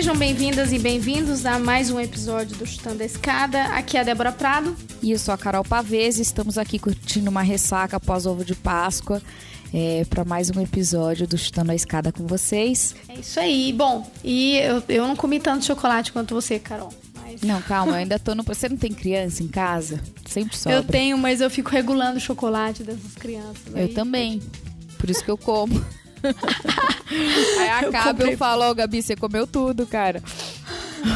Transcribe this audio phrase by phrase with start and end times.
[0.00, 3.64] Sejam bem-vindas e bem-vindos a mais um episódio do Chutando a Escada.
[3.64, 4.74] Aqui é a Débora Prado.
[5.02, 6.22] E eu sou a Carol Pavese.
[6.22, 9.20] Estamos aqui curtindo uma ressaca após ovo de Páscoa.
[9.74, 12.94] É, para mais um episódio do Chutando a Escada com vocês.
[13.10, 13.74] É isso aí.
[13.74, 16.94] Bom, e eu, eu não comi tanto chocolate quanto você, Carol.
[17.20, 17.42] Mas...
[17.42, 18.42] Não, calma, eu ainda tô no.
[18.44, 20.00] Você não tem criança em casa?
[20.24, 20.78] Sempre sobra.
[20.78, 23.66] Eu tenho, mas eu fico regulando o chocolate dessas crianças.
[23.74, 23.88] Eu aí.
[23.88, 24.40] também.
[24.96, 25.84] Por isso que eu como.
[27.58, 30.22] Aí acaba, eu, eu falo, ó, oh, Gabi, você comeu tudo, cara.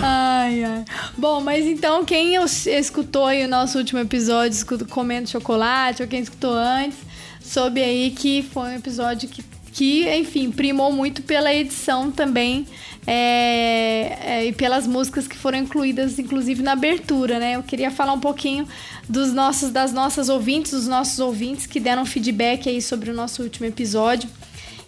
[0.03, 0.85] Ai, ai.
[1.17, 6.55] Bom, mas então quem escutou aí o nosso último episódio comendo chocolate, ou quem escutou
[6.55, 6.99] antes,
[7.41, 12.67] soube aí que foi um episódio que, que enfim, primou muito pela edição também
[13.07, 17.57] é, é, e pelas músicas que foram incluídas, inclusive na abertura, né?
[17.57, 18.67] Eu queria falar um pouquinho
[19.07, 23.43] dos nossos, das nossas ouvintes, dos nossos ouvintes que deram feedback aí sobre o nosso
[23.43, 24.29] último episódio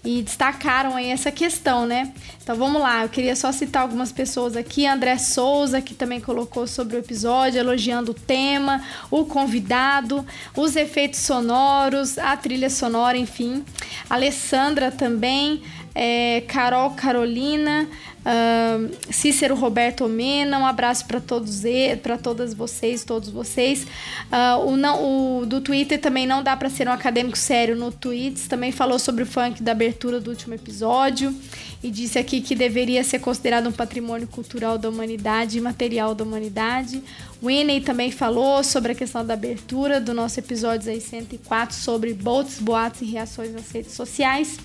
[0.07, 2.13] e destacaram aí essa questão, né?
[2.41, 4.87] Então vamos lá, eu queria só citar algumas pessoas aqui.
[4.87, 10.25] André Souza, que também colocou sobre o episódio, elogiando o tema, o convidado,
[10.57, 13.65] os efeitos sonoros, a trilha sonora, enfim.
[14.09, 15.61] Alessandra também,
[15.97, 17.89] é, Carol Carolina,
[18.27, 21.63] Uh, Cícero Roberto Mena, um abraço para todos
[22.03, 23.85] para todas vocês, todos vocês.
[23.85, 27.93] Uh, o, não, o do Twitter também não dá para ser um acadêmico sério no
[27.93, 31.33] Tweets, também falou sobre o funk da abertura do último episódio
[31.81, 36.25] e disse aqui que deveria ser considerado um patrimônio cultural da humanidade e material da
[36.25, 37.01] humanidade.
[37.41, 42.59] Winnie também falou sobre a questão da abertura do nosso episódio aí 104 sobre bots,
[42.59, 44.59] boatos e reações nas redes sociais.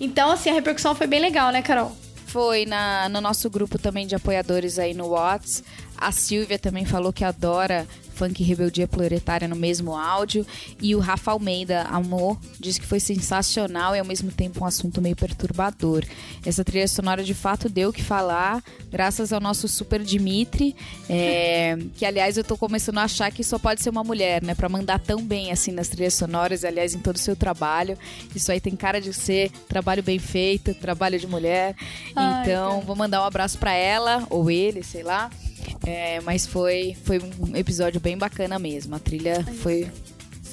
[0.00, 1.94] Então, assim, a repercussão foi bem legal, né, Carol?
[2.34, 5.62] foi na, no nosso grupo também de apoiadores aí no Whats.
[5.96, 10.46] A Silvia também falou que adora Funk Rebeldia Proletária no mesmo áudio.
[10.80, 15.00] E o Rafa Almeida, Amor, disse que foi sensacional e ao mesmo tempo um assunto
[15.00, 16.04] meio perturbador.
[16.44, 20.76] Essa trilha sonora de fato deu o que falar, graças ao nosso Super Dimitri,
[21.08, 24.54] é, que aliás eu tô começando a achar que só pode ser uma mulher, né?
[24.54, 27.98] Pra mandar tão bem assim nas trilhas sonoras, aliás, em todo o seu trabalho.
[28.34, 31.74] Isso aí tem cara de ser trabalho bem feito, trabalho de mulher.
[32.14, 32.86] Ai, então, cara.
[32.86, 35.30] vou mandar um abraço para ela, ou ele, sei lá.
[35.86, 38.94] É, mas foi, foi um episódio bem bacana mesmo.
[38.94, 39.90] A trilha foi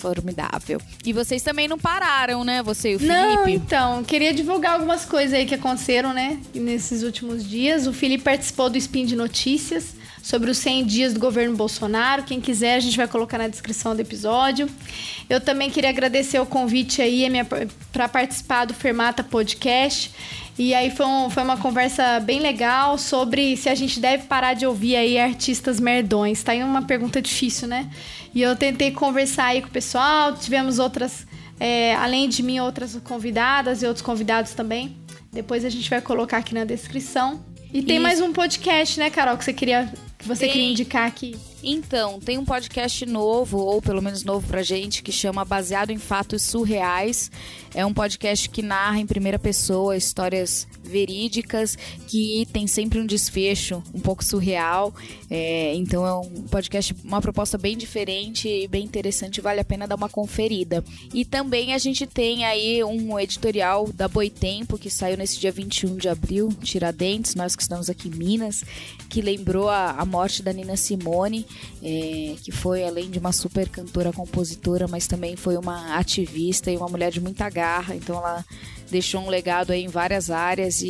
[0.01, 0.81] formidável.
[1.05, 2.63] E vocês também não pararam, né?
[2.63, 3.15] Você e o Felipe?
[3.15, 4.03] Não, então.
[4.03, 6.39] Queria divulgar algumas coisas aí que aconteceram, né?
[6.55, 7.85] Nesses últimos dias.
[7.85, 12.23] O Felipe participou do Spin de Notícias sobre os 100 dias do governo Bolsonaro.
[12.23, 14.67] Quem quiser, a gente vai colocar na descrição do episódio.
[15.29, 17.25] Eu também queria agradecer o convite aí
[17.91, 20.11] para participar do Fermata Podcast.
[20.63, 24.53] E aí foi, um, foi uma conversa bem legal sobre se a gente deve parar
[24.53, 26.43] de ouvir aí artistas merdões.
[26.43, 27.89] Tá aí uma pergunta difícil, né?
[28.31, 31.25] E eu tentei conversar aí com o pessoal, tivemos outras,
[31.59, 34.95] é, além de mim, outras convidadas e outros convidados também.
[35.33, 37.43] Depois a gente vai colocar aqui na descrição.
[37.73, 38.03] E tem Isso.
[38.03, 41.35] mais um podcast, né, Carol, que você queria que você queria indicar aqui?
[41.63, 45.97] Então, tem um podcast novo, ou pelo menos novo pra gente, que chama Baseado em
[45.97, 47.31] Fatos Surreais.
[47.73, 53.81] É um podcast que narra em primeira pessoa histórias verídicas que tem sempre um desfecho
[53.93, 54.93] um pouco surreal.
[55.29, 59.87] É, então é um podcast, uma proposta bem diferente e bem interessante, vale a pena
[59.87, 60.83] dar uma conferida.
[61.13, 65.95] E também a gente tem aí um editorial da Boitempo que saiu nesse dia 21
[65.95, 68.63] de abril, Tiradentes, nós que estamos aqui em Minas,
[69.09, 71.45] que lembrou a, a morte da Nina Simone,
[71.81, 76.77] é, que foi além de uma super cantora, compositora, mas também foi uma ativista e
[76.77, 77.95] uma mulher de muita garra.
[77.95, 78.45] Então ela
[78.91, 80.87] deixou um legado aí em várias áreas e,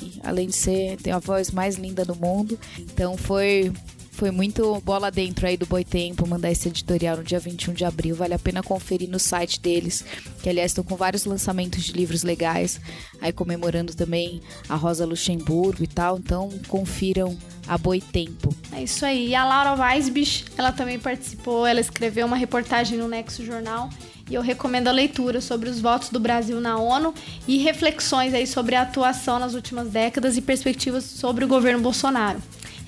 [0.00, 2.58] e além de ser tem a voz mais linda do mundo.
[2.78, 3.72] Então foi
[4.12, 8.14] foi muito bola dentro aí do Boitempo mandar esse editorial no dia 21 de abril.
[8.14, 10.04] Vale a pena conferir no site deles,
[10.42, 12.78] que aliás estão com vários lançamentos de livros legais,
[13.20, 16.18] aí comemorando também a Rosa Luxemburgo e tal.
[16.18, 17.36] Então confiram
[17.66, 18.54] a Boitempo.
[18.72, 19.28] É isso aí.
[19.28, 23.88] E a Laura Weisbich, ela também participou, ela escreveu uma reportagem no Nexo Jornal
[24.30, 27.14] e eu recomendo a leitura sobre os votos do Brasil na ONU
[27.46, 32.40] e reflexões aí sobre a atuação nas últimas décadas e perspectivas sobre o governo Bolsonaro.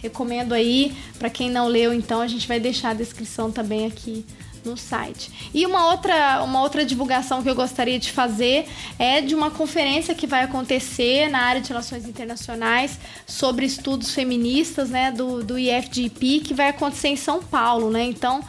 [0.02, 4.24] Recomendo aí, para quem não leu, então a gente vai deixar a descrição também aqui
[4.64, 5.50] no site.
[5.52, 8.66] E uma outra, uma outra divulgação que eu gostaria de fazer
[8.98, 14.90] é de uma conferência que vai acontecer na área de relações internacionais sobre estudos feministas,
[14.90, 18.04] né, do, do IFGP, que vai acontecer em São Paulo, né?
[18.04, 18.42] Então,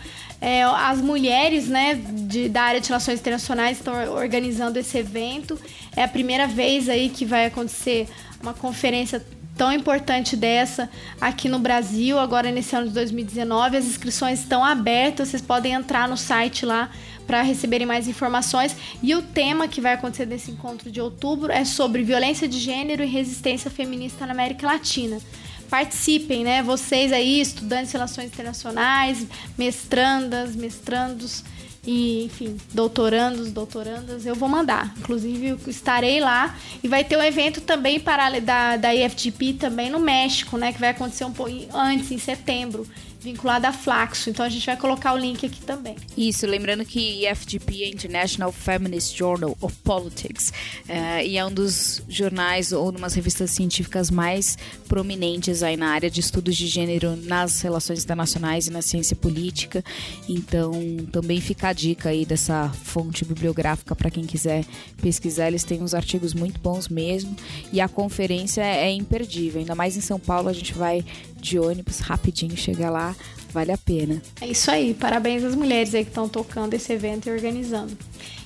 [0.48, 5.60] É, as mulheres né, de, da área de relações internacionais estão organizando esse evento.
[5.96, 8.08] É a primeira vez aí que vai acontecer
[8.40, 9.26] uma conferência
[9.58, 10.88] tão importante dessa
[11.20, 13.76] aqui no Brasil, agora nesse ano de 2019.
[13.76, 16.92] As inscrições estão abertas, vocês podem entrar no site lá
[17.26, 18.76] para receberem mais informações.
[19.02, 23.04] E o tema que vai acontecer nesse encontro de outubro é sobre violência de gênero
[23.04, 25.18] e resistência feminista na América Latina.
[25.70, 26.64] Participem, né?
[26.64, 29.26] Vocês aí, estudantes de relações internacionais,
[29.58, 31.44] mestrandas, mestrandos
[31.86, 34.94] e, enfim, doutorandos, doutorandas, eu vou mandar.
[34.98, 36.56] Inclusive, estarei lá.
[36.84, 40.74] E vai ter um evento também para, da, da IFGP também no México, né?
[40.74, 42.88] Que vai acontecer um pouco antes, em setembro
[43.26, 44.30] vinculada a Flaxo.
[44.30, 45.96] Então a gente vai colocar o link aqui também.
[46.16, 50.54] Isso, lembrando que IFGP é International Feminist Journal of Politics
[50.88, 54.58] é, e é um dos jornais ou umas revistas científicas mais
[54.88, 59.84] prominentes aí na área de estudos de gênero nas relações internacionais e na ciência política.
[60.30, 60.72] Então
[61.12, 64.64] também fica a dica aí dessa fonte bibliográfica para quem quiser
[65.02, 65.48] pesquisar.
[65.48, 67.36] Eles têm uns artigos muito bons mesmo
[67.74, 69.60] e a conferência é imperdível.
[69.60, 71.04] Ainda mais em São Paulo a gente vai
[71.46, 73.16] de ônibus rapidinho chegar lá,
[73.54, 74.22] vale a pena.
[74.42, 77.96] É isso aí, parabéns às mulheres aí que estão tocando esse evento e organizando.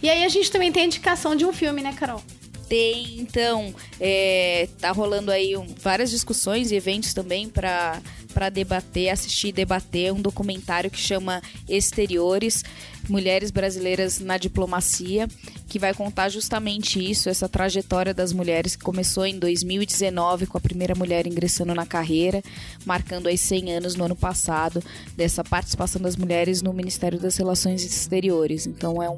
[0.04, 2.22] E aí a gente também tem a indicação de um filme, né, Carol?
[2.68, 8.00] Tem, então, é, tá rolando aí um, várias discussões e eventos também para
[8.31, 12.63] para debater, assistir e debater um documentário que chama Exteriores,
[13.10, 15.28] Mulheres Brasileiras na Diplomacia,
[15.68, 20.62] que vai contar justamente isso, essa trajetória das mulheres que começou em 2019 com a
[20.62, 22.42] primeira mulher ingressando na carreira,
[22.86, 24.84] marcando aí 100 anos no ano passado
[25.16, 28.66] dessa participação das mulheres no Ministério das Relações Exteriores.
[28.66, 29.18] Então é um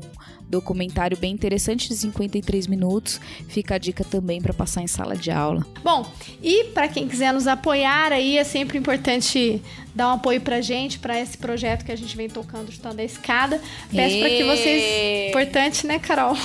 [0.52, 3.20] documentário bem interessante de 53 minutos.
[3.48, 5.66] Fica a dica também para passar em sala de aula.
[5.84, 6.06] Bom,
[6.44, 9.62] e para quem quiser nos apoiar aí é sempre importante
[9.96, 13.04] dar um apoio pra gente, para esse projeto que a gente vem tocando, chutando a
[13.04, 13.62] escada.
[13.94, 15.30] Peço para que vocês.
[15.30, 16.36] Importante, né, Carol?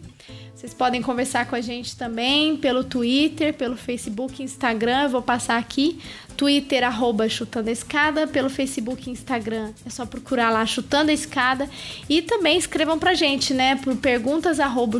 [0.54, 5.04] Vocês podem conversar com a gente também pelo Twitter, pelo Facebook, Instagram.
[5.04, 6.00] Eu vou passar aqui.
[6.36, 8.26] Twitter, arroba Chutando a Escada.
[8.26, 11.68] Pelo Facebook Instagram, é só procurar lá Chutando a Escada.
[12.08, 13.76] E também escrevam pra gente, né?
[13.76, 14.98] Por perguntas, arroba.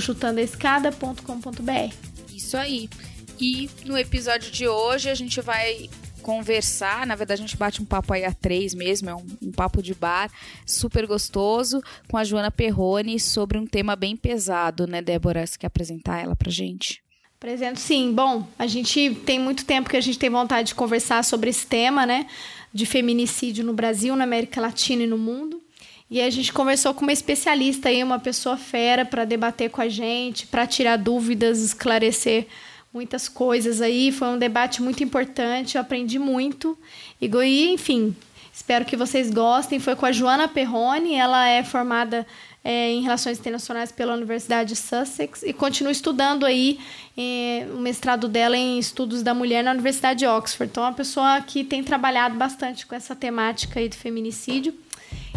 [2.33, 2.89] Isso aí.
[3.41, 5.91] E no episódio de hoje a gente vai
[6.27, 7.07] conversar.
[7.07, 9.81] Na verdade, a gente bate um papo aí a três mesmo, é um, um papo
[9.81, 10.29] de bar
[10.67, 15.47] super gostoso com a Joana Perrone sobre um tema bem pesado, né, Débora?
[15.47, 17.01] Você quer apresentar ela pra gente?
[17.37, 18.13] Apresento sim.
[18.13, 21.65] Bom, a gente tem muito tempo que a gente tem vontade de conversar sobre esse
[21.65, 22.27] tema, né?
[22.75, 25.63] De feminicídio no Brasil, na América Latina e no mundo.
[26.11, 29.89] E a gente conversou com uma especialista aí, uma pessoa fera, para debater com a
[29.89, 32.49] gente, para tirar dúvidas, esclarecer
[32.93, 34.11] muitas coisas aí.
[34.13, 36.79] Foi um debate muito importante, eu aprendi muito.
[37.21, 37.29] E,
[37.73, 38.15] enfim,
[38.53, 39.79] espero que vocês gostem.
[39.79, 42.27] Foi com a Joana Perrone, ela é formada
[42.65, 46.81] é, em Relações Internacionais pela Universidade de Sussex e continua estudando aí
[47.17, 50.69] é, o mestrado dela em Estudos da Mulher na Universidade de Oxford.
[50.71, 54.75] Então, é uma pessoa que tem trabalhado bastante com essa temática aí do feminicídio.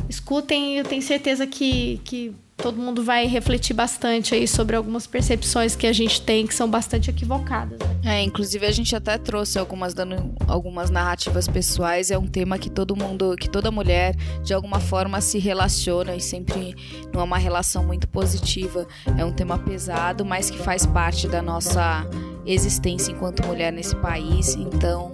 [0.09, 5.75] Escutem, eu tenho certeza que, que todo mundo vai refletir bastante aí sobre algumas percepções
[5.75, 7.79] que a gente tem que são bastante equivocadas.
[7.79, 8.19] Né?
[8.19, 12.69] É, inclusive a gente até trouxe algumas dando algumas narrativas pessoais, é um tema que
[12.69, 16.75] todo mundo, que toda mulher de alguma forma se relaciona e sempre
[17.13, 18.87] não é uma relação muito positiva.
[19.17, 22.05] É um tema pesado, mas que faz parte da nossa
[22.45, 25.11] existência enquanto mulher nesse país, então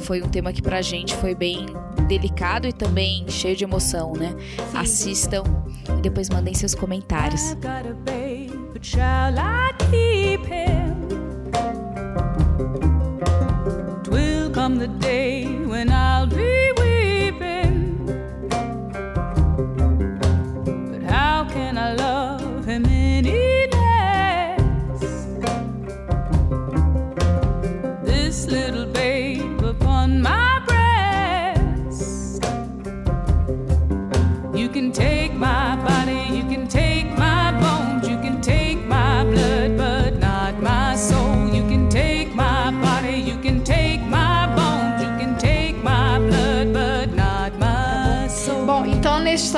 [0.00, 1.66] foi um tema que pra gente foi bem
[2.06, 4.34] delicado e também cheio de emoção, né?
[4.74, 5.44] Assistam
[5.98, 7.56] e depois mandem seus comentários.
[14.68, 18.04] come the day when I'll be weeping.
[20.90, 25.26] But how can I love him any less?
[28.04, 29.17] This little babe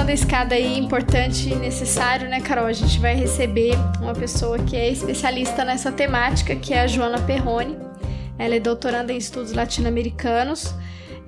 [0.01, 2.65] Gestão da Escada aí, importante e necessário, né, Carol?
[2.65, 7.21] A gente vai receber uma pessoa que é especialista nessa temática, que é a Joana
[7.21, 7.77] Perrone.
[8.39, 10.75] Ela é doutoranda em estudos latino-americanos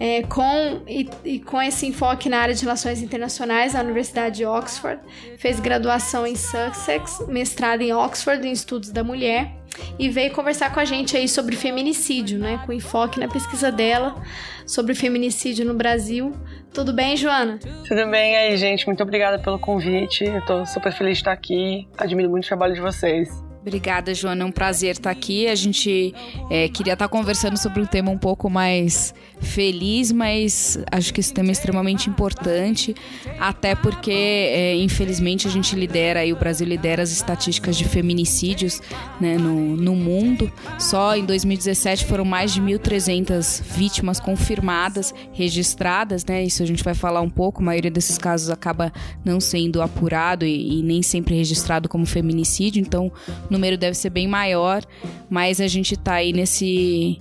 [0.01, 4.47] é, com, e, e, com esse enfoque na área de relações internacionais na Universidade de
[4.47, 5.01] Oxford.
[5.37, 9.53] Fez graduação em Sussex, mestrado em Oxford em estudos da mulher
[9.99, 14.23] e veio conversar com a gente aí sobre feminicídio, né, com enfoque na pesquisa dela
[14.67, 16.33] sobre feminicídio no Brasil.
[16.73, 17.59] Tudo bem, Joana?
[17.87, 18.87] Tudo bem aí, gente.
[18.87, 20.25] Muito obrigada pelo convite.
[20.25, 21.87] Eu tô super feliz de estar aqui.
[21.99, 23.29] Admiro muito o trabalho de vocês.
[23.61, 24.43] Obrigada, Joana.
[24.43, 25.47] É um prazer estar aqui.
[25.47, 26.15] A gente
[26.51, 31.33] é, queria estar conversando sobre um tema um pouco mais feliz, mas acho que esse
[31.33, 32.95] tema é extremamente importante,
[33.39, 38.81] até porque, é, infelizmente, a gente lidera, e o Brasil lidera as estatísticas de feminicídios
[39.21, 40.51] né, no, no mundo.
[40.79, 46.43] Só em 2017 foram mais de 1.300 vítimas confirmadas, registradas, né?
[46.45, 47.61] Isso a gente vai falar um pouco.
[47.61, 48.93] A maioria desses casos acaba
[49.25, 54.11] não sendo apurado e, e nem sempre registrado como feminicídio, então o número deve ser
[54.11, 54.83] bem maior,
[55.29, 57.21] mas a gente está aí nesse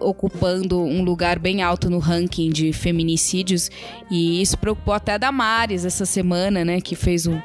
[0.00, 3.70] ocupando um lugar bem alto no ranking de feminicídios
[4.10, 7.40] e isso preocupou até a Damares essa semana, né, que fez um,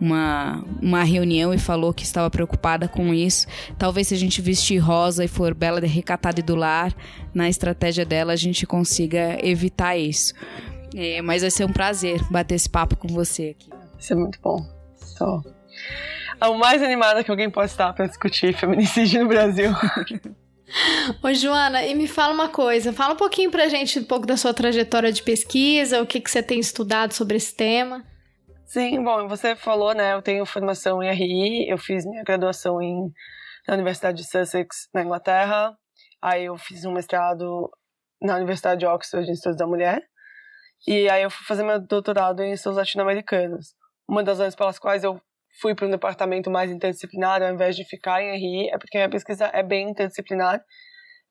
[0.00, 3.46] uma, uma reunião e falou que estava preocupada com isso.
[3.78, 6.94] Talvez se a gente vestir rosa e for bela, recatada e do lar,
[7.34, 10.34] na estratégia dela a gente consiga evitar isso.
[10.94, 13.70] É, mas vai ser um prazer bater esse papo com você aqui.
[13.70, 14.66] Vai ser muito bom.
[16.40, 19.70] É o mais animada que alguém pode estar para discutir feminicídio no Brasil.
[21.22, 22.92] Ô, Joana, e me fala uma coisa.
[22.92, 26.30] Fala um pouquinho pra gente um pouco da sua trajetória de pesquisa, o que, que
[26.30, 28.04] você tem estudado sobre esse tema.
[28.64, 30.14] Sim, bom, você falou, né?
[30.14, 33.12] Eu tenho formação em RI, eu fiz minha graduação em,
[33.68, 35.76] na Universidade de Sussex, na Inglaterra.
[36.22, 37.70] Aí eu fiz um mestrado
[38.20, 40.02] na Universidade de Oxford em Estudos da Mulher.
[40.86, 43.74] E aí eu fui fazer meu doutorado em estudos latino-americanos.
[44.08, 45.20] Uma das razões pelas quais eu
[45.60, 49.10] fui para um departamento mais interdisciplinar ao invés de ficar em RI, é porque minha
[49.10, 50.64] pesquisa é bem interdisciplinar.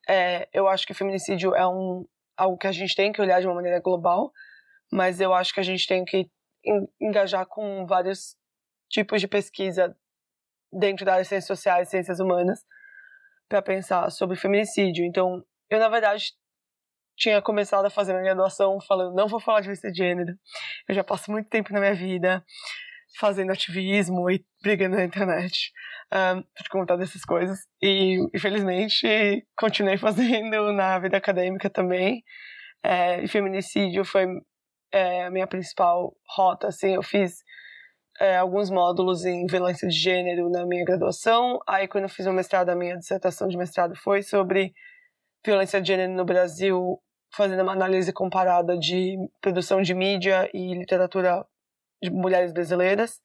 [0.08, 2.06] É, eu acho que o feminicídio é um,
[2.38, 4.32] algo que a gente tem que olhar de uma maneira global,
[4.92, 6.28] mas eu acho que a gente tem que
[7.00, 8.36] engajar com vários
[8.90, 9.96] tipos de pesquisa
[10.72, 12.60] dentro das ciências sociais, ciências humanas,
[13.50, 15.04] para pensar sobre feminicídio.
[15.04, 16.34] Então, eu, na verdade,
[17.18, 20.34] tinha começado a fazer minha graduação falando, não vou falar de violência de gênero,
[20.88, 22.44] eu já passo muito tempo na minha vida
[23.20, 25.72] fazendo ativismo e brigando na internet
[26.14, 27.60] um, por conta dessas coisas.
[27.82, 32.24] E, infelizmente, continuei fazendo na vida acadêmica também.
[32.84, 34.26] É, e feminicídio foi
[34.92, 37.44] é, a minha principal rota, assim, eu fiz
[38.20, 41.60] é, alguns módulos em violência de gênero na minha graduação.
[41.68, 44.74] Aí, quando eu fiz o mestrado, a minha dissertação de mestrado foi sobre
[45.46, 47.00] violência de gênero no Brasil,
[47.34, 51.46] fazendo uma análise comparada de produção de mídia e literatura
[52.02, 53.20] de mulheres brasileiras.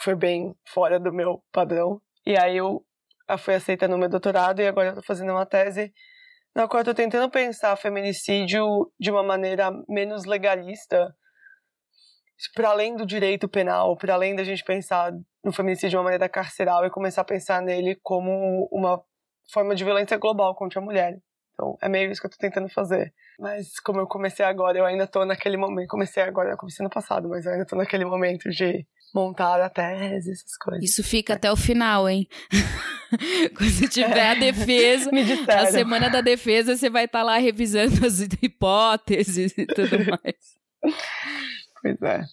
[0.00, 2.00] Foi bem fora do meu padrão.
[2.26, 2.84] E aí eu
[3.38, 5.92] fui aceita no meu doutorado e agora eu tô fazendo uma tese
[6.54, 11.14] na qual eu tô tentando pensar feminicídio de uma maneira menos legalista,
[12.54, 15.12] para além do direito penal, para além da gente pensar
[15.44, 19.00] no feminicídio de uma maneira carceral e começar a pensar nele como uma
[19.52, 21.18] forma de violência global contra a mulher.
[21.60, 23.12] Então, é meio isso que eu tô tentando fazer.
[23.38, 25.88] Mas como eu comecei agora, eu ainda tô naquele momento.
[25.88, 29.68] Comecei agora, eu comecei no passado, mas eu ainda tô naquele momento de montar a
[29.68, 30.82] tese, essas coisas.
[30.82, 31.36] Isso fica é.
[31.36, 32.26] até o final, hein?
[33.56, 34.30] Quando tiver é.
[34.30, 35.10] a defesa,
[35.48, 40.94] a semana da defesa, você vai estar tá lá revisando as hipóteses e tudo mais.
[41.82, 42.24] pois é.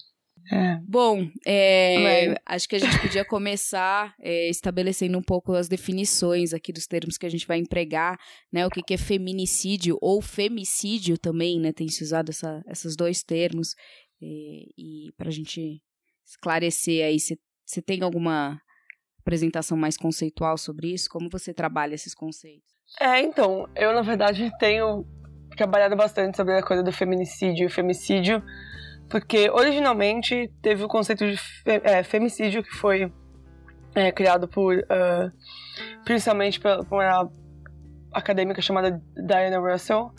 [0.50, 0.78] É.
[0.82, 6.72] Bom, é, acho que a gente podia começar é, estabelecendo um pouco as definições aqui
[6.72, 8.18] dos termos que a gente vai empregar,
[8.52, 8.66] né?
[8.66, 11.72] O que, que é feminicídio ou femicídio também, né?
[11.72, 13.74] Tem se usado essa, esses dois termos.
[14.22, 14.26] É,
[14.76, 15.82] e para a gente
[16.24, 18.60] esclarecer aí, você tem alguma
[19.20, 21.10] apresentação mais conceitual sobre isso?
[21.10, 22.68] Como você trabalha esses conceitos?
[22.98, 25.04] É, então, eu na verdade tenho
[25.56, 28.42] trabalhado bastante sobre a coisa do feminicídio e femicídio
[29.08, 33.12] porque originalmente teve o conceito de fe é, femicídio que foi
[33.94, 35.32] é, criado por uh,
[36.04, 37.30] principalmente por uma
[38.12, 40.12] acadêmica chamada Diana Russell,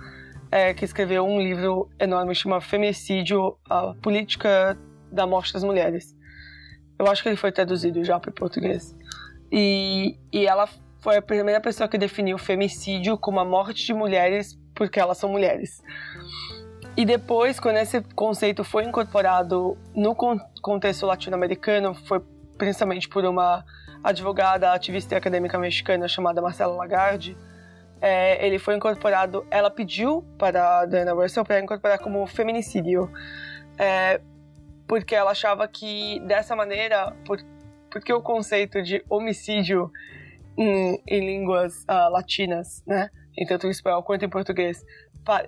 [0.51, 4.77] é, que escreveu um livro enorme chamado Femicídio, a política
[5.11, 6.15] da morte das mulheres.
[6.97, 8.95] Eu acho que ele foi traduzido já para o português.
[9.51, 10.67] E, e ela
[10.99, 15.29] foi a primeira pessoa que definiu femicídio como a morte de mulheres porque elas são
[15.29, 15.81] mulheres.
[16.99, 20.13] E depois, quando esse conceito foi incorporado no
[20.61, 22.21] contexto latino-americano, foi
[22.57, 23.63] principalmente por uma
[24.03, 27.37] advogada, ativista e acadêmica mexicana chamada Marcela Lagarde,
[28.01, 29.47] é, ele foi incorporado.
[29.49, 33.09] Ela pediu para a Diana Russell para incorporar como feminicídio,
[33.77, 34.19] é,
[34.85, 37.39] porque ela achava que dessa maneira, por,
[37.89, 39.89] porque o conceito de homicídio
[40.57, 44.83] em, em línguas uh, latinas, né, em tanto em espanhol quanto em português,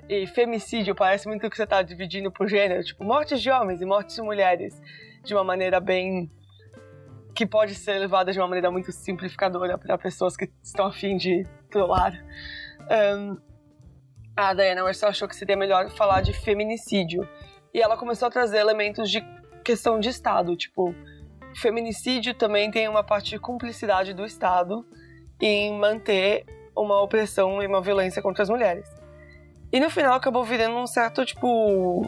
[0.07, 3.85] e femicídio parece muito que você está dividindo por gênero, tipo mortes de homens e
[3.85, 4.79] mortes de mulheres,
[5.23, 6.29] de uma maneira bem
[7.33, 11.45] que pode ser levada de uma maneira muito simplificadora para pessoas que estão afim de
[11.69, 12.13] trollar.
[13.17, 13.37] Um,
[14.35, 17.27] a Diana Marcel achou que seria melhor falar de feminicídio.
[17.73, 19.23] E ela começou a trazer elementos de
[19.63, 20.93] questão de Estado, tipo,
[21.55, 24.85] feminicídio também tem uma parte de cumplicidade do Estado
[25.39, 29.00] em manter uma opressão e uma violência contra as mulheres.
[29.71, 32.05] E no final acabou virando um certo, tipo,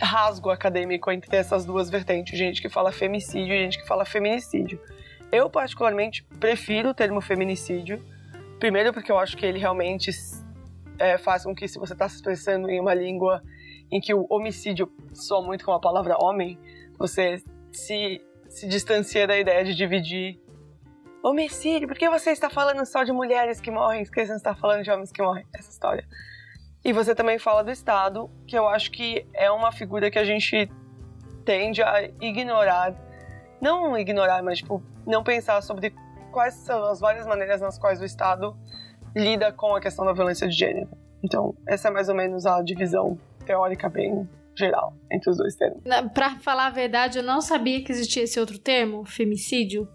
[0.00, 4.80] rasgo acadêmico entre essas duas vertentes, gente que fala femicídio e gente que fala feminicídio.
[5.32, 8.04] Eu, particularmente, prefiro o termo feminicídio,
[8.60, 10.10] primeiro porque eu acho que ele realmente
[10.98, 13.42] é, faz com que, se você está se expressando em uma língua
[13.90, 16.58] em que o homicídio soa muito com a palavra homem,
[16.98, 20.40] você se, se distancia da ideia de dividir
[21.22, 24.36] homicídio, por que você está falando só de mulheres que morrem, por que você não
[24.36, 25.44] está falando de homens que morrem?
[25.54, 26.06] Essa história.
[26.84, 30.24] E você também fala do Estado, que eu acho que é uma figura que a
[30.24, 30.70] gente
[31.42, 32.94] tende a ignorar.
[33.58, 35.94] Não ignorar, mas tipo, não pensar sobre
[36.30, 38.54] quais são as várias maneiras nas quais o Estado
[39.16, 40.90] lida com a questão da violência de gênero.
[41.22, 45.82] Então, essa é mais ou menos a divisão teórica bem geral entre os dois termos.
[46.12, 49.88] Para falar a verdade, eu não sabia que existia esse outro termo, femicídio.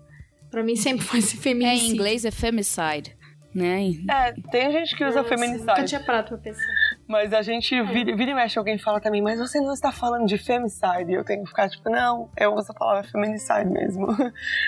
[0.49, 1.85] Para mim sempre foi esse feminicídio.
[1.85, 3.18] É, em inglês é femicide
[3.53, 3.91] né?
[4.09, 5.65] É, tem gente que usa feminicide.
[5.65, 6.63] Nunca tinha parado pra pensar.
[7.07, 7.83] Mas a gente é.
[7.83, 11.11] vira, vira e mexe, alguém fala também, mas você não está falando de femicide.
[11.11, 14.07] E eu tenho que ficar tipo, não, eu uso a palavra feminicide mesmo.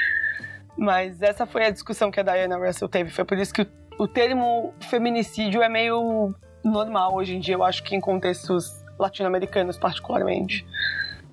[0.77, 3.11] mas essa foi a discussão que a Diana Russell teve.
[3.11, 3.67] Foi por isso que o,
[3.99, 6.33] o termo feminicídio é meio
[6.63, 10.65] normal hoje em dia, eu acho que em contextos latino-americanos particularmente.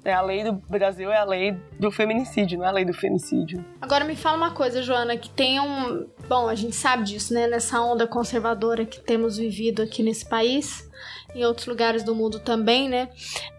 [0.05, 2.95] É, a lei do Brasil é a lei do feminicídio, não é a lei do
[2.95, 3.65] femicídio.
[3.80, 6.06] Agora me fala uma coisa, Joana, que tem um.
[6.28, 7.47] Bom, a gente sabe disso, né?
[7.47, 10.89] Nessa onda conservadora que temos vivido aqui nesse país
[11.34, 13.10] em outros lugares do mundo também, né?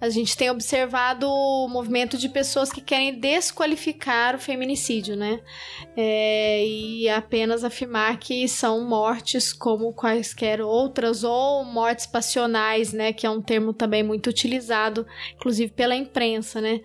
[0.01, 5.39] A gente tem observado o movimento de pessoas que querem desqualificar o feminicídio, né?
[5.95, 13.13] É, e apenas afirmar que são mortes como quaisquer outras, ou mortes passionais, né?
[13.13, 15.05] Que é um termo também muito utilizado,
[15.35, 16.81] inclusive pela imprensa, né?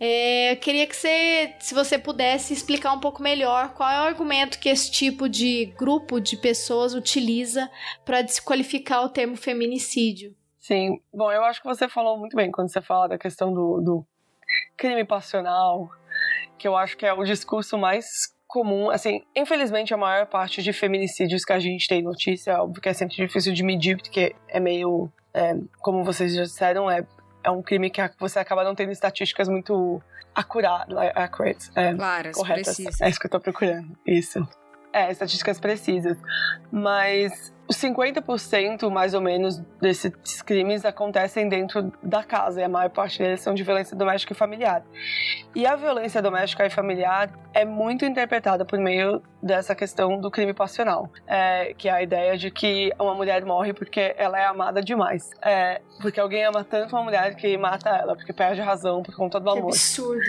[0.00, 4.04] É, eu queria que você, se você pudesse explicar um pouco melhor qual é o
[4.04, 7.68] argumento que esse tipo de grupo de pessoas utiliza
[8.04, 10.34] para desqualificar o termo feminicídio.
[10.58, 13.80] Sim, bom, eu acho que você falou muito bem quando você fala da questão do,
[13.80, 14.06] do
[14.76, 15.90] crime passional,
[16.58, 20.72] que eu acho que é o discurso mais comum, assim, infelizmente a maior parte de
[20.72, 24.58] feminicídios que a gente tem notícia, óbvio que é sempre difícil de medir, porque é
[24.58, 27.06] meio, é, como vocês já disseram, é
[27.44, 30.02] é um crime que você acaba não tendo estatísticas muito
[30.34, 32.64] acuradas, accurate, é, Claras, corretas.
[32.76, 33.00] precisas.
[33.00, 33.96] É isso que eu tô procurando.
[34.06, 34.46] Isso.
[34.92, 36.16] É, estatísticas precisas.
[36.70, 43.18] Mas 50% mais ou menos desses crimes acontecem dentro da casa e a maior parte
[43.18, 44.82] deles são de violência doméstica e familiar.
[45.54, 50.52] E a violência doméstica e familiar é muito interpretada por meio dessa questão do crime
[50.52, 54.82] passional, é, que é a ideia de que uma mulher morre porque ela é amada
[54.82, 55.30] demais.
[55.42, 59.14] É, porque alguém ama tanto uma mulher que mata ela, porque perde a razão por
[59.14, 59.68] conta do que amor.
[59.68, 60.20] absurdo.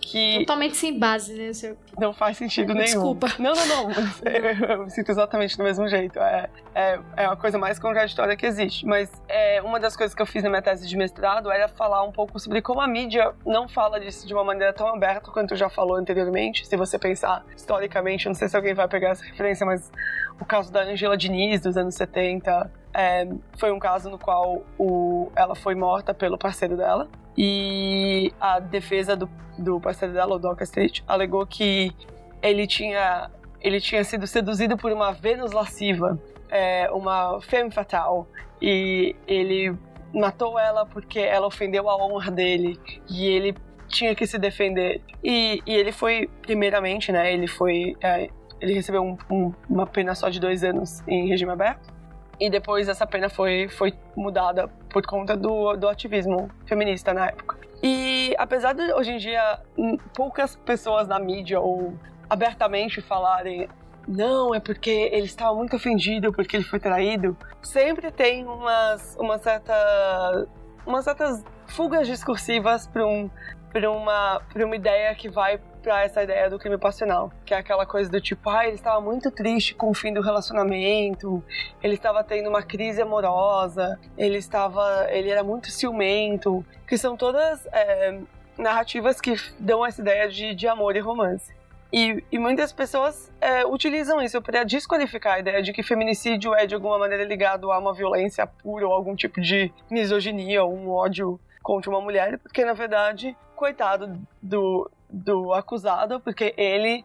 [0.00, 1.76] Que Totalmente sem base, né, senhor?
[1.98, 2.84] não faz sentido nenhum.
[2.84, 3.26] Desculpa.
[3.38, 3.90] Não, não, não.
[3.90, 6.18] Eu, eu me sinto exatamente do mesmo jeito.
[6.18, 8.86] É, é, é a coisa mais contraditória que existe.
[8.86, 12.02] Mas é, uma das coisas que eu fiz na minha tese de mestrado era falar
[12.04, 15.56] um pouco sobre como a mídia não fala disso de uma maneira tão aberta quanto
[15.56, 16.66] já falou anteriormente.
[16.66, 19.90] Se você pensar historicamente, não sei se alguém vai pegar essa referência, mas
[20.40, 25.30] o caso da Angela Diniz, dos anos 70, é, foi um caso no qual o,
[25.36, 27.08] ela foi morta pelo parceiro dela.
[27.36, 31.94] E a defesa do, do parceiro dela, o Doca Street, alegou que
[32.42, 36.18] ele tinha, ele tinha sido seduzido por uma Vênus lasciva,
[36.48, 38.24] é, uma femme fatale.
[38.60, 39.76] E ele
[40.12, 42.78] matou ela porque ela ofendeu a honra dele.
[43.08, 43.54] E ele
[43.88, 45.00] tinha que se defender.
[45.22, 47.32] E, e ele foi, primeiramente, né?
[47.32, 47.96] Ele foi.
[48.00, 48.28] É,
[48.60, 51.92] ele recebeu um- um- uma pena só de dois anos em regime aberto.
[52.40, 57.56] E depois essa pena foi, foi mudada por conta do, do ativismo feminista na época.
[57.82, 61.94] E apesar de hoje em dia hum, poucas pessoas na mídia ou
[62.28, 63.68] abertamente falarem
[64.08, 69.36] não, é porque ele estava muito ofendido porque ele foi traído, sempre tem umas, uma
[69.36, 70.48] certa,
[70.86, 73.28] umas certas fugas discursivas para um,
[73.74, 78.10] uma, uma ideia que vai para essa ideia do crime passional, que é aquela coisa
[78.10, 81.44] do tipo, ah, ele estava muito triste com o fim do relacionamento,
[81.82, 87.66] ele estava tendo uma crise amorosa, ele estava, ele era muito ciumento, que são todas
[87.66, 88.18] é,
[88.56, 91.57] narrativas que dão essa ideia de, de amor e romance.
[91.92, 96.66] E, e muitas pessoas é, utilizam isso para desqualificar a ideia de que feminicídio é
[96.66, 100.90] de alguma maneira ligado a uma violência pura ou algum tipo de misoginia ou um
[100.90, 107.04] ódio contra uma mulher, porque na verdade, coitado do, do acusado, porque ele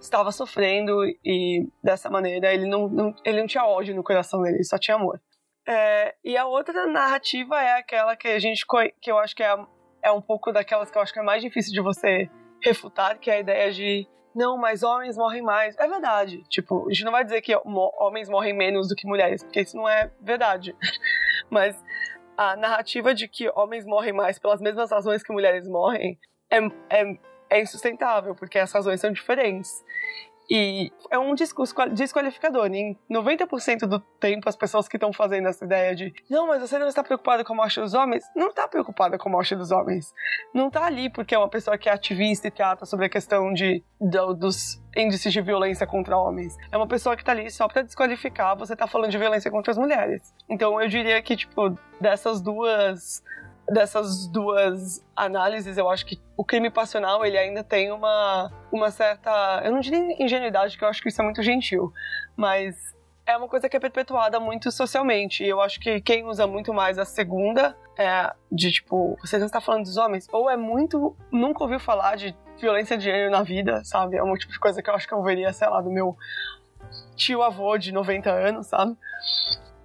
[0.00, 4.62] estava sofrendo e dessa maneira ele não, não, ele não tinha ódio no coração dele,
[4.62, 5.20] só tinha amor.
[5.66, 8.64] É, e a outra narrativa é aquela que a gente
[9.00, 9.54] que eu acho que é,
[10.02, 12.30] é um pouco daquelas que eu acho que é mais difícil de você
[12.62, 15.76] refutar, que é a ideia de não, mas homens morrem mais.
[15.78, 16.42] É verdade.
[16.48, 19.76] Tipo, a gente não vai dizer que homens morrem menos do que mulheres, porque isso
[19.76, 20.76] não é verdade.
[21.50, 21.82] mas
[22.36, 26.18] a narrativa de que homens morrem mais pelas mesmas razões que mulheres morrem
[26.50, 27.18] é, é,
[27.50, 29.84] é insustentável, porque as razões são diferentes.
[30.50, 32.66] E é um discurso desqualificador.
[32.72, 36.78] Em 90% do tempo, as pessoas que estão fazendo essa ideia de não, mas você
[36.78, 39.70] não está preocupada com a morte dos homens, não está preocupada com a morte dos
[39.70, 40.12] homens.
[40.54, 43.52] Não está ali porque é uma pessoa que é ativista e trata sobre a questão
[43.52, 46.56] de, dos índices de violência contra homens.
[46.72, 49.70] É uma pessoa que está ali só para desqualificar você tá falando de violência contra
[49.70, 50.34] as mulheres.
[50.48, 53.22] Então eu diria que, tipo, dessas duas
[53.68, 59.62] dessas duas análises, eu acho que o crime passional ele ainda tem uma, uma certa.
[59.64, 61.92] Eu não diria ingenuidade, que eu acho que isso é muito gentil,
[62.36, 62.76] mas
[63.26, 65.44] é uma coisa que é perpetuada muito socialmente.
[65.44, 69.46] E eu acho que quem usa muito mais a segunda é de tipo, você não
[69.46, 71.14] está falando dos homens, ou é muito.
[71.30, 74.16] Nunca ouviu falar de violência de gênero na vida, sabe?
[74.16, 76.16] É um tipo de coisa que eu acho que eu veria, sei lá, do meu
[77.16, 78.96] tio avô de 90 anos, sabe?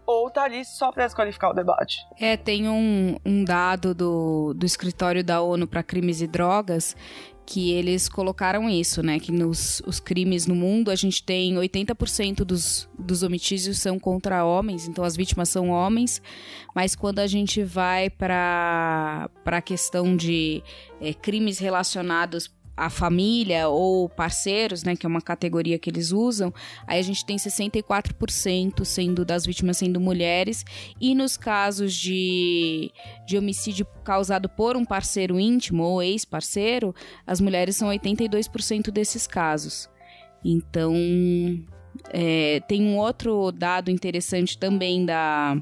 [0.05, 1.97] Ou tá ali só para desqualificar o debate.
[2.19, 6.95] É, tem um, um dado do, do escritório da ONU para crimes e drogas
[7.45, 9.19] que eles colocaram isso, né?
[9.19, 14.45] Que nos os crimes no mundo a gente tem 80% dos, dos homicídios são contra
[14.45, 16.21] homens, então as vítimas são homens,
[16.73, 20.63] mas quando a gente vai para a questão de
[21.01, 26.53] é, crimes relacionados a família ou parceiros, né, que é uma categoria que eles usam,
[26.87, 30.65] aí a gente tem 64% sendo das vítimas sendo mulheres
[30.99, 32.91] e nos casos de,
[33.27, 39.89] de homicídio causado por um parceiro íntimo ou ex-parceiro, as mulheres são 82% desses casos.
[40.43, 40.93] Então,
[42.09, 45.61] é, tem um outro dado interessante também da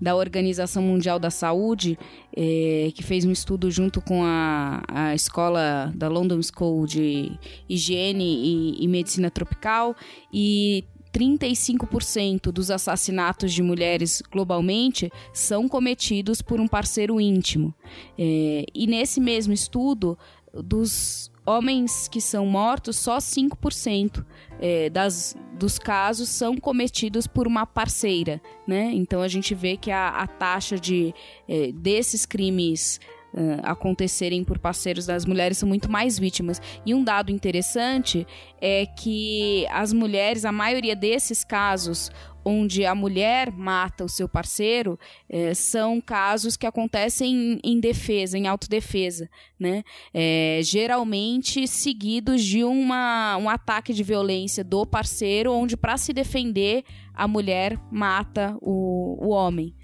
[0.00, 1.98] da Organização Mundial da Saúde,
[2.36, 7.32] é, que fez um estudo junto com a, a escola da London School de
[7.68, 9.94] Higiene e, e Medicina Tropical,
[10.32, 17.74] e 35% dos assassinatos de mulheres globalmente são cometidos por um parceiro íntimo.
[18.18, 20.16] É, e nesse mesmo estudo,
[20.54, 24.24] dos homens que são mortos, só 5%
[24.60, 28.90] é, das, dos casos são cometidos por uma parceira, né?
[28.92, 31.14] Então a gente vê que a, a taxa de,
[31.48, 36.62] é, desses crimes Uh, acontecerem por parceiros das mulheres são muito mais vítimas.
[36.86, 38.26] E um dado interessante
[38.58, 42.10] é que as mulheres, a maioria desses casos,
[42.44, 44.98] onde a mulher mata o seu parceiro
[45.28, 49.82] é, são casos que acontecem em, em defesa, em autodefesa, né?
[50.12, 56.84] É, geralmente seguidos de uma, um ataque de violência do parceiro, onde para se defender
[57.14, 59.74] a mulher mata o, o homem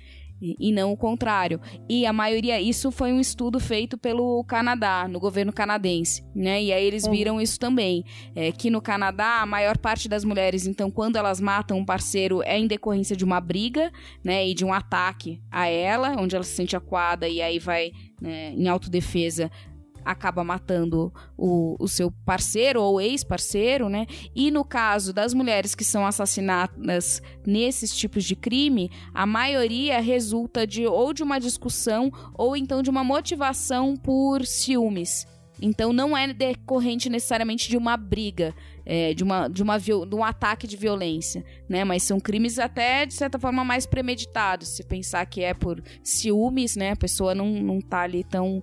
[0.40, 1.60] e não o contrário.
[1.88, 6.62] E a maioria, isso foi um estudo feito pelo Canadá, no governo canadense, né?
[6.62, 10.66] E aí eles viram isso também, é, que no Canadá a maior parte das mulheres,
[10.66, 13.90] então, quando elas matam um parceiro é em decorrência de uma briga,
[14.22, 14.46] né?
[14.46, 18.52] E de um ataque a ela, onde ela se sente acuada e aí vai né,
[18.52, 19.50] em autodefesa
[20.04, 24.06] acaba matando o, o seu parceiro ou ex-parceiro, né?
[24.34, 30.66] E no caso das mulheres que são assassinadas nesses tipos de crime, a maioria resulta
[30.66, 35.26] de ou de uma discussão ou então de uma motivação por ciúmes.
[35.60, 40.24] Então não é decorrente necessariamente de uma briga, é, de, uma, de, uma, de um
[40.24, 41.84] ataque de violência, né?
[41.84, 44.68] Mas são crimes até, de certa forma, mais premeditados.
[44.68, 46.92] Se pensar que é por ciúmes, né?
[46.92, 48.62] A pessoa não, não tá ali tão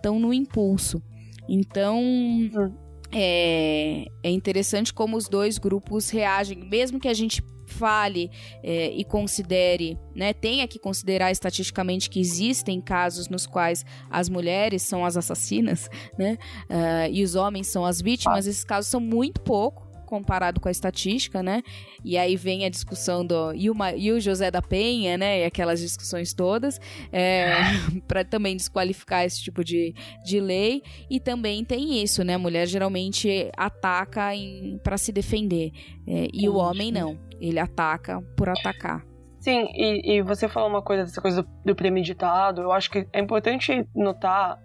[0.00, 1.02] estão no impulso.
[1.48, 2.00] Então.
[3.12, 8.30] É, é interessante como os dois grupos reagem, mesmo que a gente fale
[8.62, 14.82] é, e considere, né, tenha que considerar estatisticamente que existem casos nos quais as mulheres
[14.82, 16.36] são as assassinas, né,
[16.68, 20.72] uh, e os homens são as vítimas, esses casos são muito pouco comparado com a
[20.72, 21.62] estatística, né?
[22.04, 25.42] E aí vem a discussão do e o, e o José da Penha, né?
[25.42, 26.80] E aquelas discussões todas,
[27.12, 27.54] é,
[28.08, 29.94] para também desqualificar esse tipo de,
[30.24, 30.82] de lei.
[31.08, 32.34] E também tem isso, né?
[32.34, 34.30] A mulher geralmente ataca
[34.82, 35.70] para se defender.
[36.06, 37.16] É, e o homem não.
[37.40, 39.04] Ele ataca por atacar.
[39.38, 42.60] Sim, e, e você falou uma coisa dessa coisa do, do premeditado.
[42.60, 44.58] Eu acho que é importante notar.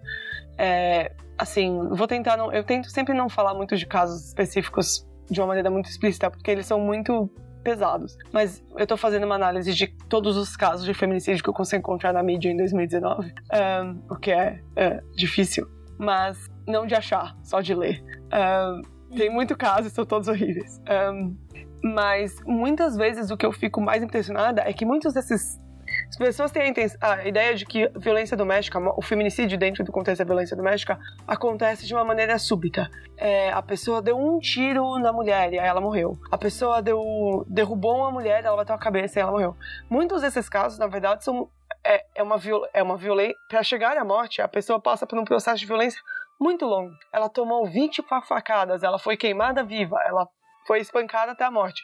[0.58, 2.52] É, assim, vou tentar não.
[2.52, 6.50] Eu tento sempre não falar muito de casos específicos de uma maneira muito explícita, porque
[6.50, 7.30] eles são muito
[7.62, 8.16] pesados.
[8.32, 11.80] Mas eu tô fazendo uma análise de todos os casos de feminicídio que eu consigo
[11.80, 17.36] encontrar na mídia em 2019, um, o que é, é, difícil, mas não de achar,
[17.42, 18.02] só de ler.
[18.32, 18.82] Um,
[19.16, 20.80] tem muito caso, são todos horríveis.
[21.12, 21.36] Um,
[21.82, 25.60] mas muitas vezes o que eu fico mais impressionada é que muitos desses
[26.08, 30.24] as pessoas têm a, ideia de que violência doméstica, o feminicídio dentro do contexto da
[30.24, 32.90] violência doméstica, acontece de uma maneira súbita.
[33.16, 36.18] É, a pessoa deu um tiro na mulher e aí ela morreu.
[36.30, 39.56] A pessoa deu, derrubou uma mulher, ela bateu a cabeça e ela morreu.
[39.88, 41.48] Muitos desses casos, na verdade, são
[41.84, 42.36] é, é uma,
[42.72, 43.36] é uma violência.
[43.48, 46.00] Para chegar à morte, a pessoa passa por um processo de violência
[46.40, 46.92] muito longo.
[47.12, 50.28] Ela tomou 20 facadas, ela foi queimada viva, ela
[50.66, 51.82] foi espancada até a morte.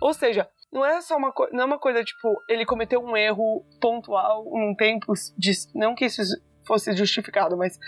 [0.00, 3.16] Ou seja, não é só uma coisa, não é uma coisa tipo, ele cometeu um
[3.16, 6.22] erro pontual num tempo de, não que isso
[6.64, 7.78] fosse justificado, mas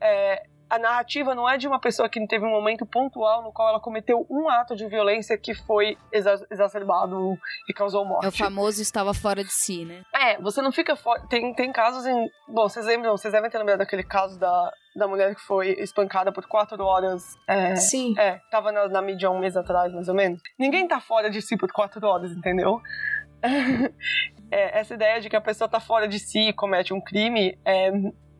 [0.00, 3.68] é, a narrativa não é de uma pessoa que teve um momento pontual no qual
[3.68, 8.26] ela cometeu um ato de violência que foi exa exacerbado e causou morte.
[8.26, 10.02] É o famoso estava fora de si, né?
[10.12, 11.22] É, você não fica fora.
[11.28, 12.28] Tem, tem casos em.
[12.48, 16.32] Bom, vocês lembram, vocês devem ter lembrado daquele caso da, da mulher que foi espancada
[16.32, 17.22] por quatro horas.
[17.46, 18.14] É, Sim.
[18.18, 20.40] É, tava na, na mídia um mês atrás, mais ou menos.
[20.58, 22.80] Ninguém tá fora de si por quatro horas, entendeu?
[24.50, 27.58] é, essa ideia de que a pessoa tá fora de si e comete um crime
[27.64, 27.92] é,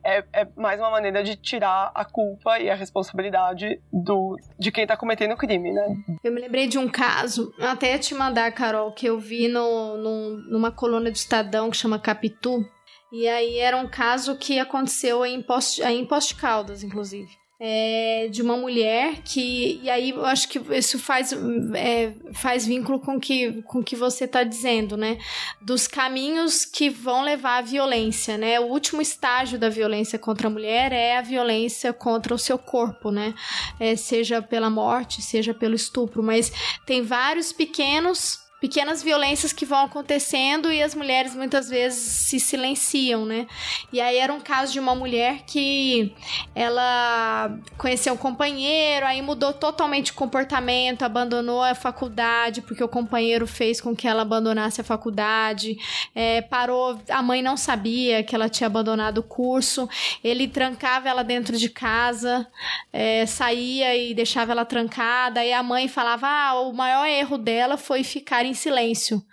[0.05, 4.85] é, é, mais uma maneira de tirar a culpa e a responsabilidade do, de quem
[4.85, 5.97] tá cometendo o crime, né?
[6.23, 10.37] Eu me lembrei de um caso, até te mandar, Carol, que eu vi no, no,
[10.51, 12.63] numa coluna de Estadão que chama Capitu.
[13.11, 18.41] E aí era um caso que aconteceu em Post, em Post Caldas, inclusive é, de
[18.41, 21.33] uma mulher que e aí eu acho que isso faz
[21.73, 25.17] é, faz vínculo com que com que você está dizendo né?
[25.61, 28.59] Dos caminhos que vão levar à violência né?
[28.59, 33.09] O último estágio da violência contra a mulher é a violência contra o seu corpo
[33.09, 33.33] né?
[33.79, 36.51] É, seja pela morte seja pelo estupro mas
[36.85, 43.23] tem vários pequenos pequenas violências que vão acontecendo e as mulheres muitas vezes se silenciam,
[43.23, 43.45] né?
[43.93, 46.11] E aí era um caso de uma mulher que
[46.55, 53.45] ela conheceu um companheiro, aí mudou totalmente o comportamento, abandonou a faculdade porque o companheiro
[53.45, 55.77] fez com que ela abandonasse a faculdade,
[56.15, 59.87] é, parou, a mãe não sabia que ela tinha abandonado o curso,
[60.23, 62.47] ele trancava ela dentro de casa,
[62.91, 67.77] é, saía e deixava ela trancada, e a mãe falava: ah, o maior erro dela
[67.77, 69.23] foi ficar em silêncio,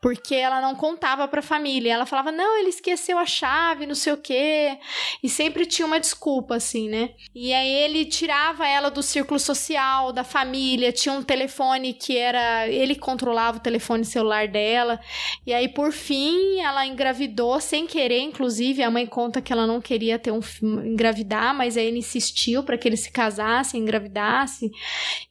[0.00, 1.92] porque ela não contava para a família.
[1.92, 4.78] Ela falava: "Não, ele esqueceu a chave, não sei o quê".
[5.22, 7.10] E sempre tinha uma desculpa assim, né?
[7.34, 12.68] E aí ele tirava ela do círculo social, da família, tinha um telefone que era
[12.68, 15.00] ele controlava o telefone celular dela.
[15.46, 19.80] E aí por fim, ela engravidou sem querer, inclusive a mãe conta que ela não
[19.80, 20.40] queria ter um
[20.84, 24.70] engravidar, mas aí ele insistiu para que eles se casassem, engravidassem.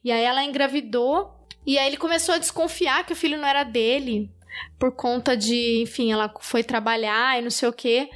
[0.04, 3.62] E aí ela engravidou e aí ele começou a desconfiar que o filho não era
[3.62, 4.30] dele
[4.78, 8.08] por conta de, enfim, ela foi trabalhar e não sei o quê.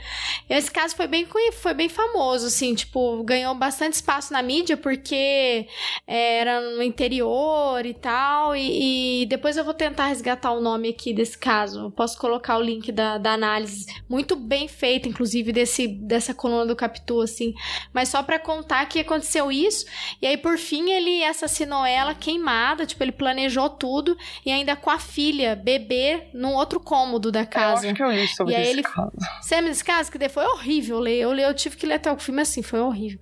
[0.48, 5.66] Esse caso foi bem, foi bem famoso, assim, tipo, ganhou bastante espaço na mídia porque
[6.06, 8.56] é, era no interior e tal.
[8.56, 11.90] E, e, depois eu vou tentar resgatar o nome aqui desse caso.
[11.90, 16.76] posso colocar o link da, da análise, muito bem feita, inclusive, desse, dessa coluna do
[16.76, 17.54] Capitu, assim.
[17.92, 19.84] Mas só para contar que aconteceu isso.
[20.20, 24.16] E aí, por fim, ele assassinou ela queimada, tipo, ele planejou tudo
[24.46, 27.86] e ainda com a filha, bebê, num outro cômodo da casa.
[27.86, 28.82] Eu acho que eu li sobre e aí ele...
[28.82, 29.12] caso.
[29.40, 30.10] Você lembra desse caso?
[30.10, 31.20] Que foi horrível ler.
[31.20, 33.20] Eu, eu tive que ler até o filme assim, foi horrível.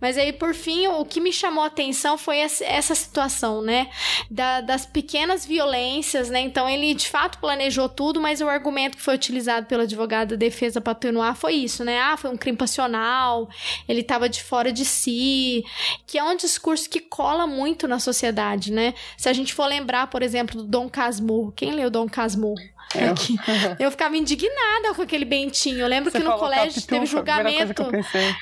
[0.00, 3.88] Mas aí, por fim, o que me chamou a atenção foi essa situação, né?
[4.28, 6.40] Da, das pequenas violências, né?
[6.40, 10.36] Então, ele de fato planejou tudo, mas o argumento que foi utilizado pela advogada da
[10.36, 12.00] defesa para atenuar foi isso, né?
[12.00, 13.48] Ah, foi um crime passional,
[13.88, 15.64] ele estava de fora de si,
[16.06, 18.94] que é um discurso que cola muito na sociedade, né?
[19.16, 21.52] Se a gente for lembrar, por exemplo, do Dom Casmurro.
[21.52, 22.47] Quem leu Dom Casmurro?
[22.94, 23.14] Eu.
[23.78, 25.80] eu ficava indignada com aquele Bentinho.
[25.80, 27.82] Eu lembro Você que no colégio Capitu, teve julgamento.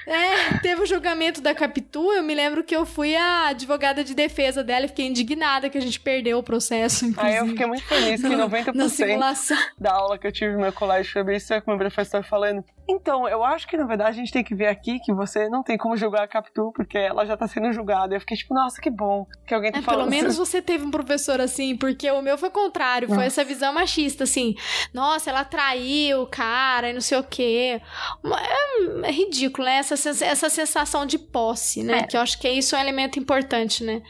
[0.06, 2.12] É, teve o julgamento da Capitu.
[2.12, 5.78] Eu me lembro que eu fui a advogada de defesa dela e fiquei indignada que
[5.78, 7.06] a gente perdeu o processo.
[7.06, 9.58] Inclusive, Aí eu fiquei muito feliz que na 90% simulação.
[9.78, 12.64] da aula que eu tive no meu colégio foi isso que o meu professor falando.
[12.88, 15.62] Então, eu acho que na verdade a gente tem que ver aqui que você não
[15.62, 18.14] tem como julgar a Capitu, porque ela já tá sendo julgada.
[18.14, 20.00] Eu fiquei tipo, nossa, que bom que alguém tá É, falando.
[20.00, 23.26] pelo menos você teve um professor assim, porque o meu foi o contrário, foi Nossa.
[23.28, 24.54] essa visão machista, assim.
[24.94, 27.80] Nossa, ela traiu o cara e não sei o quê.
[28.24, 29.76] É, é ridículo, né?
[29.78, 29.94] Essa,
[30.24, 31.98] essa sensação de posse, né?
[31.98, 32.02] É.
[32.04, 34.02] Que eu acho que isso é um elemento importante, né?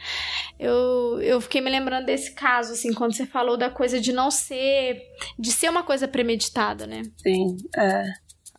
[0.59, 4.29] Eu, eu fiquei me lembrando desse caso, assim, quando você falou da coisa de não
[4.31, 5.01] ser.
[5.37, 7.01] de ser uma coisa premeditada, né?
[7.17, 8.03] Sim, é.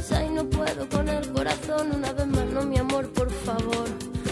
[0.00, 1.92] cansada y no puedo con el corazón.
[1.94, 3.88] Una vez más no, mi amor, por favor,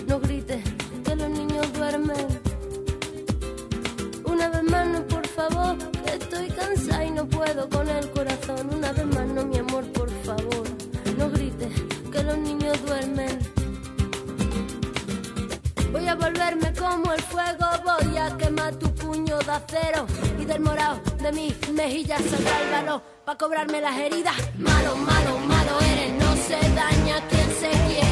[0.06, 0.64] no grites
[1.04, 2.26] que los niños duermen.
[4.24, 5.76] Una vez más no, por favor,
[6.06, 8.74] estoy cansada y no puedo con el corazón.
[8.74, 9.77] Una vez más no, mi amor,
[16.08, 20.06] a volverme como el fuego, voy a quemar tu puño de acero
[20.40, 24.34] y del morado de mis mejillas saldrá el valor para cobrarme las heridas.
[24.56, 28.07] Malo, malo, malo eres, no se daña quien se quiere,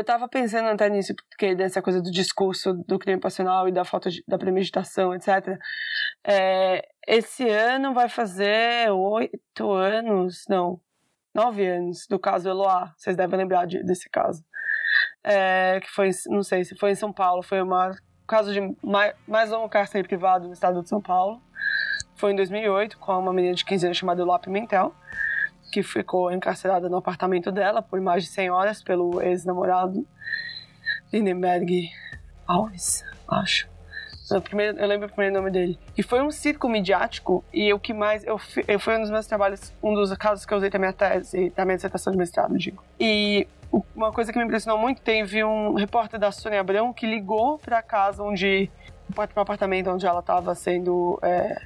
[0.00, 3.84] eu tava pensando até nisso, porque dessa coisa do discurso do crime passional e da
[3.84, 5.58] falta de, da premeditação, etc.
[6.26, 10.80] É, esse ano vai fazer oito anos, não,
[11.34, 12.92] nove anos, do caso Eloá.
[12.96, 14.42] Vocês devem lembrar de- desse caso.
[15.22, 17.94] É, que foi, não sei se foi em São Paulo, foi maior
[18.26, 21.40] caso de mais, mais longo cárcere privado no estado de São Paulo.
[22.16, 24.94] Foi em 2008, com uma menina de 15 anos chamada Eloá Pimentel
[25.70, 30.06] que ficou encarcerada no apartamento dela por mais de 100 horas pelo ex-namorado
[31.12, 31.90] Lindenberg
[32.46, 33.68] Alves, acho.
[34.30, 35.78] Eu, primeiro, eu lembro o primeiro nome dele.
[35.98, 39.26] E foi um circo midiático e o que mais eu, eu foi um dos meus
[39.26, 42.56] trabalhos, um dos casos que eu usei da minha tese, da minha dissertação de mestrado,
[42.56, 42.82] digo.
[42.98, 43.48] E
[43.94, 47.78] uma coisa que me impressionou muito, teve um repórter da Sônia Abrão que ligou para
[47.78, 48.70] a casa onde
[49.16, 51.62] o apartamento onde ela estava sendo é,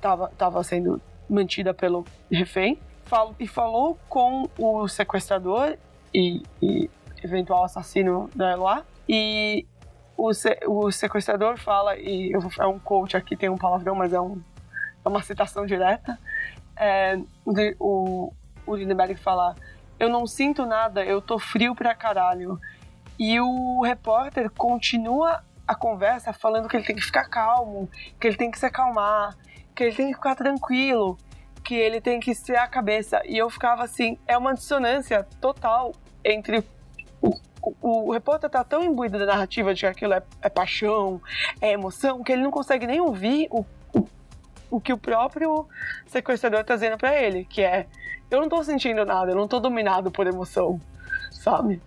[0.00, 5.76] tava, tava sendo mantida pelo refém fal- e falou com o sequestrador
[6.12, 6.90] e, e
[7.22, 8.82] eventual assassino da Eloá.
[9.08, 9.66] E
[10.16, 14.12] o, se- o sequestrador fala e eu é um coach aqui tem um palavrão mas
[14.12, 14.40] é, um,
[15.04, 16.18] é uma citação direta
[16.76, 18.32] é, de- o,
[18.66, 19.54] o Lindenberg fala
[19.98, 22.60] eu não sinto nada eu tô frio pra caralho.
[23.18, 27.88] E o repórter continua a conversa falando que ele tem que ficar calmo,
[28.20, 29.36] que ele tem que se acalmar,
[29.74, 31.16] que ele tem que ficar tranquilo,
[31.64, 33.22] que ele tem que ser a cabeça.
[33.24, 36.62] E eu ficava assim, é uma dissonância total entre
[37.20, 37.30] o,
[37.62, 41.20] o, o repórter tá tão imbuído da narrativa de que aquilo é, é paixão,
[41.60, 44.06] é emoção, que ele não consegue nem ouvir o, o,
[44.70, 45.66] o que o próprio
[46.06, 47.86] sequestrador tá dizendo pra ele, que é
[48.30, 50.80] eu não tô sentindo nada, eu não tô dominado por emoção,
[51.30, 51.80] sabe?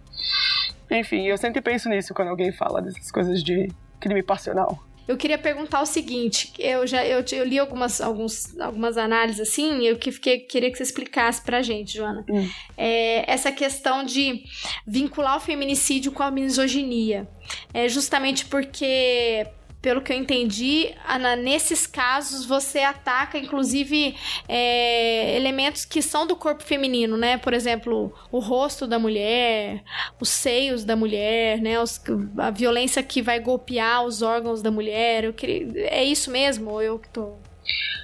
[0.90, 4.87] Enfim, eu sempre penso nisso quando alguém fala dessas coisas de crime passional.
[5.08, 9.86] Eu queria perguntar o seguinte, eu já eu, eu li algumas, alguns, algumas análises assim,
[9.86, 12.26] eu que fiquei, queria que você explicasse pra gente, Joana.
[12.30, 12.50] Hum.
[12.78, 14.44] É, essa questão de
[14.86, 17.28] vincular o feminicídio com a misoginia.
[17.74, 19.48] É justamente porque,
[19.88, 26.36] pelo que eu entendi, Ana, nesses casos você ataca, inclusive, é, elementos que são do
[26.36, 27.38] corpo feminino, né?
[27.38, 29.82] Por exemplo, o rosto da mulher,
[30.20, 31.80] os seios da mulher, né?
[31.80, 32.02] Os-
[32.38, 35.24] a violência que vai golpear os órgãos da mulher.
[35.24, 36.70] Eu queria, é isso mesmo?
[36.72, 37.36] Ou eu que tô.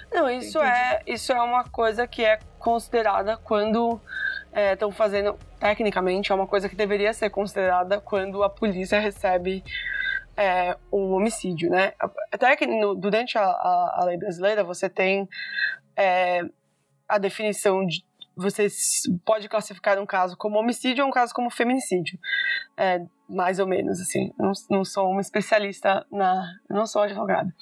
[0.10, 4.00] Não, isso é, isso é uma coisa que é considerada quando
[4.72, 5.38] estão fazendo.
[5.60, 9.62] Tecnicamente, é uma coisa que deveria ser considerada quando a polícia recebe
[10.36, 11.94] é, um homicídio, né?
[12.32, 15.28] Até que no- durante a, a- a lei brasileira você tem
[15.96, 16.42] é,
[17.08, 18.04] a definição de.
[18.36, 18.66] Você
[19.24, 22.18] pode classificar um caso como homicídio ou um caso como feminicídio.
[22.76, 24.34] É, mais ou menos, assim.
[24.40, 26.44] Não, não sou uma especialista na.
[26.68, 27.54] Não sou advogada.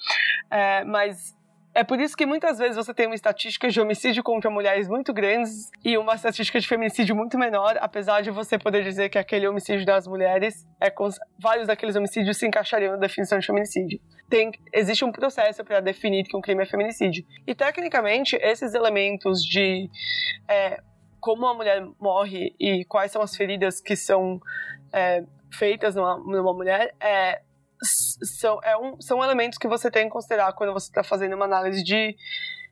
[0.50, 1.36] É, mas
[1.74, 5.12] é por isso que muitas vezes você tem uma estatística de homicídio contra mulheres muito
[5.12, 9.48] grandes e uma estatística de feminicídio muito menor, apesar de você poder dizer que aquele
[9.48, 10.92] homicídio das mulheres é
[11.38, 14.00] vários daqueles homicídios se encaixariam na definição de feminicídio.
[14.28, 17.24] Tem, existe um processo para definir que um crime é feminicídio.
[17.46, 19.88] E tecnicamente esses elementos de
[20.48, 20.78] é,
[21.20, 24.40] como a mulher morre e quais são as feridas que são
[24.92, 27.40] é, feitas numa, numa mulher é,
[27.82, 31.44] são, é um, são elementos que você tem que considerar quando você está fazendo uma
[31.44, 32.16] análise de,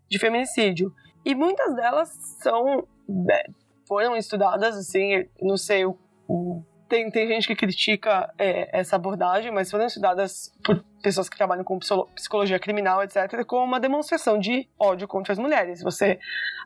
[0.09, 0.95] de feminicídio.
[1.25, 2.09] E muitas delas
[2.43, 3.43] são né,
[3.87, 5.99] foram estudadas, assim, não sei o,
[6.29, 11.37] o tem, tem gente que critica é, essa abordagem, mas foram estudadas por pessoas que
[11.37, 11.79] trabalham com
[12.15, 15.83] psicologia criminal, etc., como uma demonstração de ódio contra as mulheres.
[15.83, 16.19] Você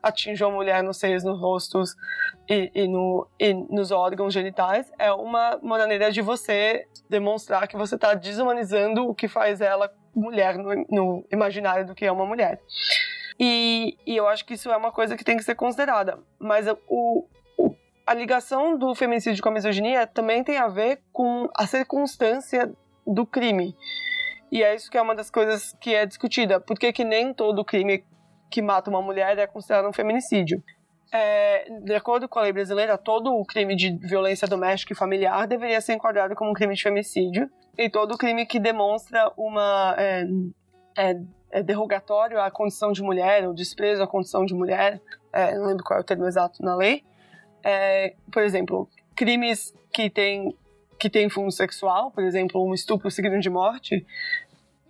[0.03, 1.95] atinge uma mulher nos seios, nos rostos
[2.49, 7.95] e, e, no, e nos órgãos genitais, é uma, maneira de você demonstrar que você
[7.95, 12.61] está desumanizando o que faz ela mulher no, no imaginário do que é uma mulher.
[13.39, 16.19] E, e, eu acho que isso é uma coisa que tem que ser considerada.
[16.39, 17.27] Mas o,
[18.07, 22.73] a ligação do feminicídio com a misoginia também tem a ver com a circunstância
[23.07, 23.77] do crime.
[24.55, 26.61] E é isso que é uma das coisas que é discutida.
[26.61, 28.05] Por que, que nem todo crime
[28.49, 30.63] que mata uma mulher é considerado um feminicídio?
[31.13, 35.49] É, de acordo com a lei brasileira, todo o crime de violência doméstica e familiar
[35.49, 37.51] deveria ser enquadrado como um crime de feminicídio.
[37.77, 39.97] E todo crime que demonstra uma.
[39.99, 40.25] É,
[40.97, 45.01] é, é derrogatório à condição de mulher, ou desprezo à condição de mulher,
[45.33, 47.03] é, não lembro qual é o termo exato na lei,
[47.65, 50.57] é, por exemplo, crimes que têm
[50.99, 54.07] que tem fundo sexual, por exemplo, um estupro seguido de morte,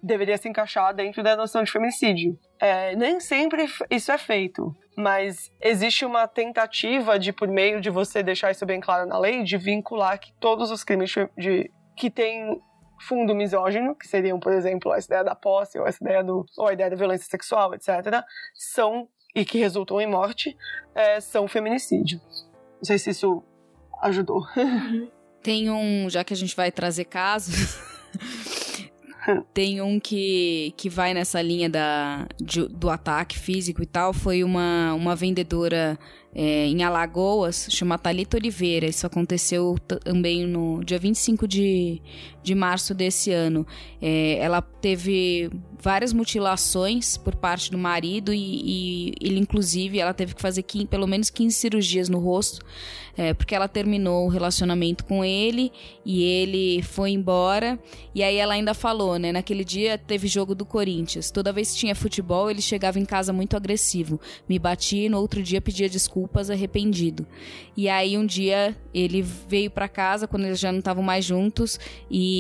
[0.04, 2.38] deveria se encaixar dentro da noção de feminicídio.
[2.60, 8.22] É, nem sempre isso é feito, mas existe uma tentativa de, por meio de você
[8.22, 12.60] deixar isso bem claro na lei, de vincular que todos os crimes de, que têm
[13.00, 16.68] fundo misógino, que seriam, por exemplo, a ideia da posse ou a ideia, do, ou
[16.68, 18.22] a ideia da violência sexual, etc.,
[18.54, 20.56] são e que resultam em morte,
[20.94, 22.20] é, são feminicídio.
[22.76, 23.42] Não sei se isso
[24.00, 24.46] ajudou.
[25.42, 27.76] Tem um, já que a gente vai trazer casos,
[29.52, 34.12] tem um que, que vai nessa linha da, de, do ataque físico e tal.
[34.12, 35.98] Foi uma, uma vendedora
[36.34, 38.86] é, em Alagoas, chama Thalita Oliveira.
[38.86, 42.00] Isso aconteceu também no dia 25 de,
[42.44, 43.66] de março desse ano.
[44.00, 50.34] É, ela teve várias mutilações por parte do marido e, e ele, inclusive, ela teve
[50.34, 52.64] que fazer 15, pelo menos 15 cirurgias no rosto,
[53.16, 55.72] é, porque ela terminou o relacionamento com ele
[56.04, 57.78] e ele foi embora.
[58.14, 59.32] E aí ela ainda falou, né?
[59.32, 61.30] Naquele dia teve jogo do Corinthians.
[61.30, 64.20] Toda vez que tinha futebol, ele chegava em casa muito agressivo.
[64.48, 67.26] Me batia e no outro dia pedia desculpa desculpas arrependido.
[67.76, 71.78] E aí um dia ele veio para casa quando eles já não estavam mais juntos
[72.10, 72.33] e,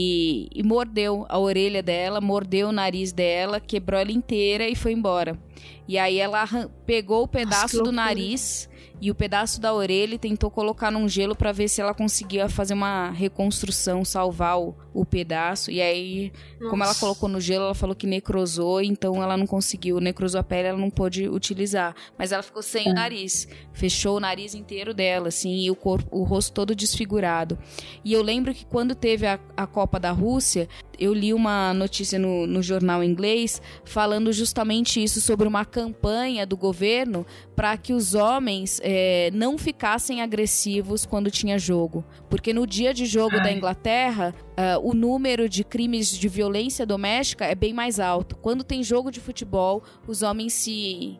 [0.54, 5.38] e mordeu a orelha dela, mordeu o nariz dela, quebrou ela inteira e foi embora.
[5.86, 6.46] E aí ela
[6.86, 8.68] pegou o pedaço Nossa, do nariz
[9.00, 12.48] e o pedaço da orelha e tentou colocar num gelo para ver se ela conseguia
[12.48, 15.70] fazer uma reconstrução, salvar o, o pedaço.
[15.70, 16.70] E aí, Nossa.
[16.70, 20.44] como ela colocou no gelo, ela falou que necrosou, então ela não conseguiu, necrosou a
[20.44, 21.94] pele, ela não pôde utilizar.
[22.18, 22.90] Mas ela ficou sem é.
[22.90, 27.58] o nariz, fechou o nariz inteiro dela, assim, e o corpo, o rosto todo desfigurado.
[28.04, 30.68] E eu lembro que quando teve a, a Copa da Rússia,
[30.98, 36.56] eu li uma notícia no, no jornal inglês falando justamente isso sobre uma campanha do
[36.56, 42.04] governo para que os homens é, não ficassem agressivos quando tinha jogo.
[42.28, 47.44] Porque no dia de jogo da Inglaterra, uh, o número de crimes de violência doméstica
[47.44, 48.36] é bem mais alto.
[48.36, 51.18] Quando tem jogo de futebol, os homens se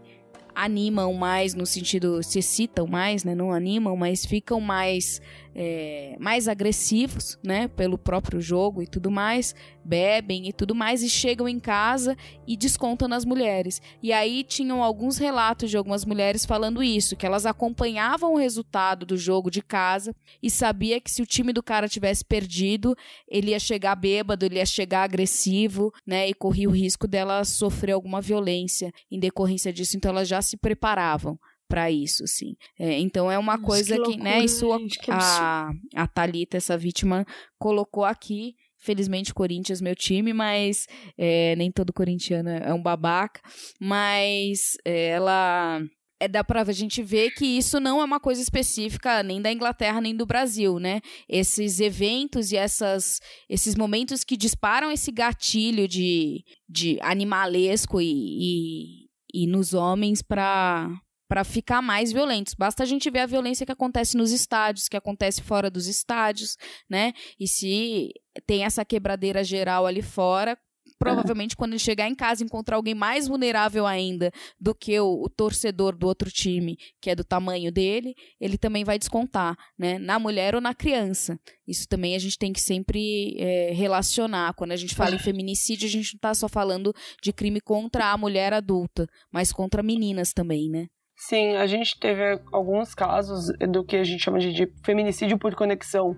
[0.54, 3.34] animam mais no sentido se excitam mais, né?
[3.34, 5.20] Não animam, mas ficam mais
[5.54, 11.08] é, mais agressivos, né, pelo próprio jogo e tudo mais, bebem e tudo mais e
[11.08, 13.80] chegam em casa e descontam nas mulheres.
[14.02, 19.06] E aí tinham alguns relatos de algumas mulheres falando isso, que elas acompanhavam o resultado
[19.06, 22.96] do jogo de casa e sabia que se o time do cara tivesse perdido,
[23.28, 27.92] ele ia chegar bêbado, ele ia chegar agressivo, né, e corria o risco dela sofrer
[27.92, 31.38] alguma violência em decorrência disso, então elas já se preparavam
[31.74, 32.54] para isso, assim.
[32.78, 36.06] É, então é uma Nossa, coisa que, loucura, que né, isso gente, que a, a
[36.06, 37.26] Thalita, essa vítima,
[37.58, 38.54] colocou aqui.
[38.78, 40.86] Felizmente, Corinthians, meu time, mas
[41.18, 43.40] é, nem todo corintiano é um babaca.
[43.80, 45.80] Mas é, ela
[46.20, 50.00] é, dá pra gente ver que isso não é uma coisa específica nem da Inglaterra
[50.00, 51.00] nem do Brasil, né?
[51.28, 59.42] Esses eventos e essas, esses momentos que disparam esse gatilho de, de animalesco e, e,
[59.42, 60.88] e nos homens para
[61.28, 62.54] para ficar mais violentos.
[62.54, 66.56] Basta a gente ver a violência que acontece nos estádios, que acontece fora dos estádios,
[66.88, 67.12] né?
[67.38, 68.10] E se
[68.46, 70.56] tem essa quebradeira geral ali fora,
[70.98, 75.28] provavelmente quando ele chegar em casa encontrar alguém mais vulnerável ainda do que o, o,
[75.28, 79.98] torcedor do outro time, que é do tamanho dele, ele também vai descontar, né?
[79.98, 81.38] Na mulher ou na criança.
[81.66, 84.54] Isso também a gente tem que sempre é, relacionar.
[84.54, 88.12] Quando a gente fala em feminicídio, a gente não está só falando de crime contra
[88.12, 90.86] a mulher adulta, mas contra meninas também, né?
[91.26, 95.54] Sim, a gente teve alguns casos do que a gente chama de, de, feminicídio por
[95.54, 96.14] conexão,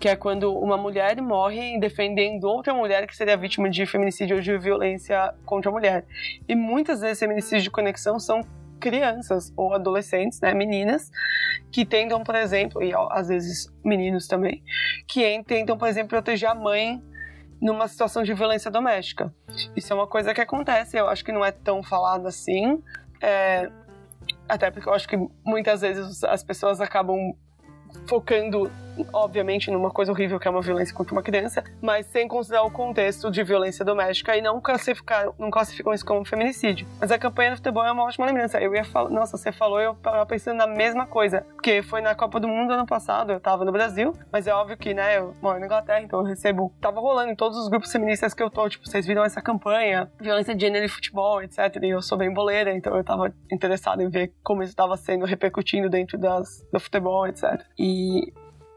[0.00, 4.42] que é quando uma mulher morre defendendo outra mulher que seria vítima de feminicídio ou
[4.42, 6.04] de violência contra a mulher.
[6.48, 8.40] E muitas vezes feminicídio de conexão são
[8.80, 11.12] crianças ou adolescentes, né, meninas,
[11.70, 14.64] que tentam, por exemplo, e às vezes meninos também,
[15.06, 17.00] que tentam, por exemplo, proteger a mãe
[17.62, 19.32] numa situação de violência doméstica.
[19.76, 22.82] Isso é uma coisa que acontece, eu acho que não é tão falado assim,
[23.22, 23.70] é,
[24.50, 27.34] até porque eu acho que muitas vezes as pessoas acabam
[28.06, 28.70] focando
[29.12, 32.70] obviamente, numa coisa horrível que é uma violência contra uma criança, mas sem considerar o
[32.70, 36.86] contexto de violência doméstica e não classificar, não classificam isso como feminicídio.
[37.00, 38.60] Mas a campanha do futebol é uma ótima lembrança.
[38.60, 42.14] Eu ia falar, nossa, você falou, eu tava pensando na mesma coisa, porque foi na
[42.14, 45.34] Copa do Mundo ano passado, eu tava no Brasil, mas é óbvio que, né, eu
[45.40, 48.50] moro na Inglaterra, então eu recebo, tava rolando em todos os grupos feministas que eu
[48.50, 51.58] tô, tipo, vocês viram essa campanha, violência de gênero e futebol, etc.
[51.82, 55.24] E eu sou bem boleira, então eu tava interessado em ver como isso estava sendo
[55.24, 57.64] repercutindo dentro das, do futebol, etc.
[57.78, 58.32] E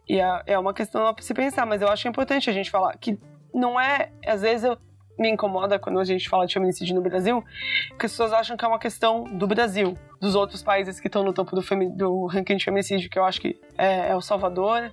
[0.08, 2.96] e é, é uma questão pra se pensar, mas eu acho importante a gente falar
[2.98, 3.18] que
[3.54, 4.10] não é.
[4.26, 4.78] Às vezes eu
[5.18, 7.44] me incomoda quando a gente fala de feminicídio no Brasil,
[8.00, 11.24] que as pessoas acham que é uma questão do Brasil, dos outros países que estão
[11.24, 11.62] no topo do,
[11.96, 14.92] do ranking de feminicídio, que eu acho que é, é o Salvador,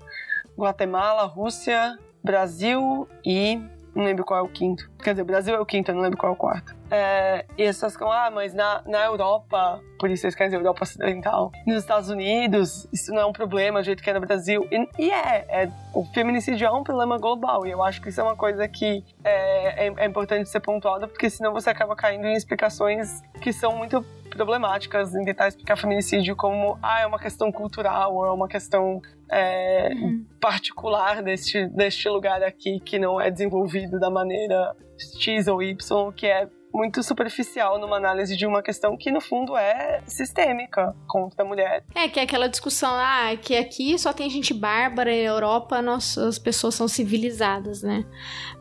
[0.59, 3.57] Guatemala, Rússia, Brasil e
[3.95, 4.90] não lembro qual é o quinto.
[5.03, 6.75] Quer dizer, Brasil é o quinto, eu não lembro qual é o quarto.
[6.91, 10.61] É, e as pessoas ficam, ah, mas na, na Europa, por isso eles querem dizer
[10.61, 14.21] Europa Ocidental, nos Estados Unidos, isso não é um problema do jeito que é no
[14.21, 14.67] Brasil.
[14.71, 18.21] E, e é, é, o feminicídio é um problema global, e eu acho que isso
[18.21, 22.27] é uma coisa que é, é, é importante ser pontuada, porque senão você acaba caindo
[22.27, 27.51] em explicações que são muito problemáticas em tentar explicar feminicídio como ah, é uma questão
[27.51, 30.25] cultural ou é uma questão é, uhum.
[30.41, 34.75] particular deste, deste lugar aqui que não é desenvolvido da maneira
[35.19, 39.57] X ou Y, que é muito superficial numa análise de uma questão que no fundo
[39.57, 41.85] é sistêmica contra a mulher.
[41.95, 45.83] É, que é aquela discussão, ah, que aqui só tem gente bárbara e na Europa
[45.83, 48.05] nós, as pessoas são civilizadas, né?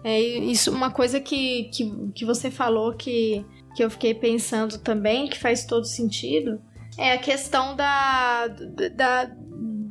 [0.04, 5.28] É isso, uma coisa que, que, que você falou que, que eu fiquei pensando também,
[5.28, 6.60] que faz todo sentido,
[6.98, 9.32] é a questão da, da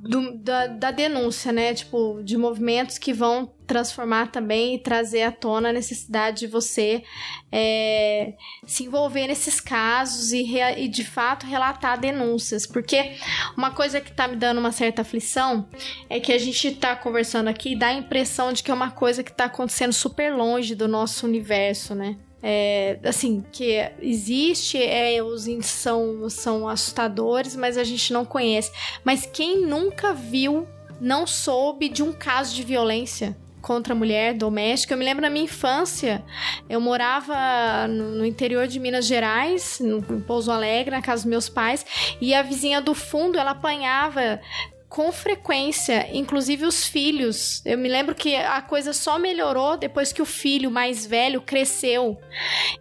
[0.08, 1.74] do, da, da denúncia, né?
[1.74, 7.04] Tipo, de movimentos que vão transformar também e trazer à tona a necessidade de você
[7.52, 8.32] é,
[8.64, 12.66] se envolver nesses casos e, e, de fato relatar denúncias.
[12.66, 13.16] Porque
[13.54, 15.68] uma coisa que tá me dando uma certa aflição
[16.08, 18.90] é que a gente tá conversando aqui e dá a impressão de que é uma
[18.90, 22.16] coisa que tá acontecendo super longe do nosso universo, né?
[22.42, 28.70] É, assim, que existe, é, os índices são, são assustadores, mas a gente não conhece.
[29.02, 30.66] Mas quem nunca viu,
[31.00, 34.94] não soube de um caso de violência contra a mulher doméstica.
[34.94, 36.24] Eu me lembro na minha infância,
[36.68, 41.84] eu morava no, interior de Minas Gerais, no Pouso Alegre, na casa dos meus pais,
[42.20, 44.40] e a vizinha do fundo, ela apanhava
[44.88, 47.62] com frequência, inclusive os filhos.
[47.64, 52.18] Eu me lembro que a coisa só melhorou depois que o filho mais velho cresceu.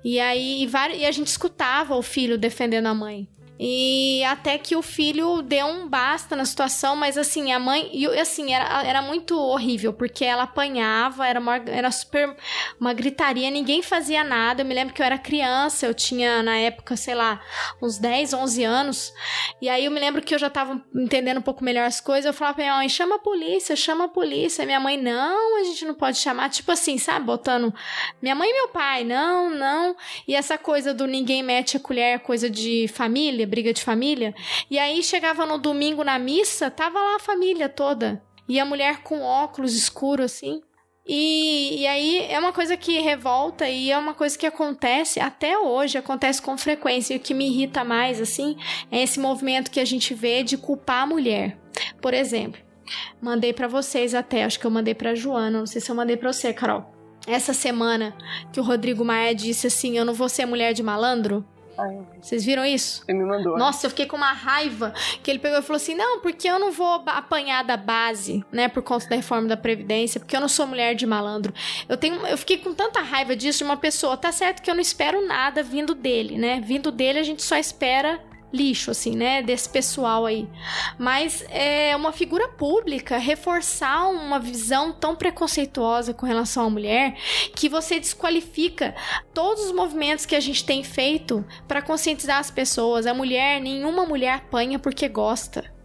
[0.04, 3.28] E aí e a gente escutava o filho defendendo a mãe.
[3.60, 7.90] E até que o filho deu um basta na situação, mas assim, a mãe.
[7.92, 12.36] E assim, era, era muito horrível, porque ela apanhava, era, uma, era super
[12.80, 14.62] uma gritaria, ninguém fazia nada.
[14.62, 17.42] Eu me lembro que eu era criança, eu tinha na época, sei lá,
[17.82, 19.14] uns 10, 11 anos.
[19.60, 22.26] E aí eu me lembro que eu já tava entendendo um pouco melhor as coisas.
[22.26, 24.66] Eu falava pra minha mãe: chama a polícia, chama a polícia.
[24.66, 26.50] minha mãe, não, a gente não pode chamar.
[26.50, 27.26] Tipo assim, sabe?
[27.26, 27.74] Botando
[28.22, 29.96] minha mãe e meu pai, não, não.
[30.28, 34.36] E essa coisa do ninguém mete a colher, coisa de família briga de família.
[34.70, 38.22] E aí chegava no domingo na missa, tava lá a família toda.
[38.48, 40.62] E a mulher com óculos escuro assim.
[41.08, 45.58] E, e aí é uma coisa que revolta e é uma coisa que acontece até
[45.58, 47.14] hoje, acontece com frequência.
[47.14, 48.58] E o que me irrita mais, assim,
[48.92, 51.58] é esse movimento que a gente vê de culpar a mulher.
[52.02, 52.62] Por exemplo,
[53.22, 56.18] mandei para vocês até, acho que eu mandei para Joana, não sei se eu mandei
[56.18, 56.94] para você, Carol.
[57.26, 58.16] Essa semana
[58.52, 61.46] que o Rodrigo Maia disse assim: Eu não vou ser mulher de malandro.
[62.22, 63.04] Vocês viram isso?
[63.08, 63.54] Ele me mandou.
[63.54, 63.60] Né?
[63.60, 66.60] Nossa, eu fiquei com uma raiva que ele pegou e falou assim: não, porque eu
[66.60, 70.48] não vou apanhar da base, né, por conta da reforma da Previdência, porque eu não
[70.48, 71.54] sou mulher de malandro.
[71.88, 74.18] Eu tenho, eu fiquei com tanta raiva disso de uma pessoa.
[74.18, 76.62] Tá certo que eu não espero nada vindo dele, né?
[76.62, 78.20] Vindo dele, a gente só espera
[78.52, 79.42] lixo, assim, né?
[79.42, 80.48] Desse pessoal aí.
[80.98, 87.16] Mas é uma figura pública reforçar uma visão tão preconceituosa com relação à mulher
[87.56, 88.96] que você desqualifica
[89.34, 93.06] todos os movimentos que a gente tem feito para conscientizar as pessoas.
[93.06, 95.77] A mulher, nenhuma mulher apanha porque gosta.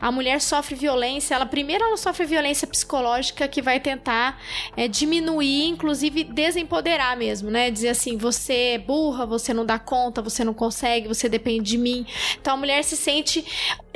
[0.00, 4.40] A mulher sofre violência, ela primeiro ela sofre violência psicológica que vai tentar
[4.76, 7.70] é, diminuir, inclusive desempoderar mesmo, né?
[7.70, 11.78] Dizer assim, você é burra, você não dá conta, você não consegue, você depende de
[11.78, 12.06] mim.
[12.40, 13.44] Então a mulher se sente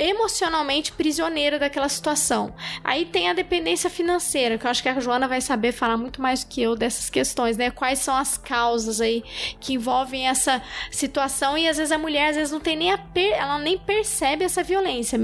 [0.01, 2.53] emocionalmente prisioneira daquela situação.
[2.83, 6.19] Aí tem a dependência financeira, que eu acho que a Joana vai saber falar muito
[6.21, 7.69] mais do que eu dessas questões, né?
[7.69, 9.23] Quais são as causas aí
[9.59, 12.97] que envolvem essa situação e às vezes a mulher às vezes não tem nem a
[12.97, 13.31] per...
[13.33, 15.19] ela nem percebe essa violência,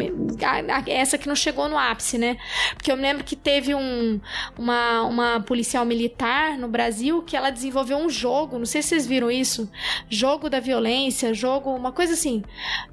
[0.85, 2.37] essa que não chegou no ápice, né?
[2.75, 4.19] Porque eu me lembro que teve um,
[4.57, 9.07] uma, uma policial militar no Brasil que ela desenvolveu um jogo, não sei se vocês
[9.07, 9.69] viram isso,
[10.07, 12.43] jogo da violência, jogo, uma coisa assim,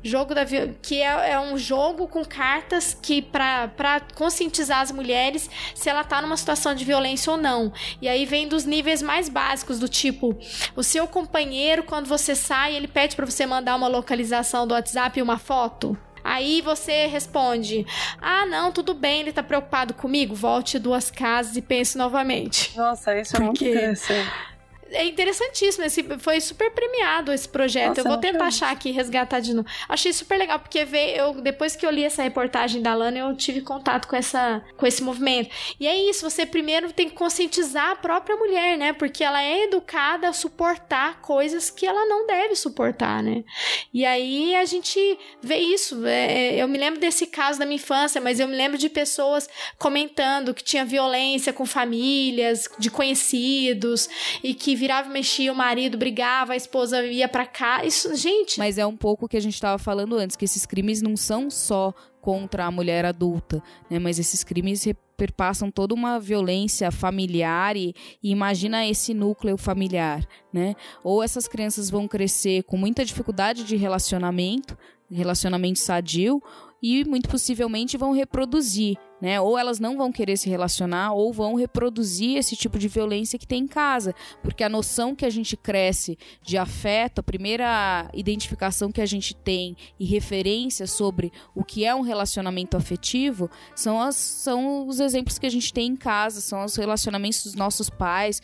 [0.03, 0.45] jogo da
[0.82, 1.74] que é, é um jogo
[2.09, 7.37] com cartas que para conscientizar as mulheres se ela tá numa situação de violência ou
[7.37, 7.72] não.
[8.01, 10.37] E aí vem dos níveis mais básicos do tipo,
[10.77, 15.18] o seu companheiro quando você sai, ele pede para você mandar uma localização do WhatsApp
[15.18, 15.97] e uma foto.
[16.22, 17.85] Aí você responde:
[18.20, 20.35] Ah, não, tudo bem, ele tá preocupado comigo.
[20.35, 22.75] Volte duas casas e pense novamente.
[22.75, 24.53] Nossa, isso é muito interessante
[24.91, 25.85] é interessantíssimo.
[25.85, 27.89] Esse, foi super premiado esse projeto.
[27.89, 29.68] Nossa, eu vou tentar achar aqui, resgatar de novo.
[29.89, 33.37] Achei super legal, porque vê, eu, depois que eu li essa reportagem da Lana, eu
[33.37, 35.51] tive contato com, essa, com esse movimento.
[35.78, 38.93] E é isso, você primeiro tem que conscientizar a própria mulher, né?
[38.93, 43.45] Porque ela é educada a suportar coisas que ela não deve suportar, né?
[43.93, 46.05] E aí a gente vê isso.
[46.07, 48.89] É, é eu me lembro desse caso da minha infância, mas eu me lembro de
[48.89, 54.09] pessoas comentando que tinha violência com famílias, de conhecidos,
[54.43, 57.85] e que virava e mexia, o marido brigava, a esposa ia para cá.
[57.85, 58.59] Isso, gente.
[58.59, 61.16] Mas é um pouco o que a gente estava falando antes, que esses crimes não
[61.16, 63.99] são só contra a mulher adulta, né?
[63.99, 70.75] Mas esses crimes perpassam toda uma violência familiar e, e, imagina esse núcleo familiar, né?
[71.03, 74.77] Ou essas crianças vão crescer com muita dificuldade de relacionamento,
[75.11, 76.43] relacionamento sadio,
[76.83, 79.41] e muito possivelmente vão reproduzir, né?
[79.41, 83.47] Ou elas não vão querer se relacionar ou vão reproduzir esse tipo de violência que
[83.47, 88.93] tem em casa, porque a noção que a gente cresce de afeto, a primeira identificação
[88.93, 94.17] que a gente tem e referência sobre o que é um relacionamento afetivo são, as,
[94.17, 98.41] são os exemplos que a gente tem em casa, são os relacionamentos dos nossos pais,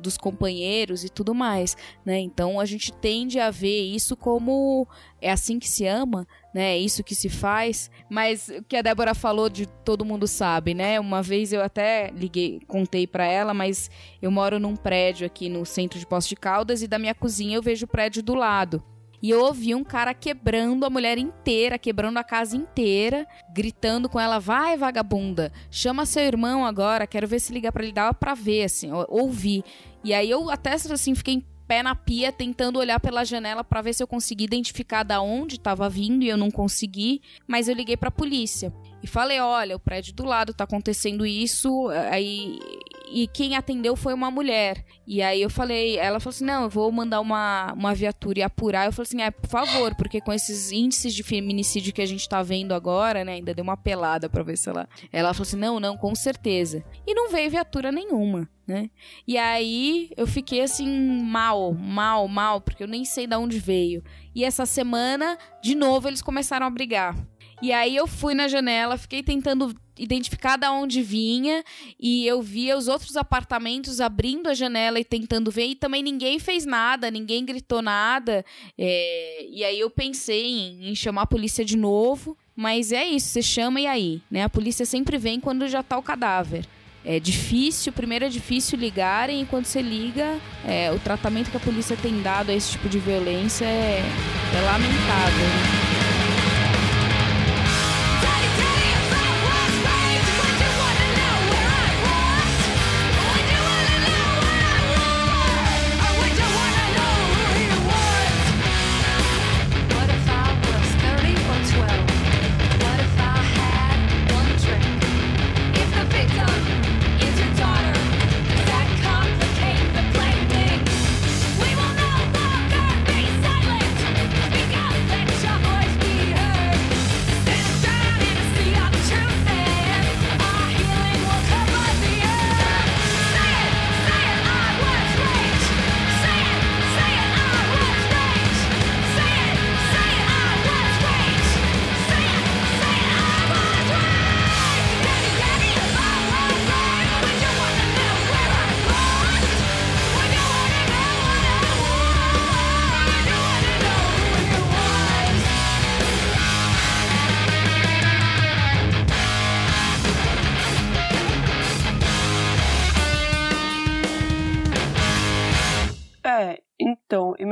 [0.00, 2.18] dos companheiros e tudo mais, né?
[2.18, 4.86] Então a gente tende a ver isso como
[5.20, 6.74] é assim que se ama, né?
[6.74, 7.90] É isso que se faz.
[8.10, 10.98] Mas o que a Débora falou de todo mundo sabe, né?
[11.00, 13.90] Uma vez eu até liguei, contei para ela, mas
[14.20, 17.56] eu moro num prédio aqui no centro de Poços de Caldas e da minha cozinha
[17.56, 18.82] eu vejo o prédio do lado.
[19.24, 24.20] E eu ouvi um cara quebrando a mulher inteira, quebrando a casa inteira, gritando com
[24.20, 28.34] ela: vai, vagabunda, chama seu irmão agora, quero ver se ligar para ele, dava pra
[28.34, 29.64] ver, assim, ouvi.
[30.04, 33.94] E aí eu até assim fiquei pé na pia, tentando olhar pela janela para ver
[33.94, 37.96] se eu conseguia identificar da onde estava vindo e eu não consegui, mas eu liguei
[37.96, 38.72] para a polícia
[39.04, 41.88] e falei: "Olha, o prédio do lado tá acontecendo isso".
[42.10, 42.58] Aí
[43.12, 44.82] e quem atendeu foi uma mulher.
[45.06, 48.42] E aí eu falei, ela falou assim: "Não, eu vou mandar uma, uma viatura e
[48.42, 48.86] apurar".
[48.86, 52.26] Eu falei assim: "É, por favor, porque com esses índices de feminicídio que a gente
[52.26, 54.88] tá vendo agora, né, ainda deu uma pelada para ver se ela".
[55.12, 56.82] Ela falou assim: "Não, não, com certeza".
[57.06, 58.90] E não veio viatura nenhuma né?
[59.26, 60.88] E aí eu fiquei assim
[61.22, 64.02] mal, mal, mal, porque eu nem sei de onde veio.
[64.34, 67.14] E essa semana, de novo, eles começaram a brigar.
[67.62, 71.62] E aí eu fui na janela, fiquei tentando identificar da onde vinha
[72.00, 76.38] e eu via os outros apartamentos abrindo a janela e tentando ver e também ninguém
[76.38, 78.44] fez nada, ninguém gritou nada.
[78.76, 79.46] É...
[79.48, 83.42] E aí eu pensei em, em chamar a polícia de novo, mas é isso, você
[83.42, 84.42] chama e aí, né?
[84.42, 86.66] A polícia sempre vem quando já tá o cadáver
[87.04, 91.60] é difícil, primeiro é difícil ligarem e quando você liga, é, o tratamento que a
[91.60, 94.00] polícia tem dado a esse tipo de violência é,
[94.56, 95.46] é lamentável.
[95.46, 96.03] Né?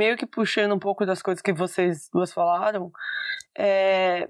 [0.03, 2.91] Meio que puxando um pouco das coisas que vocês duas falaram,
[3.57, 4.27] é...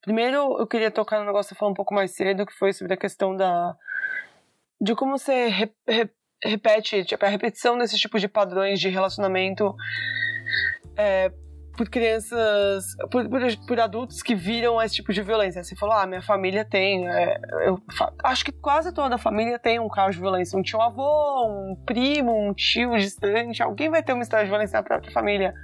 [0.00, 2.94] primeiro eu queria tocar no negócio que falou um pouco mais cedo, que foi sobre
[2.94, 3.76] a questão da
[4.80, 5.70] de como você re...
[5.86, 6.10] Re...
[6.42, 9.76] repete, tipo, a repetição desses tipos de padrões de relacionamento
[10.96, 11.30] é,
[11.80, 15.64] por crianças, por, por, por, adultos que viram esse tipo de violência.
[15.64, 17.08] Você falou, ah, minha família tem.
[17.08, 17.80] É, eu
[18.22, 20.58] acho que quase toda a família tem um caso de violência.
[20.58, 24.76] Um tio avô, um primo, um tio distante, alguém vai ter uma história de violência
[24.76, 25.54] na própria família.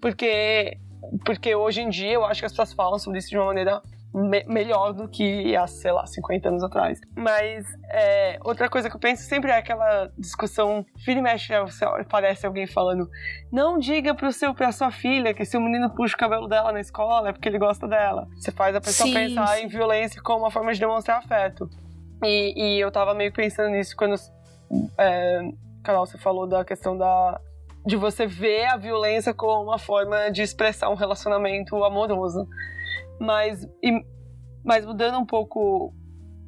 [0.00, 0.78] Porque,
[1.24, 3.82] porque hoje em dia eu acho que as pessoas falam sobre isso de uma maneira
[4.14, 7.00] me melhor do que há, sei lá, 50 anos atrás.
[7.16, 11.52] Mas é, outra coisa que eu penso sempre é aquela discussão, filho e mexe,
[12.08, 13.08] parece alguém falando,
[13.50, 16.72] não diga pro seu, pra sua filha que se o menino puxa o cabelo dela
[16.72, 18.28] na escola é porque ele gosta dela.
[18.36, 19.64] Você faz a pessoa sim, pensar sim.
[19.64, 21.68] em violência como uma forma de demonstrar afeto.
[22.22, 24.14] E, e eu tava meio pensando nisso quando,
[24.98, 25.40] é,
[25.82, 27.40] Carol, você falou da questão da,
[27.84, 32.46] de você ver a violência como uma forma de expressar um relacionamento amoroso.
[33.22, 34.04] Mas, e,
[34.64, 35.94] mas mudando um pouco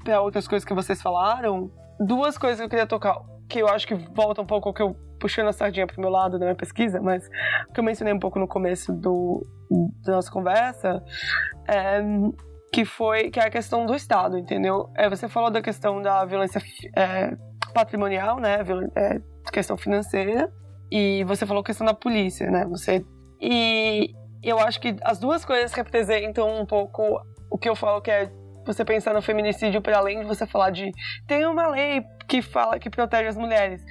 [0.02, 1.70] para outras coisas que vocês falaram,
[2.00, 3.16] duas coisas que eu queria tocar,
[3.48, 6.10] que eu acho que volta um pouco ao que eu puxando a sardinha pro meu
[6.10, 7.28] lado da minha pesquisa, mas
[7.72, 9.46] que eu mencionei um pouco no começo do,
[10.04, 11.02] da nossa conversa,
[11.68, 12.02] é,
[12.72, 14.90] que foi que é a questão do Estado, entendeu?
[14.96, 16.60] É, você falou da questão da violência
[16.96, 17.36] é,
[17.72, 18.58] patrimonial, né?
[18.96, 19.20] É,
[19.52, 20.52] questão financeira,
[20.90, 22.66] e você falou questão da polícia, né?
[22.66, 23.06] Você
[23.40, 24.12] e
[24.48, 27.20] eu acho que as duas coisas representam um pouco
[27.50, 28.30] o que eu falo que é
[28.64, 30.90] você pensar no feminicídio para além de você falar de
[31.26, 33.84] tem uma lei que fala que protege as mulheres.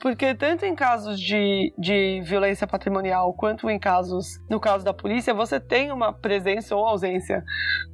[0.00, 5.32] Porque tanto em casos de, de violência patrimonial quanto em casos, no caso da polícia,
[5.32, 7.44] você tem uma presença ou ausência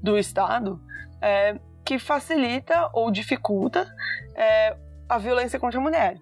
[0.03, 0.81] do Estado
[1.21, 3.87] é, que facilita ou dificulta
[4.35, 4.75] é,
[5.09, 6.17] a violência contra a mulher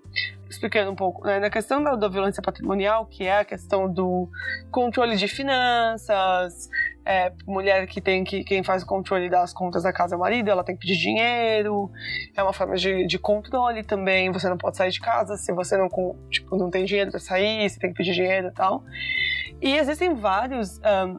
[0.50, 4.28] explicando um pouco, né, na questão da, da, violência patrimonial, que é a questão do
[4.70, 6.68] controle de finanças,
[7.06, 10.20] é, mulher que tem que, quem faz o controle das contas da casa é o
[10.20, 11.88] marido, ela tem que pedir dinheiro,
[12.36, 15.76] é uma forma de, de controle também, você não pode sair de casa se você
[15.76, 15.88] não,
[16.28, 18.82] tipo, não tem dinheiro para sair, você tem que pedir dinheiro e tal.
[19.62, 21.18] E existem vários um,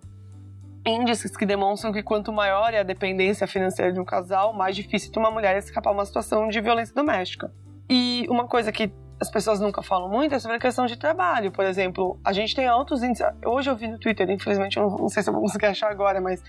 [0.86, 5.10] índices que demonstram que quanto maior é a dependência financeira de um casal, mais difícil
[5.16, 7.52] é uma mulher escapar uma situação de violência doméstica.
[7.90, 11.52] E uma coisa que as pessoas nunca falam muito é sobre a questão de trabalho.
[11.52, 13.28] Por exemplo, a gente tem altos índices.
[13.46, 16.20] Hoje eu vi no Twitter, infelizmente eu não, sei se eu vou conseguir achar agora,
[16.20, 16.42] mas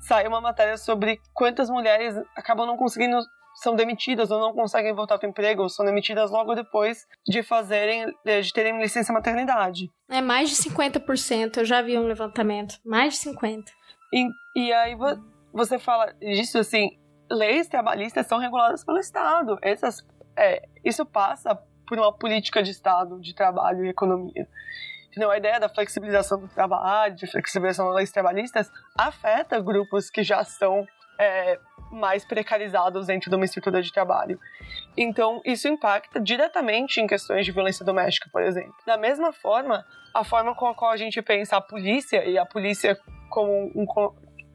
[0.00, 3.18] saiu uma matéria sobre quantas mulheres acabam não conseguindo
[3.56, 7.42] são demitidas ou não conseguem voltar para o emprego ou são demitidas logo depois de
[7.42, 9.92] fazerem de terem licença maternidade.
[10.10, 13.70] É mais de 50%, eu já vi um levantamento, mais de 50.
[14.12, 14.96] E, e aí
[15.52, 16.98] você fala disso assim,
[17.30, 19.56] leis trabalhistas são reguladas pelo Estado.
[19.62, 20.04] Essas,
[20.36, 21.56] é, isso passa
[21.86, 24.48] por uma política de Estado de trabalho e economia.
[25.08, 25.30] Entendeu?
[25.30, 30.42] A ideia da flexibilização do trabalho, de flexibilização das leis trabalhistas, afeta grupos que já
[30.42, 30.86] são
[31.18, 31.58] é,
[31.92, 34.38] mais precarizados dentro de uma estrutura de trabalho.
[34.96, 38.74] Então, isso impacta diretamente em questões de violência doméstica, por exemplo.
[38.84, 42.44] Da mesma forma, a forma com a qual a gente pensa a polícia, e a
[42.44, 42.98] polícia
[43.30, 43.86] como um.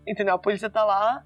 [0.07, 0.35] Entendeu?
[0.35, 1.23] A polícia tá lá.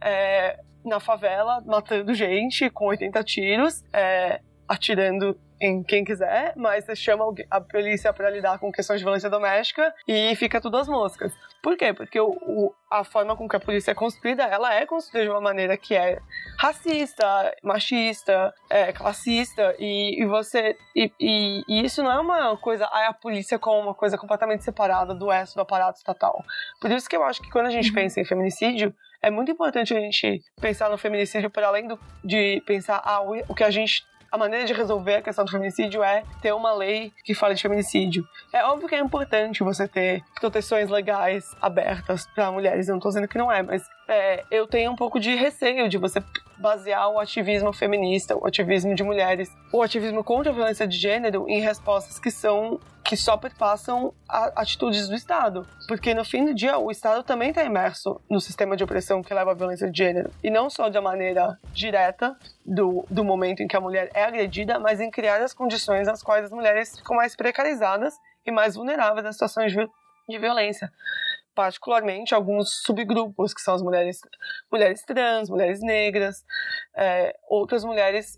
[0.00, 6.94] É, na favela, matando gente com 80 tiros, é, atirando em quem quiser, mas você
[6.94, 11.32] chama a polícia para lidar com questões de violência doméstica e fica tudo às moscas.
[11.62, 11.92] Por quê?
[11.92, 15.30] Porque o, o, a forma com que a polícia é construída, ela é construída de
[15.30, 16.20] uma maneira que é
[16.58, 17.26] racista,
[17.62, 20.76] machista, é, classista, e, e você.
[20.94, 24.62] E, e, e, isso não é uma coisa, ah, a polícia como uma coisa completamente
[24.62, 26.44] separada do resto do aparato estatal.
[26.80, 27.94] Por isso que eu acho que quando a gente uhum.
[27.94, 32.62] pensa em feminicídio, é muito importante a gente pensar no feminicídio para além do, de
[32.66, 34.04] pensar ah, o, o que a gente
[34.36, 37.62] a maneira de resolver a questão do feminicídio é ter uma lei que fale de
[37.62, 38.26] feminicídio.
[38.52, 43.08] É óbvio que é importante você ter proteções legais abertas para mulheres, eu não tô
[43.08, 46.22] dizendo que não é, mas é, eu tenho um pouco de receio de você
[46.58, 51.48] basear o ativismo feminista, o ativismo de mulheres, o ativismo contra a violência de gênero
[51.48, 55.64] em respostas que são que só perpassam atitudes do Estado.
[55.86, 59.32] Porque no fim do dia, o Estado também está imerso no sistema de opressão que
[59.32, 60.32] leva à violência de gênero.
[60.42, 64.80] E não só da maneira direta do, do momento em que a mulher é agredida,
[64.80, 68.12] mas em criar as condições nas quais as mulheres ficam mais precarizadas
[68.44, 69.88] e mais vulneráveis a situações de,
[70.28, 70.90] de violência
[71.56, 74.20] particularmente alguns subgrupos, que são as mulheres,
[74.70, 76.44] mulheres trans, mulheres negras,
[76.94, 78.34] é, outras mulheres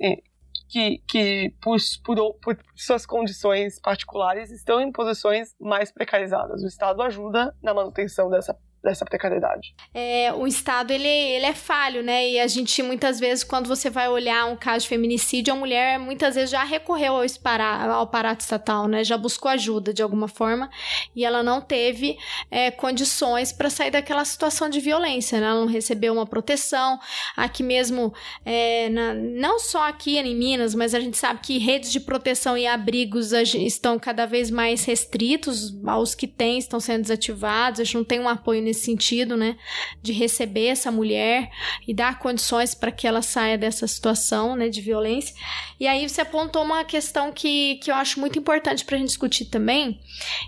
[0.68, 6.62] que, que por, por, por, suas condições particulares, estão em posições mais precarizadas.
[6.62, 9.74] O Estado ajuda na manutenção dessa, dessa precariedade.
[9.92, 12.28] É, o Estado, ele, ele é falho, né?
[12.28, 15.98] E a gente, muitas vezes, quando você vai olhar um caso de feminicídio, a mulher,
[15.98, 19.02] muitas vezes, já recorreu ao, esparar, ao aparato estatal, né?
[19.02, 20.70] Já buscou ajuda, de alguma forma,
[21.14, 22.18] e ela não teve
[22.50, 25.46] é, condições para sair daquela situação de violência, né?
[25.46, 26.98] Ela não recebeu uma proteção.
[27.36, 28.12] Aqui mesmo,
[28.44, 32.56] é, na, não só aqui em Minas, mas a gente sabe que redes de proteção
[32.56, 37.96] e abrigos estão cada vez mais restritos, aos que têm estão sendo desativados, a gente
[37.96, 39.56] não tem um apoio nesse sentido, né?
[40.02, 41.50] De receber essa mulher
[41.86, 44.68] e dar condições para que ela saia dessa situação, né?
[44.68, 45.34] De violência.
[45.80, 49.08] E aí você apontou uma questão que, que eu acho muito importante para a gente
[49.08, 50.00] discutir também,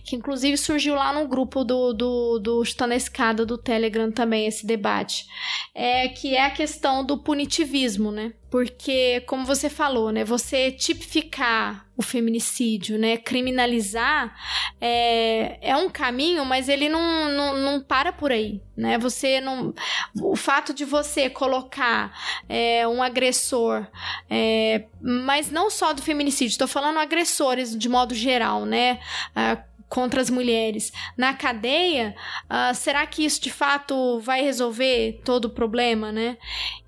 [0.04, 4.46] que inclusive surgiu lá no grupo do, do, do Chutando a Escada do Telegram também,
[4.46, 5.26] esse debate,
[5.74, 8.32] é que é a questão do punitivismo, né?
[8.50, 10.24] Porque, como você falou, né?
[10.24, 13.18] Você tipificar o feminicídio, né?
[13.18, 14.34] Criminalizar
[14.80, 18.96] é, é um caminho, mas ele não, não, não para por aí, né?
[18.98, 19.74] Você não...
[20.20, 22.12] O fato de você colocar
[22.48, 23.86] é, um agressor,
[24.30, 28.98] é, mas não só do feminicídio, estou falando agressores de modo geral, né?
[29.36, 32.14] Ah, contra as mulheres na cadeia,
[32.44, 36.38] uh, será que isso de fato vai resolver todo o problema, né?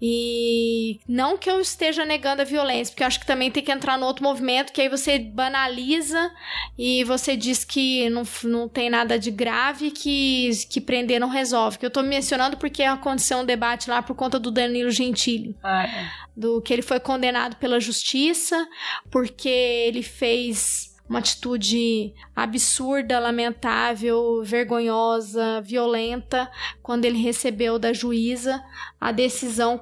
[0.00, 3.72] E não que eu esteja negando a violência, porque eu acho que também tem que
[3.72, 6.30] entrar no outro movimento, que aí você banaliza
[6.78, 11.78] e você diz que não, não tem nada de grave, que, que prender não resolve.
[11.78, 15.56] Que eu tô mencionando porque aconteceu um debate lá por conta do Danilo Gentili.
[15.60, 16.08] Ah, é.
[16.36, 18.68] Do que ele foi condenado pela justiça,
[19.10, 26.50] porque ele fez uma atitude absurda, lamentável, vergonhosa, violenta,
[26.82, 28.64] quando ele recebeu da juíza
[28.98, 29.78] a decisão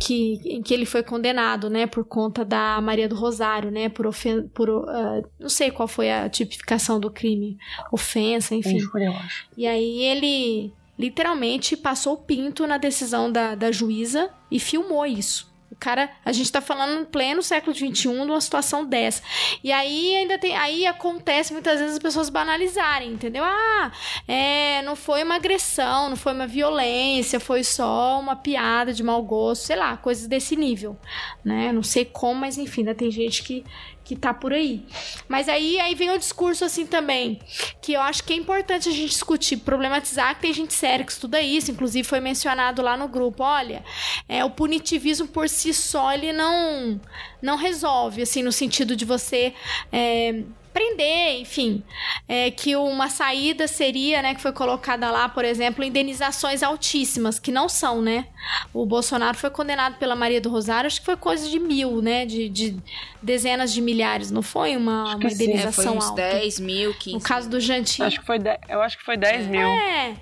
[0.00, 4.04] que, em que ele foi condenado, né, por conta da Maria do Rosário, né, por,
[4.04, 7.56] ofen por uh, não sei qual foi a tipificação do crime,
[7.92, 8.76] ofensa, enfim.
[8.76, 9.46] Injúria, eu acho.
[9.56, 15.53] E aí ele literalmente passou o pinto na decisão da, da juíza e filmou isso.
[15.74, 19.20] O cara, a gente tá falando em pleno século XXI de uma situação dessa.
[19.62, 20.56] E aí ainda tem.
[20.56, 23.42] Aí acontece muitas vezes as pessoas banalizarem, entendeu?
[23.42, 23.90] Ah,
[24.28, 29.20] é, não foi uma agressão, não foi uma violência, foi só uma piada de mau
[29.20, 30.96] gosto, sei lá, coisas desse nível.
[31.44, 31.72] Né?
[31.72, 33.64] Não sei como, mas enfim, ainda tem gente que,
[34.04, 34.84] que tá por aí.
[35.26, 37.40] Mas aí, aí vem o discurso assim também,
[37.80, 41.12] que eu acho que é importante a gente discutir, problematizar, que tem gente séria que
[41.12, 43.82] estuda isso, inclusive foi mencionado lá no grupo, olha,
[44.28, 47.00] é, o punitivismo por si só, ele não,
[47.40, 49.54] não resolve, assim, no sentido de você...
[49.90, 50.42] É,
[50.74, 51.82] prender, enfim.
[52.28, 57.52] É, que uma saída seria, né, que foi colocada lá, por exemplo, indenizações altíssimas, que
[57.52, 58.26] não são, né?
[58.72, 62.26] O Bolsonaro foi condenado pela Maria do Rosário, acho que foi coisa de mil, né?
[62.26, 62.76] De, de
[63.22, 66.22] dezenas de milhares, não foi uma, uma indenização é, foi uns alta?
[66.22, 68.08] 10 mil, 15 No caso do Jantinho.
[68.08, 68.58] Acho que foi de...
[68.68, 69.66] Eu acho que foi 10 mil.
[69.66, 70.16] É.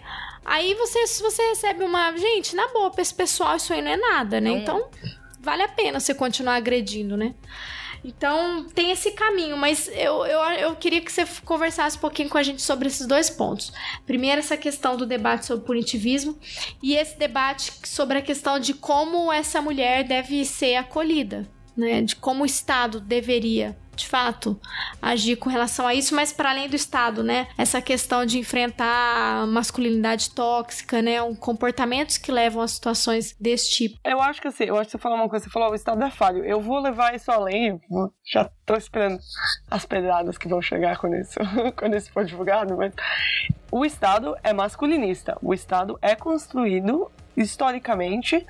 [0.45, 2.17] Aí você, se você recebe uma.
[2.17, 4.51] Gente, na boa, pra esse pessoal, isso aí não é nada, né?
[4.51, 4.59] Não.
[4.59, 4.91] Então,
[5.41, 7.35] vale a pena você continuar agredindo, né?
[8.05, 12.39] Então, tem esse caminho, mas eu, eu, eu queria que você conversasse um pouquinho com
[12.39, 13.73] a gente sobre esses dois pontos.
[14.05, 16.37] Primeiro, essa questão do debate sobre punitivismo
[16.83, 22.03] e esse debate sobre a questão de como essa mulher deve ser acolhida, né?
[22.03, 24.61] De como o Estado deveria de fato,
[25.01, 27.49] agir com relação a isso, mas para além do Estado, né?
[27.57, 31.23] Essa questão de enfrentar masculinidade tóxica, né?
[31.23, 33.99] Um, comportamentos que levam a situações desse tipo.
[34.05, 36.03] Eu acho que assim, eu acho que você falou uma coisa, você falou, o Estado
[36.03, 36.45] é falho.
[36.45, 37.81] Eu vou levar isso além,
[38.31, 39.19] já tô esperando
[39.71, 41.39] as pedradas que vão chegar quando isso,
[41.77, 42.93] quando isso for divulgado, mas
[43.71, 45.39] o Estado é masculinista.
[45.41, 48.45] O Estado é construído historicamente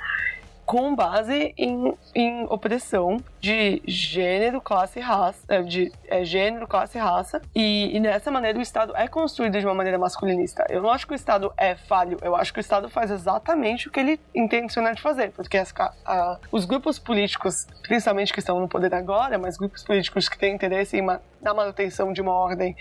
[0.73, 6.97] com base em, em opressão de gênero, classe e raça, eh, de eh, gênero, classe
[6.97, 10.65] e raça, e, e dessa maneira o Estado é construído de uma maneira masculinista.
[10.71, 13.89] Eu não acho que o Estado é falho, eu acho que o Estado faz exatamente
[13.89, 15.75] o que ele intenciona de fazer, porque as
[16.07, 20.55] a- os grupos políticos, principalmente que estão no poder agora, mas grupos políticos que têm
[20.55, 22.75] interesse em na manutenção de uma ordem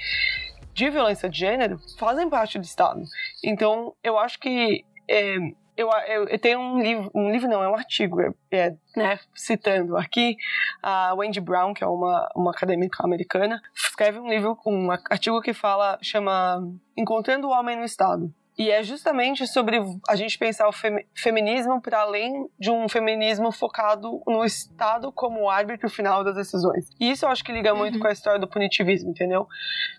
[0.73, 3.01] de violência de gênero fazem parte do Estado.
[3.43, 5.35] Então, eu acho que é,
[5.75, 9.19] eu, eu, eu tenho um livro, um livro não, é um artigo, é, é, né,
[9.33, 10.35] citando aqui
[10.81, 15.53] a Wendy Brown, que é uma, uma acadêmica americana, escreve um livro, um artigo que
[15.53, 16.61] fala, chama
[16.95, 18.33] Encontrando o Homem no Estado.
[18.57, 23.51] E é justamente sobre a gente pensar o femi- feminismo para além de um feminismo
[23.51, 26.89] focado no Estado como árbitro final das decisões.
[26.99, 29.47] E isso eu acho que liga muito com a história do punitivismo, entendeu?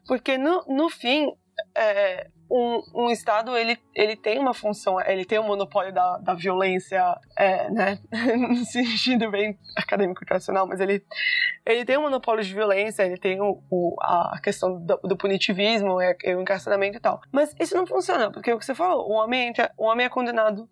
[0.07, 1.33] Porque no, no fim,
[1.75, 6.19] é, um, um Estado, ele, ele tem uma função, ele tem o um monopólio da,
[6.19, 7.03] da violência,
[7.35, 7.99] é, né,
[8.37, 11.03] no sentido bem acadêmico tradicional, mas ele,
[11.65, 15.99] ele tem um monopólio de violência, ele tem o, o a questão do, do punitivismo,
[15.99, 17.23] é, é, o encarceramento e tal.
[17.33, 20.11] Mas isso não funciona, porque o que você falou, o homem, entra, o homem é
[20.11, 20.69] condenado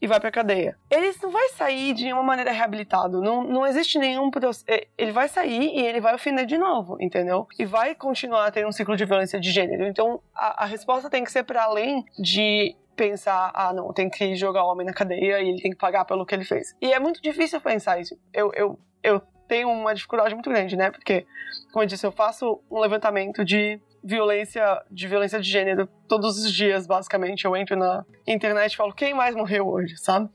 [0.00, 0.76] e vai pra cadeia.
[0.90, 3.20] Ele não vai sair de nenhuma maneira reabilitado.
[3.20, 4.64] Não, não existe nenhum processo.
[4.68, 7.46] É, ele vai sair e ele vai ofender de novo, entendeu?
[7.58, 9.86] E vai continuar a ter um ciclo de violência de gênero.
[9.86, 14.34] Então a, a resposta tem que ser para além de pensar, ah, não, tem que
[14.36, 16.74] jogar o homem na cadeia e ele tem que pagar pelo que ele fez.
[16.80, 18.16] E é muito difícil pensar isso.
[18.32, 20.90] Eu, eu, eu tenho uma dificuldade muito grande, né?
[20.90, 21.26] Porque,
[21.72, 26.52] como eu disse, eu faço um levantamento de violência de violência de gênero todos os
[26.52, 27.44] dias, basicamente.
[27.44, 30.28] Eu entro na internet e falo quem mais morreu hoje, sabe?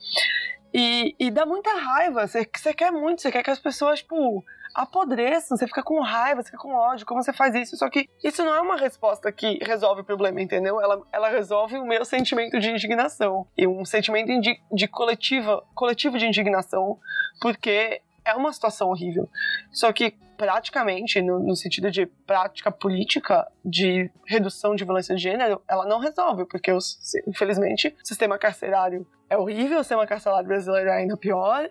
[0.73, 2.27] E, e dá muita raiva.
[2.27, 4.43] Você, quer muito, você quer que as pessoas, tipo,
[4.75, 7.75] apodreçam, você fica com raiva, você fica com ódio, como você faz isso?
[7.77, 10.79] Só que isso não é uma resposta que resolve o problema, entendeu?
[10.79, 13.47] Ela, ela resolve o meu sentimento de indignação.
[13.57, 16.99] E um sentimento de, de coletiva, coletivo de indignação,
[17.41, 19.29] porque é uma situação horrível.
[19.71, 25.61] Só que praticamente, no, no, sentido de prática política de redução de violência de gênero,
[25.67, 30.89] ela não resolve, porque, os, infelizmente, o sistema carcerário é horrível, o sistema carcerário brasileiro
[30.89, 31.67] é ainda pior,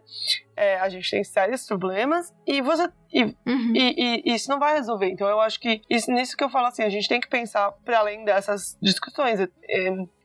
[0.56, 3.72] é, a gente tem sérios problemas, e você e, uhum.
[3.74, 5.10] e, e, isso não vai resolver.
[5.10, 7.70] Então, eu acho que isso, nisso que eu falo assim, a gente tem que pensar
[7.84, 9.38] para além dessas discussões.
[9.38, 9.48] Eu,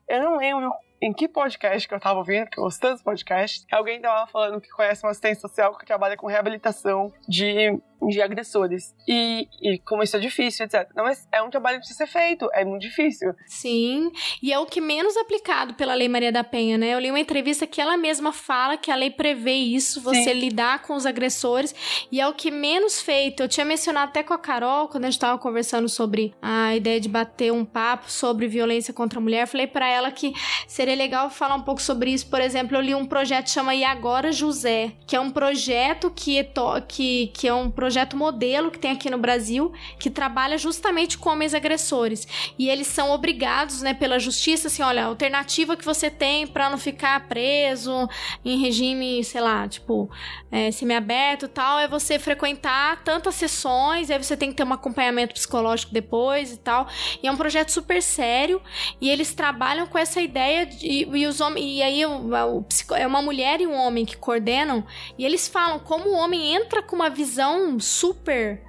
[0.08, 3.66] eu não lembro em que podcast que eu tava ouvindo, porque eu ouço tantos podcasts,
[3.72, 8.96] alguém tava falando que conhece uma assistente social que trabalha com reabilitação de de agressores.
[9.08, 10.90] E, e como isso é difícil, etc.
[10.96, 13.34] Não, mas é um trabalho que precisa ser feito, é muito difícil.
[13.46, 16.94] Sim, e é o que menos aplicado pela Lei Maria da Penha, né?
[16.94, 20.34] Eu li uma entrevista que ela mesma fala que a lei prevê isso, você Sim.
[20.34, 21.76] lidar com os agressores,
[22.12, 23.44] e é o que menos feito.
[23.44, 27.00] Eu tinha mencionado até com a Carol, quando a gente tava conversando sobre a ideia
[27.00, 30.34] de bater um papo sobre violência contra a mulher, falei para ela que
[30.68, 32.28] seria legal falar um pouco sobre isso.
[32.28, 36.12] Por exemplo, eu li um projeto que chama E Agora José, que é um projeto
[36.12, 36.42] que
[36.88, 41.30] que, que é um projeto modelo que tem aqui no Brasil, que trabalha justamente com
[41.30, 42.28] homens agressores.
[42.58, 46.70] E eles são obrigados, né, pela justiça, assim, olha, a alternativa que você tem para
[46.70, 48.08] não ficar preso
[48.44, 50.10] em regime, sei lá, tipo,
[50.52, 54.74] é, semiaberto e tal, é você frequentar tantas sessões, aí você tem que ter um
[54.74, 56.88] acompanhamento psicológico depois e tal.
[57.22, 58.62] E é um projeto super sério,
[59.00, 63.06] e eles trabalham com essa ideia de, e, os homens, e aí o, o, é
[63.06, 64.84] uma mulher e um homem que coordenam,
[65.18, 68.62] e eles falam como o homem entra com uma visão super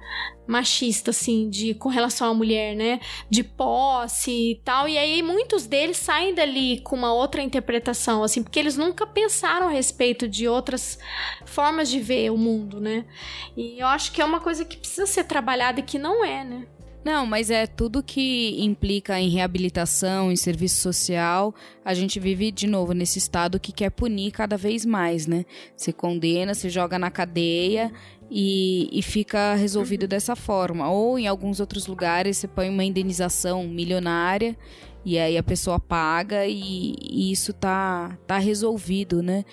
[0.45, 2.99] machista, assim, de com relação à mulher, né?
[3.29, 4.87] De posse e tal.
[4.87, 9.67] E aí muitos deles saem dali com uma outra interpretação, assim, porque eles nunca pensaram
[9.67, 10.99] a respeito de outras
[11.45, 13.05] formas de ver o mundo, né?
[13.55, 16.43] E eu acho que é uma coisa que precisa ser trabalhada e que não é,
[16.43, 16.67] né?
[17.03, 21.53] Não, mas é tudo que implica em reabilitação, em serviço social.
[21.83, 25.45] A gente vive de novo nesse estado que quer punir cada vez mais, né?
[25.75, 27.91] Você condena, se joga na cadeia
[28.31, 30.89] e, e fica resolvido dessa forma.
[30.89, 34.57] Ou em alguns outros lugares você põe uma indenização milionária
[35.05, 39.43] e aí a pessoa paga e, e isso tá, tá resolvido, né?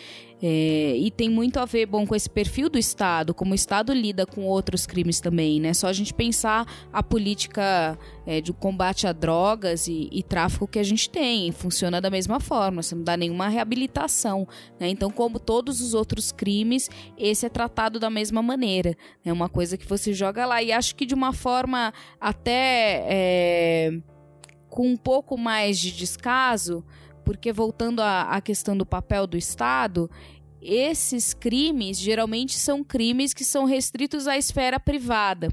[0.42, 3.92] É, e tem muito a ver, bom, com esse perfil do Estado, como o Estado
[3.92, 5.74] lida com outros crimes também, né?
[5.74, 10.78] Só a gente pensar a política é, de combate a drogas e, e, tráfico que
[10.78, 14.88] a gente tem, funciona da mesma forma, você não dá nenhuma reabilitação, né?
[14.88, 16.88] Então, como todos os outros crimes,
[17.18, 20.96] esse é tratado da mesma maneira, é uma coisa que você joga lá e acho
[20.96, 23.92] que de uma forma até é,
[24.70, 26.82] com um pouco mais de descaso,
[27.30, 30.10] porque voltando à, à questão do papel do Estado,
[30.60, 35.48] esses crimes geralmente são crimes que são restritos à esfera privada.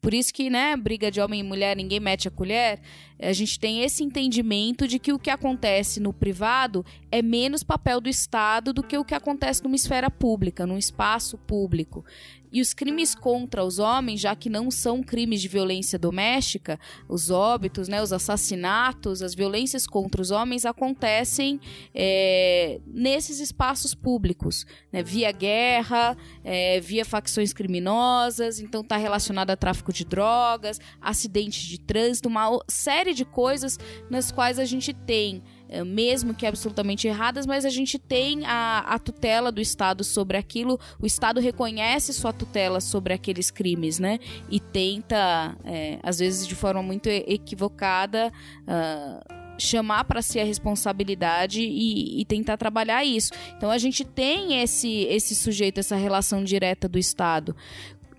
[0.00, 2.80] Por isso que, né, briga de homem e mulher, ninguém mete a colher,
[3.20, 8.00] a gente tem esse entendimento de que o que acontece no privado é menos papel
[8.00, 12.04] do Estado do que o que acontece numa esfera pública, num espaço público.
[12.52, 16.78] E os crimes contra os homens, já que não são crimes de violência doméstica,
[17.08, 21.58] os óbitos, né, os assassinatos, as violências contra os homens acontecem
[21.94, 29.56] é, nesses espaços públicos, né, via guerra, é, via facções criminosas, então está relacionado a
[29.56, 33.78] tráfico de drogas, acidentes de trânsito, uma série de coisas
[34.10, 35.42] nas quais a gente tem
[35.84, 40.78] mesmo que absolutamente erradas, mas a gente tem a, a tutela do Estado sobre aquilo,
[41.00, 44.18] o Estado reconhece sua tutela sobre aqueles crimes, né?
[44.50, 51.62] E tenta, é, às vezes de forma muito equivocada, uh, chamar para si a responsabilidade
[51.62, 53.32] e, e, tentar trabalhar isso.
[53.56, 57.54] Então a gente tem esse, esse sujeito, essa relação direta do Estado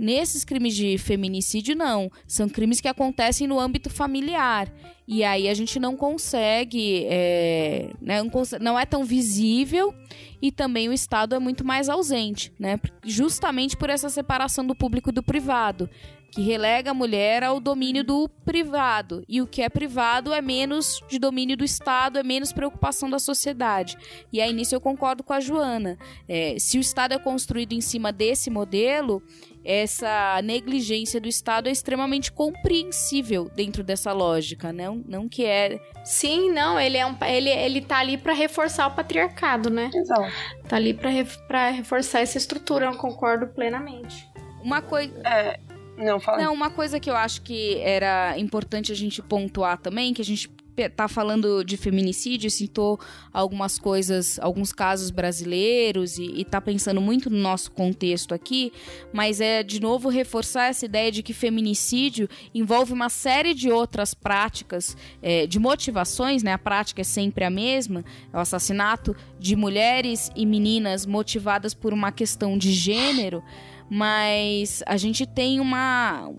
[0.04, 2.12] Nesses crimes de feminicídio, não.
[2.28, 4.70] São crimes que acontecem no âmbito familiar.
[5.08, 8.18] E aí a gente não consegue, é, né,
[8.60, 9.93] não é tão visível
[10.41, 12.78] e também o Estado é muito mais ausente, né?
[13.06, 15.89] Justamente por essa separação do público e do privado
[16.34, 19.24] que relega a mulher ao domínio do privado.
[19.30, 23.20] E o que é privado é menos de domínio do Estado, é menos preocupação da
[23.20, 23.95] sociedade.
[24.32, 25.95] E aí nisso eu concordo com a Joana.
[26.28, 29.22] É, se o Estado é construído em cima desse modelo,
[29.64, 35.80] essa negligência do Estado é extremamente compreensível dentro dessa lógica, não, não que é.
[36.03, 39.89] Sim, não, ele é um, ele, ele tá ali para reforçar o patriarcado, né?
[39.93, 40.32] Exato.
[40.68, 44.28] Tá ali para reforçar essa estrutura, eu concordo plenamente.
[44.61, 45.14] Uma coisa.
[45.26, 45.59] É,
[45.97, 46.41] não, fala.
[46.41, 50.26] Não, uma coisa que eu acho que era importante a gente pontuar também, que a
[50.26, 50.49] gente
[50.95, 52.99] tá falando de feminicídio, citou
[53.32, 58.71] algumas coisas, alguns casos brasileiros e, e tá pensando muito no nosso contexto aqui,
[59.11, 64.13] mas é de novo reforçar essa ideia de que feminicídio envolve uma série de outras
[64.13, 66.53] práticas, é, de motivações, né?
[66.53, 71.93] A prática é sempre a mesma, é o assassinato de mulheres e meninas motivadas por
[71.93, 73.43] uma questão de gênero
[73.89, 76.32] mas a gente tem uma.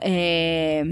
[0.00, 0.84] É,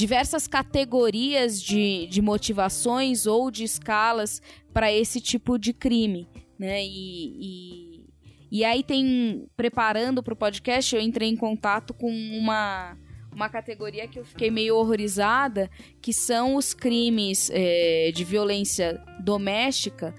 [0.00, 4.40] diversas categorias de, de motivações ou de escalas
[4.72, 6.26] para esse tipo de crime,
[6.58, 6.82] né?
[6.82, 8.06] E, e,
[8.50, 12.96] e aí tem, preparando para o podcast, eu entrei em contato com uma,
[13.30, 15.70] uma categoria que eu fiquei meio horrorizada,
[16.00, 20.14] que são os crimes é, de violência doméstica,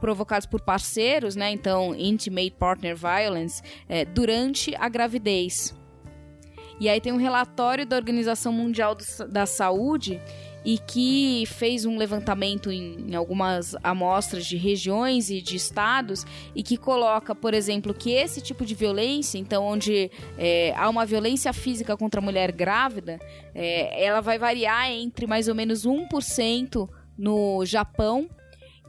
[0.00, 1.50] provocados por parceiros, né?
[1.50, 5.74] Então, intimate partner violence, é, durante a gravidez.
[6.80, 8.96] E aí tem um relatório da Organização Mundial
[9.28, 10.18] da Saúde
[10.64, 16.62] e que fez um levantamento em, em, algumas amostras de regiões e de estados e
[16.62, 21.52] que coloca, por exemplo, que esse tipo de violência, então onde é, há uma violência
[21.52, 23.18] física contra a mulher grávida,
[23.54, 28.28] é, ela vai variar entre mais ou menos 1% no Japão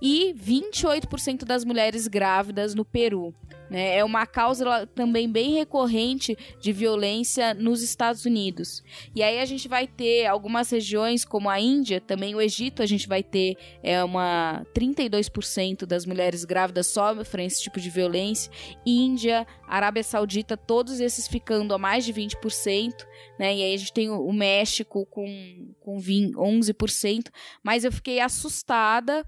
[0.02, 3.34] e 28% das mulheres grávidas no Peru.
[3.70, 3.98] Né?
[3.98, 8.84] É uma causa também bem recorrente de violência nos Estados Unidos.
[9.16, 12.86] E aí a gente vai ter algumas regiões, como a Índia, também o Egito, a
[12.86, 18.52] gente vai ter é, uma 32% das mulheres grávidas sofrem esse tipo de violência.
[18.86, 23.06] Índia, Arábia Saudita, todos esses ficando a mais de 20%.
[23.40, 23.56] Né?
[23.56, 27.30] E aí a gente tem o México com, com 20, 11%.
[27.64, 29.26] Mas eu fiquei assustada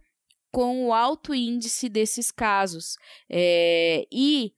[0.54, 2.96] com o alto índice desses casos.
[3.28, 4.54] É, e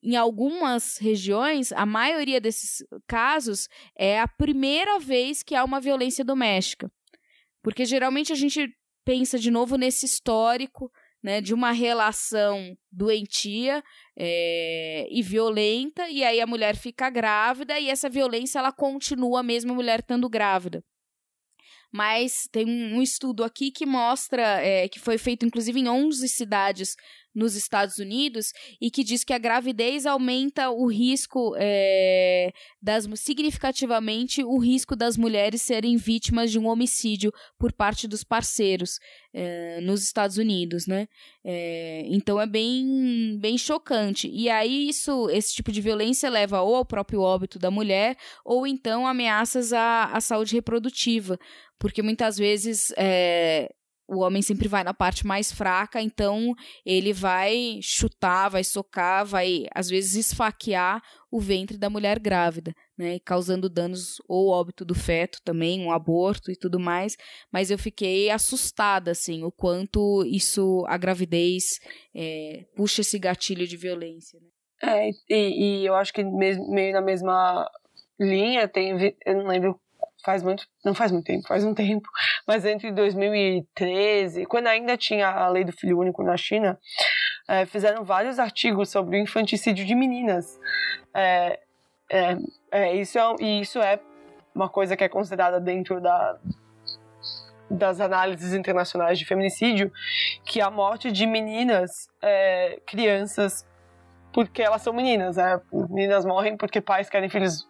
[0.00, 6.24] em algumas regiões, a maioria desses casos é a primeira vez que há uma violência
[6.24, 6.90] doméstica.
[7.62, 8.72] Porque geralmente a gente
[9.04, 10.90] pensa de novo nesse histórico
[11.20, 13.82] né, de uma relação doentia
[14.16, 19.72] é, e violenta, e aí a mulher fica grávida e essa violência ela continua mesmo
[19.72, 20.82] a mulher estando grávida
[21.92, 26.96] mas tem um estudo aqui que mostra, é, que foi feito inclusive em 11 cidades
[27.34, 34.42] nos Estados Unidos e que diz que a gravidez aumenta o risco é, das significativamente
[34.42, 38.98] o risco das mulheres serem vítimas de um homicídio por parte dos parceiros
[39.32, 41.06] é, nos Estados Unidos, né?
[41.44, 46.74] É, então é bem bem chocante e aí isso esse tipo de violência leva ou
[46.74, 51.38] ao próprio óbito da mulher ou então ameaças à, à saúde reprodutiva
[51.78, 53.72] porque muitas vezes é,
[54.10, 56.52] o homem sempre vai na parte mais fraca, então
[56.84, 61.00] ele vai chutar, vai socar, vai às vezes esfaquear
[61.30, 66.50] o ventre da mulher grávida, né, causando danos ou óbito do feto também, um aborto
[66.50, 67.16] e tudo mais.
[67.52, 71.78] Mas eu fiquei assustada, assim, o quanto isso, a gravidez,
[72.12, 74.40] é, puxa esse gatilho de violência.
[74.40, 74.48] Né?
[74.82, 77.70] É, e, e eu acho que meio na mesma
[78.18, 79.80] linha tem, eu não lembro
[80.24, 82.08] faz muito, não faz muito tempo, faz um tempo,
[82.46, 86.78] mas entre 2013, quando ainda tinha a lei do filho único na China,
[87.48, 90.58] é, fizeram vários artigos sobre o infanticídio de meninas.
[91.14, 91.58] É,
[92.10, 92.36] é,
[92.70, 94.00] é, isso é, e isso é
[94.54, 96.38] uma coisa que é considerada dentro da,
[97.70, 99.92] das análises internacionais de feminicídio,
[100.44, 103.66] que a morte de meninas, é, crianças,
[104.32, 105.60] porque elas são meninas, né?
[105.72, 107.69] Meninas morrem porque pais querem filhos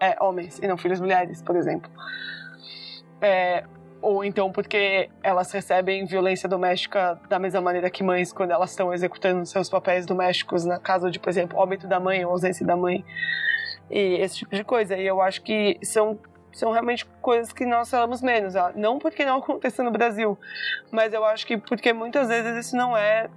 [0.00, 1.90] é, homens e não filhos mulheres, por exemplo.
[3.20, 3.64] É,
[4.00, 8.92] ou então porque elas recebem violência doméstica da mesma maneira que mães quando elas estão
[8.92, 12.76] executando seus papéis domésticos na casa de, por exemplo, óbito da mãe ou ausência da
[12.76, 13.04] mãe
[13.90, 14.96] e esse tipo de coisa.
[14.96, 16.18] E eu acho que são
[16.52, 18.72] são realmente coisas que nós falamos menos, ó.
[18.74, 20.38] não porque não aconteça no Brasil,
[20.90, 23.28] mas eu acho que porque muitas vezes isso não é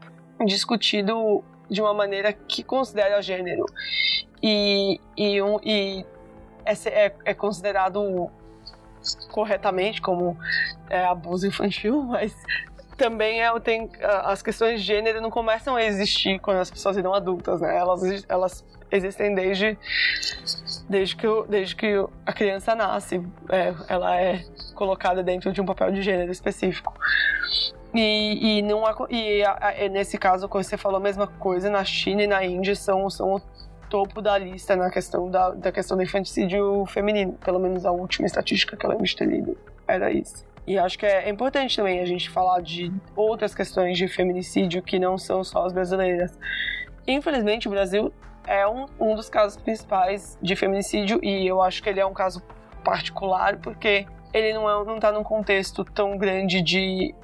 [0.45, 3.65] discutido de uma maneira que considera gênero.
[4.41, 6.05] e, e, um, e
[6.69, 8.29] é, é, é considerado
[9.31, 10.37] corretamente como
[10.89, 12.35] é, abuso infantil, mas
[12.97, 17.13] também é, tem as questões de gênero não começam a existir quando as pessoas viram
[17.13, 17.77] adultas, né?
[17.77, 19.77] Elas, elas existem desde
[20.89, 21.93] desde que, desde que
[22.25, 24.43] a criança nasce, é, ela é
[24.73, 26.93] colocada dentro de um papel de gênero específico.
[27.93, 32.23] E, e, não, e a, nesse caso, como você falou, a mesma coisa na China
[32.23, 33.41] e na Índia são, são
[33.89, 37.33] topo da lista na questão da, da questão do infanticídio feminino.
[37.43, 39.57] Pelo menos a última estatística que eu lembro de ter lido
[39.87, 40.45] era isso.
[40.67, 44.99] E acho que é importante também a gente falar de outras questões de feminicídio que
[44.99, 46.37] não são só as brasileiras.
[47.07, 48.13] Infelizmente, o Brasil
[48.45, 52.13] é um, um dos casos principais de feminicídio e eu acho que ele é um
[52.13, 52.41] caso
[52.83, 57.15] particular porque ele não, é, não tá num contexto tão grande de,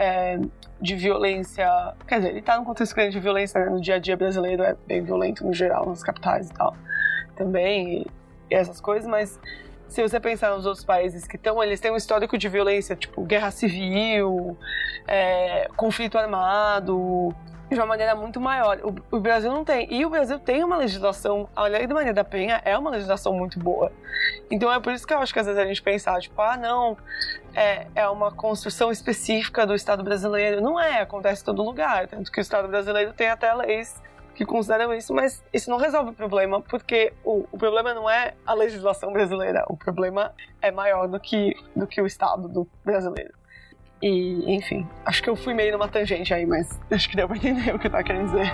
[0.00, 0.40] é,
[0.80, 1.68] de violência.
[2.08, 3.70] Quer dizer, ele tá num contexto grande de violência né?
[3.70, 6.74] no dia a dia brasileiro, é bem violento no geral, nas capitais e tal.
[7.36, 8.06] Também,
[8.50, 9.38] e, essas coisas, mas
[9.86, 13.22] se você pensar nos outros países que estão, eles têm um histórico de violência, tipo
[13.24, 14.56] guerra civil,
[15.06, 17.34] é, conflito armado,
[17.70, 18.80] de uma maneira muito maior.
[18.82, 19.86] O, o, Brasil não tem.
[19.92, 23.32] E o Brasil tem uma legislação, a Lei de Maria da Penha é uma legislação
[23.32, 23.92] muito boa.
[24.50, 26.56] Então é por isso que eu acho que às vezes a gente pensar, tipo, ah,
[26.56, 26.96] não,
[27.54, 30.60] é, é uma construção específica do Estado brasileiro.
[30.60, 32.08] Não é, acontece em todo lugar.
[32.08, 34.02] Tanto que o Estado brasileiro tem até leis
[34.34, 38.32] que consideram isso, mas isso não resolve o problema, porque o, o problema não é
[38.46, 40.32] a legislação brasileira, o problema
[40.62, 43.34] é maior do que, do que o Estado do brasileiro.
[44.02, 47.36] E, enfim, acho que eu fui meio numa tangente aí, mas acho que deu pra
[47.36, 48.50] entender o que eu tava querendo dizer.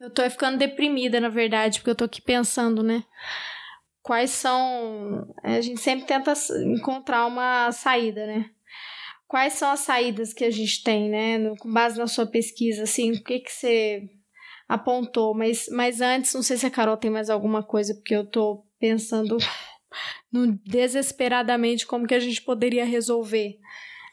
[0.00, 3.02] Eu tô ficando deprimida, na verdade, porque eu tô aqui pensando, né?
[4.00, 5.34] Quais são.
[5.42, 6.32] A gente sempre tenta
[6.64, 8.50] encontrar uma saída, né?
[9.28, 11.38] Quais são as saídas que a gente tem, né?
[11.38, 14.08] No, com base na sua pesquisa, assim, o que que você
[14.66, 15.34] apontou?
[15.34, 18.64] Mas, mas antes, não sei se a Carol tem mais alguma coisa, porque eu tô
[18.80, 19.36] pensando
[20.32, 23.58] no, desesperadamente como que a gente poderia resolver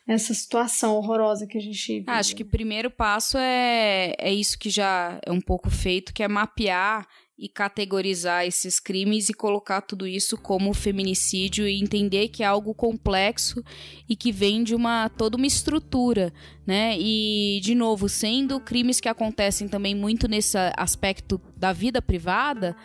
[0.07, 2.05] essa situação horrorosa que a gente vive.
[2.07, 6.21] Acho que o primeiro passo é, é isso que já é um pouco feito, que
[6.21, 12.43] é mapear e categorizar esses crimes e colocar tudo isso como feminicídio e entender que
[12.43, 13.61] é algo complexo
[14.07, 16.33] e que vem de uma toda uma estrutura,
[16.65, 16.97] né?
[16.97, 22.75] E de novo, sendo crimes que acontecem também muito nesse aspecto da vida privada,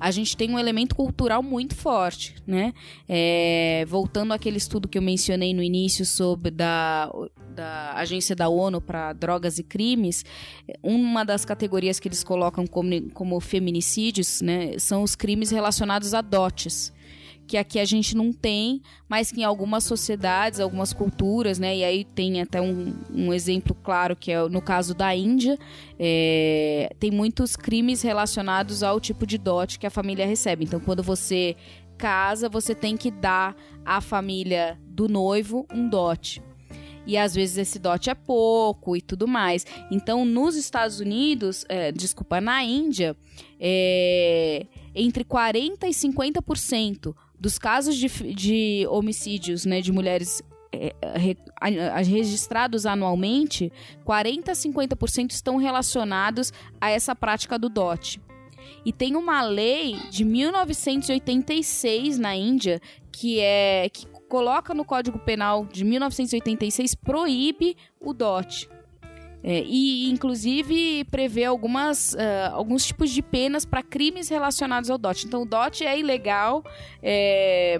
[0.00, 2.72] a gente tem um elemento cultural muito forte, né?
[3.06, 7.12] É, voltando àquele estudo que eu mencionei no início sobre da,
[7.54, 10.24] da agência da ONU para drogas e crimes,
[10.82, 16.22] uma das categorias que eles colocam como, como feminicídios, né, são os crimes relacionados a
[16.22, 16.92] dotes
[17.50, 21.78] que aqui a gente não tem, mas que em algumas sociedades, algumas culturas, né?
[21.78, 25.58] E aí tem até um, um exemplo claro que é no caso da Índia,
[25.98, 30.64] é, tem muitos crimes relacionados ao tipo de dote que a família recebe.
[30.64, 31.56] Então, quando você
[31.98, 36.40] casa, você tem que dar à família do noivo um dote
[37.04, 39.66] e às vezes esse dote é pouco e tudo mais.
[39.90, 43.16] Então, nos Estados Unidos, é, desculpa, na Índia,
[43.58, 50.42] é, entre 40% e 50% dos casos de, de homicídios né, de mulheres
[50.72, 50.94] é,
[52.02, 53.72] registrados anualmente,
[54.04, 58.20] 40 a 50% estão relacionados a essa prática do dote.
[58.84, 62.80] E tem uma lei de 1986 na Índia
[63.10, 68.68] que é que coloca no Código Penal de 1986 proíbe o dote.
[69.42, 75.26] É, e, inclusive, prevê algumas, uh, alguns tipos de penas para crimes relacionados ao DOT.
[75.26, 76.62] Então, o DOT é ilegal,
[77.02, 77.78] é,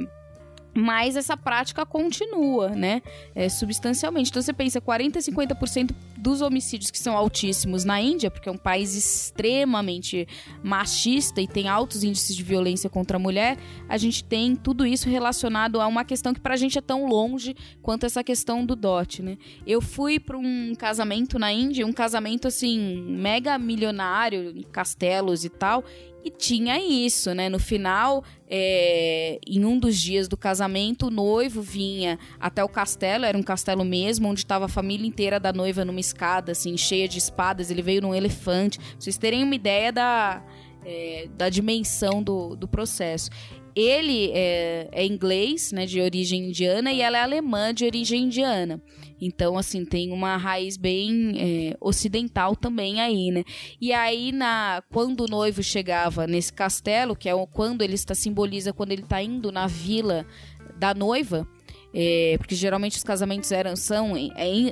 [0.75, 3.03] mas essa prática continua, né?
[3.35, 4.31] É, substancialmente.
[4.31, 8.53] Então, você pensa, 40% a 50% dos homicídios que são altíssimos na Índia, porque é
[8.53, 10.29] um país extremamente
[10.63, 13.57] machista e tem altos índices de violência contra a mulher,
[13.89, 17.57] a gente tem tudo isso relacionado a uma questão que pra gente é tão longe
[17.83, 19.39] quanto essa questão do dote, né?
[19.67, 25.85] Eu fui para um casamento na Índia, um casamento assim, mega milionário, castelos e tal,
[26.25, 27.49] e tinha isso, né?
[27.49, 33.25] No final, é, em um dos dias do casamento, o noivo vinha até o castelo,
[33.25, 37.09] era um castelo mesmo, onde estava a família inteira da noiva numa escada, assim, cheia
[37.09, 37.71] de espadas.
[37.71, 38.79] Ele veio num elefante.
[38.79, 40.45] Pra vocês terem uma ideia da,
[40.85, 43.31] é, da dimensão do, do processo.
[43.75, 48.83] ele é, é, inglês, né, de origem indiana, e ela é alemã de origem indiana.
[49.21, 53.45] Então, assim, tem uma raiz bem é, ocidental também aí, né?
[53.81, 58.73] E aí, na, quando o noivo chegava nesse castelo, que é quando ele está simboliza
[58.73, 60.27] quando ele está indo na vila
[60.77, 61.47] da noiva,
[61.93, 64.13] é, porque geralmente os casamentos eram, são,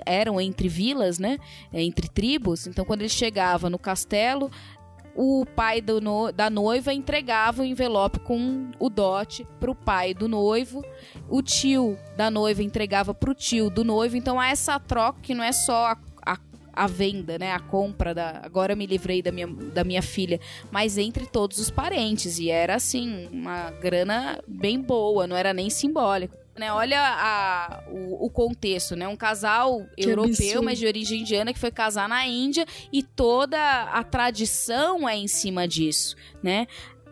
[0.06, 1.38] eram entre vilas, né?
[1.72, 2.66] É, entre tribos.
[2.66, 4.50] Então, quando ele chegava no castelo,
[5.20, 10.28] o pai no, da noiva entregava o envelope com o dote para o pai do
[10.28, 10.80] noivo,
[11.28, 14.16] o tio da noiva entregava para o tio do noivo.
[14.16, 16.38] Então há essa troca que não é só a, a,
[16.72, 18.42] a, venda, né, a compra da.
[18.44, 20.38] Agora me livrei da minha, da minha filha,
[20.70, 25.68] mas entre todos os parentes e era assim uma grana bem boa, não era nem
[25.68, 26.36] simbólico.
[26.58, 26.72] Né?
[26.72, 29.06] Olha a, o, o, contexto, né?
[29.06, 30.62] Um casal que europeu, absurdo.
[30.62, 35.28] mas de origem indiana, que foi casar na Índia e toda a tradição é em
[35.28, 36.66] cima disso, né?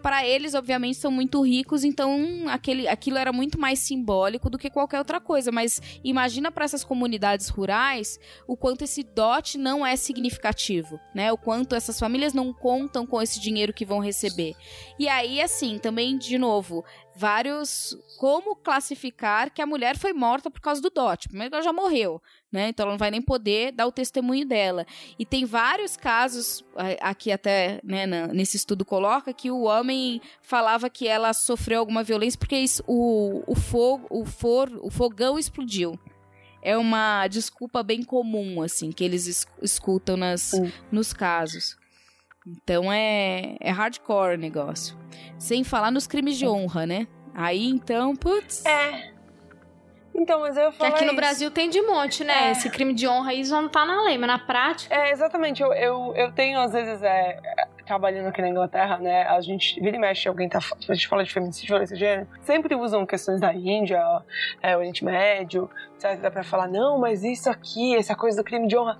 [0.06, 4.70] para eles, obviamente, são muito ricos, então aquele, aquilo era muito mais simbólico do que
[4.70, 5.50] qualquer outra coisa.
[5.50, 11.32] Mas imagina para essas comunidades rurais o quanto esse dote não é significativo, né?
[11.32, 14.54] O quanto essas famílias não contam com esse dinheiro que vão receber.
[14.96, 16.84] E aí, assim, também, de novo,
[17.16, 17.96] vários.
[18.18, 21.28] Como classificar que a mulher foi morta por causa do dote?
[21.28, 22.20] Primeiro ela já morreu,
[22.50, 22.68] né?
[22.68, 24.86] Então ela não vai nem poder dar o testemunho dela.
[25.18, 26.64] E tem vários casos,
[27.00, 32.38] aqui até né, nesse estudo coloca, que o homem falava que ela sofreu alguma violência
[32.38, 35.98] porque isso, o, o, fogo, o, for, o fogão explodiu
[36.62, 40.50] é uma desculpa bem comum, assim, que eles es escutam nas,
[40.90, 41.76] nos casos.
[42.46, 44.96] Então é, é hardcore o negócio.
[45.38, 47.08] Sem falar nos crimes de honra, né?
[47.34, 48.64] Aí então, putz.
[48.64, 49.10] É.
[50.14, 50.90] Então, mas eu falo.
[50.90, 51.16] Que aqui no isso.
[51.16, 52.48] Brasil tem de monte, né?
[52.48, 52.50] É.
[52.52, 54.94] Esse crime de honra aí só não tá na lei, mas na prática.
[54.94, 55.62] É, exatamente.
[55.62, 57.38] Eu, eu, eu tenho, às vezes, é,
[57.84, 59.24] trabalhando aqui na Inglaterra, né?
[59.24, 60.58] A gente vira e mexe, alguém tá.
[60.88, 62.28] A gente fala de feminicídio, violência de gênero.
[62.40, 64.00] Sempre usam questões da Índia,
[64.62, 66.30] é, Oriente Médio, etc.
[66.30, 68.96] pra falar, não, mas isso aqui, essa coisa do crime de honra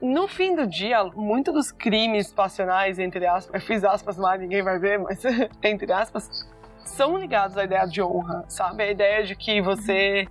[0.00, 4.78] no fim do dia, muito dos crimes passionais, entre aspas, fiz aspas lá, ninguém vai
[4.78, 5.22] ver, mas
[5.62, 6.46] entre aspas,
[6.84, 8.82] são ligados à ideia de honra, sabe?
[8.82, 10.26] A ideia de que você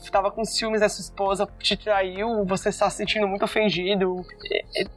[0.00, 4.16] estava é, com ciúmes da sua esposa, te traiu, você está se sentindo muito ofendido.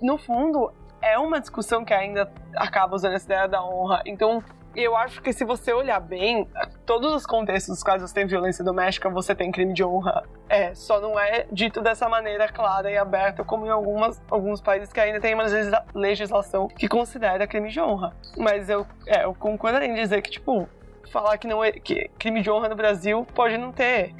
[0.02, 4.02] No fundo, é uma discussão que ainda acaba usando essa ideia da honra.
[4.06, 4.44] Então,
[4.84, 6.48] eu acho que se você olhar bem,
[6.86, 10.24] todos os contextos dos quais você tem violência doméstica, você tem crime de honra.
[10.48, 14.92] É, só não é dito dessa maneira clara e aberta como em algumas, alguns países
[14.92, 15.46] que ainda tem uma
[15.94, 18.16] legislação que considera crime de honra.
[18.38, 20.68] Mas eu, é, eu concordo em dizer que, tipo,
[21.10, 24.14] falar que não é que crime de honra no Brasil pode não ter.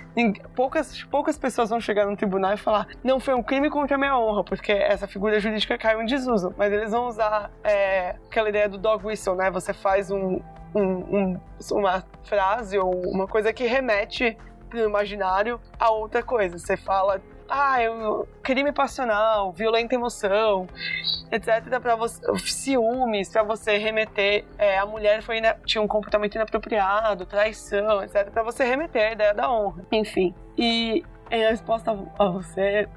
[0.56, 3.98] Poucas, poucas pessoas vão chegar no tribunal e falar não foi um crime contra a
[3.98, 6.54] minha honra, porque essa figura jurídica caiu em desuso.
[6.58, 9.50] Mas eles vão usar é, aquela ideia do dog whistle, né?
[9.52, 10.42] Você faz um,
[10.76, 11.40] um, um,
[11.72, 14.38] uma frase ou uma coisa que remete
[14.74, 16.58] no imaginário a outra coisa.
[16.58, 20.68] Você fala ah, eu, crime passional, violenta emoção,
[21.32, 27.26] etc, para você, ciúmes, para você remeter, é, a mulher foi tinha um comportamento inapropriado,
[27.26, 29.84] traição, etc, para você remeter a ideia da honra.
[29.92, 32.88] Enfim, e em resposta a você,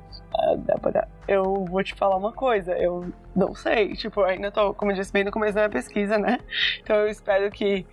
[0.58, 4.96] Débora, eu vou te falar uma coisa, eu não sei, tipo, ainda tô, como eu
[4.96, 6.38] disse, bem no começo da minha pesquisa, né?
[6.82, 7.86] Então eu espero que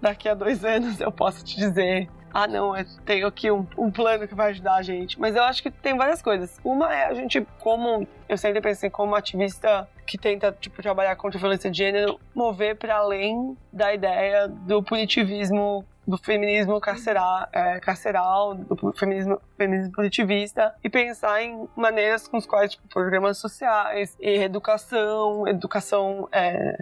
[0.00, 3.90] daqui a dois anos eu possa te dizer ah, não, eu tenho aqui um, um,
[3.90, 5.18] plano que vai ajudar a gente.
[5.18, 6.60] Mas eu acho que tem várias coisas.
[6.62, 11.38] Uma é a gente, como eu sempre pensei, como ativista que tenta tipo, trabalhar contra
[11.38, 17.80] a violência de gênero, mover para além da ideia do punitivismo do feminismo carceral, é,
[17.80, 24.14] carceral do feminismo, feminismo positivista e pensar em maneiras com as quais tipo, programas sociais
[24.20, 26.76] e educação, educação é,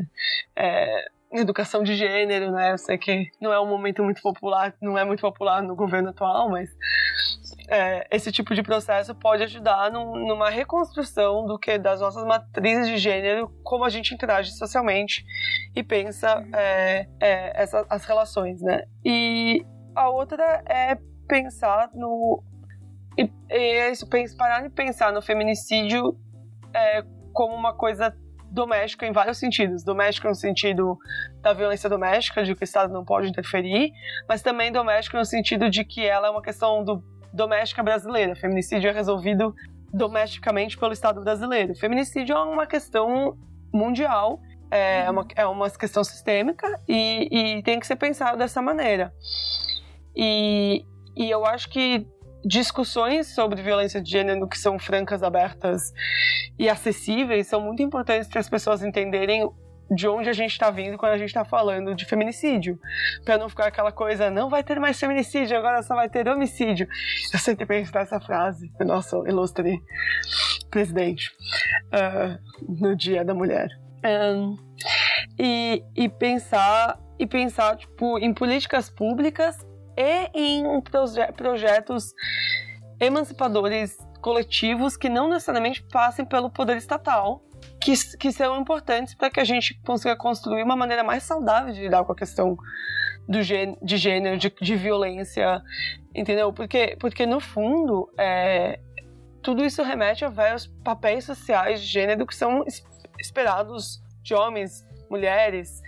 [0.57, 1.09] é,
[1.41, 2.73] educação de gênero, né?
[2.73, 6.11] Eu sei que não é um momento muito popular, não é muito popular no governo
[6.11, 6.71] atual, mas
[7.69, 12.89] é, esse tipo de processo pode ajudar num, numa reconstrução do que das nossas matrizes
[12.89, 15.25] de gênero, como a gente interage socialmente
[15.75, 18.85] e pensa é, é, as relações, né?
[19.05, 22.43] E a outra é pensar no
[23.17, 26.17] e, e é isso, parar de pensar no feminicídio
[26.75, 28.15] é, como uma coisa
[28.55, 29.83] doméstica em vários sentidos.
[29.83, 30.97] Doméstico no sentido
[31.43, 33.91] da violência doméstica, de que o Estado não pode interferir,
[34.29, 37.03] mas também doméstico no sentido de que ela é uma questão do,
[37.33, 38.37] doméstica brasileira.
[38.37, 39.55] Feminicídio é resolvido
[39.93, 41.75] domesticamente pelo Estado brasileiro.
[41.75, 43.37] Feminicídio é uma questão
[43.73, 44.41] mundial,
[44.71, 49.13] é uma, é uma questão sistêmica e, e tem que ser pensado dessa maneira.
[50.17, 50.85] E,
[51.17, 52.07] e eu acho que
[52.45, 55.93] discussões sobre violência de gênero que são francas, abertas
[56.59, 59.49] e acessíveis são muito importantes para as pessoas entenderem
[59.91, 62.79] de onde a gente está vindo quando a gente está falando de feminicídio.
[63.25, 66.89] Para não ficar aquela coisa, não vai ter mais feminicídio, agora só vai ter homicídio.
[67.33, 69.83] Eu sempre penso nessa frase nosso ilustre
[70.71, 71.31] presidente
[71.93, 72.39] uh,
[72.81, 73.69] no Dia da Mulher.
[74.05, 74.57] Um,
[75.39, 79.57] e, e pensar e pensar tipo em políticas públicas
[79.97, 82.13] e em proje projetos
[83.01, 87.43] emancipadores coletivos que não necessariamente passem pelo poder estatal,
[87.81, 91.81] que, que serão importantes para que a gente consiga construir uma maneira mais saudável de
[91.81, 92.57] lidar com a questão
[93.29, 95.63] do de gênero, de, de violência,
[96.15, 96.53] entendeu?
[96.53, 98.79] Porque, porque no fundo, é,
[99.43, 102.65] tudo isso remete a vários papéis sociais de gênero que são
[103.19, 105.83] esperados de homens, mulheres,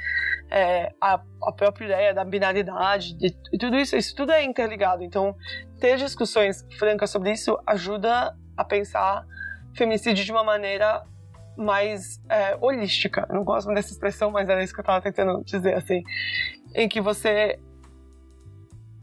[0.50, 5.02] é, a, a, própria ideia da binaridade, de, tudo isso, isso tudo é interligado.
[5.02, 5.34] Então,
[5.80, 9.24] ter discussões francas sobre isso ajuda a pensar
[9.74, 11.02] feminicídio de uma maneira
[11.56, 13.26] mais é, holística.
[13.28, 16.02] Eu não gosto dessa expressão, mas era isso que eu estava tentando dizer, assim.
[16.74, 17.58] Em que você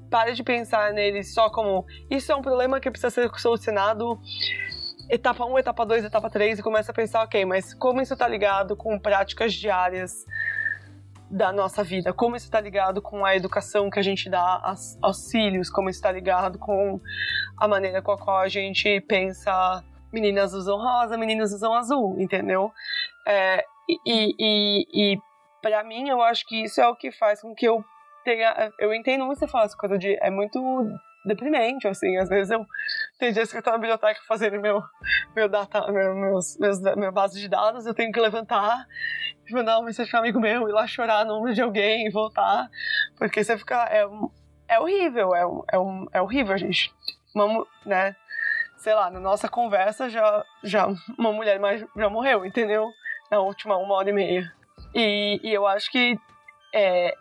[0.09, 4.19] pare de pensar nele só como isso é um problema que precisa ser solucionado
[5.09, 8.27] etapa 1, etapa 2, etapa 3 e começa a pensar, ok, mas como isso está
[8.27, 10.25] ligado com práticas diárias
[11.33, 14.61] da nossa vida, como isso está ligado com a educação que a gente dá
[15.01, 16.99] aos, filhos, como isso está ligado com
[17.57, 22.71] a maneira com a qual a gente pensa meninas usam rosa, meninos usam azul, entendeu?
[23.27, 23.65] É,
[24.05, 25.17] e e, e
[25.63, 27.83] para mim, eu acho que isso é o que faz com que eu
[28.23, 28.71] tenha.
[28.77, 30.17] Eu entendo muito você falar essa coisa de.
[30.21, 30.59] É muito
[31.25, 32.17] deprimente, assim.
[32.17, 32.65] Às vezes eu
[33.19, 34.81] tem dias que eu tô na biblioteca fazendo meu,
[35.35, 38.85] meu data, meu, meus, meus, minha base de dados, eu tenho que levantar,
[39.51, 42.11] mandar uma mensagem para um amigo meu, ir lá chorar no nome de alguém e
[42.11, 42.69] voltar,
[43.17, 43.85] porque você fica.
[43.89, 44.05] É,
[44.67, 46.93] é horrível, é, é, é horrível, gente.
[47.85, 48.15] Né?
[48.77, 50.87] Sei lá, na nossa conversa já, já
[51.17, 52.91] uma mulher mais, já morreu, entendeu?
[53.31, 54.51] Na última uma hora e meia.
[54.93, 56.17] E, e eu acho que
[56.73, 57.13] é,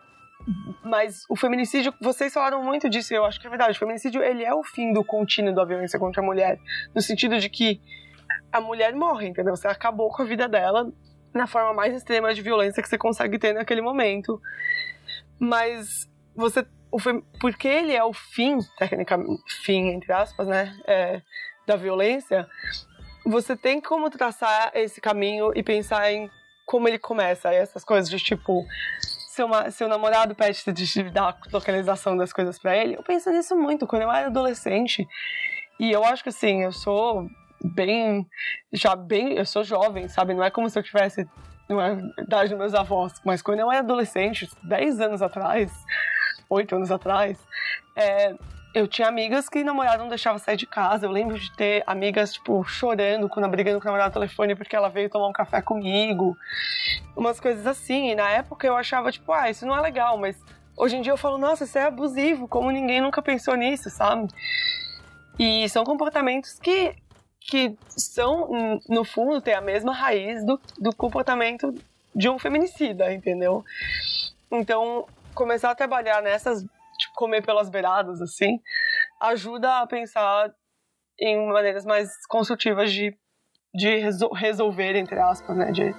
[0.83, 3.75] mas o feminicídio, vocês falaram muito disso, eu acho que é verdade.
[3.75, 6.59] O feminicídio, ele é o fim do contínuo da violência contra a mulher,
[6.93, 7.81] no sentido de que
[8.51, 9.55] a mulher morre, entendeu?
[9.55, 10.91] Você acabou com a vida dela
[11.33, 14.39] na forma mais extrema de violência que você consegue ter naquele momento.
[15.39, 16.99] Mas você, o,
[17.39, 21.21] porque ele é o fim, tecnicamente, fim entre aspas, né, é,
[21.65, 22.47] da violência,
[23.25, 26.29] você tem como traçar esse caminho e pensar em
[26.65, 28.65] como ele começa, essas coisas de tipo
[29.33, 32.95] seu, seu namorado pede de dar a localização das coisas para ele.
[32.95, 35.07] Eu penso nisso muito quando eu era adolescente.
[35.79, 37.27] E eu acho que assim, eu sou
[37.63, 38.27] bem.
[38.71, 39.33] Já bem.
[39.33, 40.35] Eu sou jovem, sabe?
[40.35, 41.27] Não é como se eu tivesse.
[41.67, 43.13] Não é idade dos meus avós.
[43.25, 45.71] Mas quando eu era adolescente, 10 anos atrás,
[46.47, 47.39] 8 anos atrás,
[47.95, 48.35] é,
[48.73, 51.05] eu tinha amigas que namorado não deixava sair de casa.
[51.05, 54.75] Eu lembro de ter amigas, tipo, chorando, quando brigando com o namorado no telefone porque
[54.75, 56.35] ela veio tomar um café comigo.
[57.15, 58.09] Umas coisas assim.
[58.09, 60.35] E na época eu achava, tipo, ah, isso não é legal, mas
[60.75, 64.27] hoje em dia eu falo, nossa, isso é abusivo, como ninguém nunca pensou nisso, sabe?
[65.37, 66.95] E são comportamentos que,
[67.39, 71.73] que são, no fundo, têm a mesma raiz do, do comportamento
[72.15, 73.63] de um feminicida, entendeu?
[74.51, 76.65] Então, começar a trabalhar nessas
[76.97, 78.59] tipo, comer pelas beiradas, assim,
[79.21, 80.51] ajuda a pensar
[81.19, 83.15] em maneiras mais construtivas de,
[83.73, 85.93] de resol resolver, entre aspas, né, de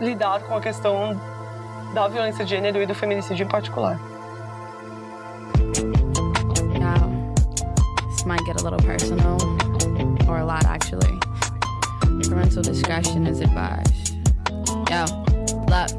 [0.00, 1.14] lidar com a questão
[1.94, 3.98] da violência de gênero e do feminicídio em particular.
[6.78, 7.34] Now,
[8.10, 9.38] this might get a little personal,
[10.28, 11.18] or a lot actually.
[12.28, 14.14] Parental discretion is advised.
[14.90, 15.04] Yo,
[15.68, 15.90] look,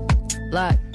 [0.51, 0.86] look.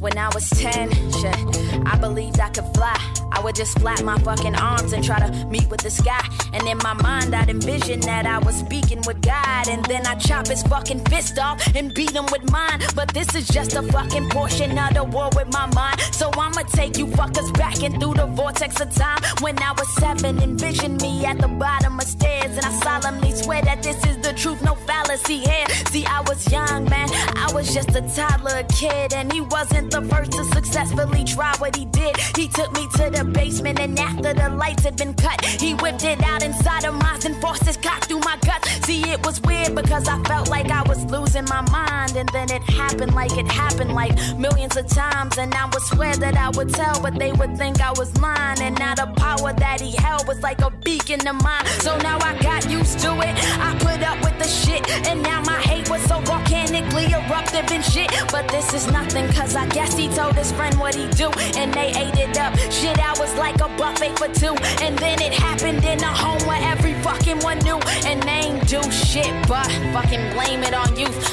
[0.00, 3.15] When I was 10, shit, I believed I could fly.
[3.46, 6.20] Would just flap my fucking arms and try to meet with the sky.
[6.52, 9.68] And in my mind, I'd envision that I was speaking with God.
[9.68, 12.80] And then I chop his fucking fist off and beat him with mine.
[12.96, 16.00] But this is just a fucking portion of the war with my mind.
[16.10, 19.22] So I'ma take you fuckers back and through the vortex of time.
[19.38, 22.56] When I was seven, envision me at the bottom of stairs.
[22.56, 25.68] And I solemnly swear that this is the truth, no fallacy here.
[25.92, 27.08] See, I was young, man.
[27.36, 29.12] I was just a toddler kid.
[29.12, 32.16] And he wasn't the first to successfully try what he did.
[32.34, 36.04] He took me to the basement, and after the lights had been cut, he whipped
[36.04, 38.68] it out inside of mine and forced his cock through my guts.
[38.86, 42.50] See, it was weird because I felt like I was losing my mind, and then
[42.50, 45.38] it happened like it happened like millions of times.
[45.38, 48.60] And I would swear that I would tell, but they would think I was lying.
[48.60, 51.66] And now the power that he held was like a beacon to mine.
[51.80, 53.34] So now I got used to it.
[53.68, 57.84] I put up with the shit, and now my hate was so volcanically eruptive and
[57.84, 58.10] shit.
[58.30, 61.72] But this is nothing, cause I guess he told his friend what he do, and
[61.74, 62.54] they ate it up.
[62.70, 63.66] Shit, I was like a
[63.96, 64.54] fake for two.
[64.82, 67.78] And then it happened in a home where every fucking one knew.
[68.04, 70.86] And they ain't do shit but fucking blame it on.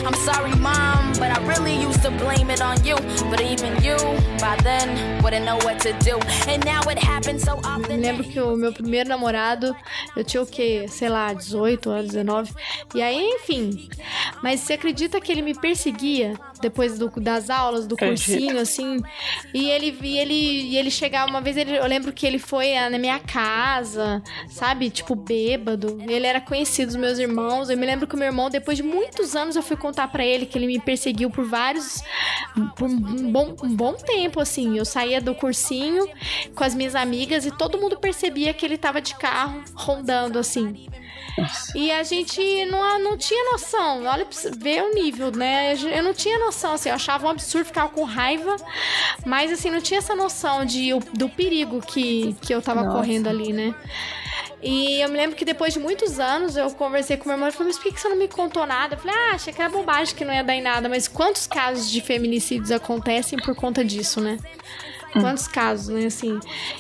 [0.05, 2.95] I'm sorry, mom, but I really used to blame it on you.
[3.29, 3.97] But even you,
[4.39, 6.19] by then, wouldn't know what to do.
[6.47, 8.01] And now it happens so often.
[8.01, 9.75] Lembro que o meu primeiro namorado,
[10.15, 10.85] eu tinha o quê?
[10.89, 12.53] Sei lá, 18 anos, 19.
[12.95, 13.89] E aí, enfim.
[14.41, 16.33] Mas você acredita que ele me perseguia
[16.63, 18.99] depois do, das aulas, do cursinho, assim?
[19.53, 22.75] E ele, e ele, e ele chegava, uma vez ele, eu lembro que ele foi
[22.77, 24.89] ah, na minha casa, sabe?
[24.89, 26.01] Tipo, bêbado.
[26.07, 27.69] Ele era conhecido dos meus irmãos.
[27.69, 30.25] Eu me lembro que o meu irmão, depois de muitos anos, eu fui contar pra
[30.25, 32.01] ele que ele me perseguiu por vários.
[32.77, 34.77] por um bom, um bom tempo, assim.
[34.77, 36.07] Eu saía do cursinho
[36.55, 40.87] com as minhas amigas e todo mundo percebia que ele tava de carro rondando, assim.
[41.75, 44.05] E a gente não, não tinha noção.
[44.05, 45.73] Olha pra ver o nível, né?
[45.73, 48.55] Eu não tinha noção, assim, eu achava um absurdo, ficava com raiva,
[49.25, 52.97] mas assim, não tinha essa noção de, do perigo que, que eu tava Nossa.
[52.97, 53.73] correndo ali, né?
[54.61, 57.51] E eu me lembro que depois de muitos anos eu conversei com meu irmão e
[57.51, 58.95] falei, mas por que que você não me contou nada?
[58.95, 61.45] Eu falei, ah, achei que era bobagem que não ia dar em nada, mas quantos
[61.45, 64.37] casos de feminicídios acontecem por conta disso, né?
[65.11, 66.05] Quantos casos, né?
[66.05, 66.39] Assim.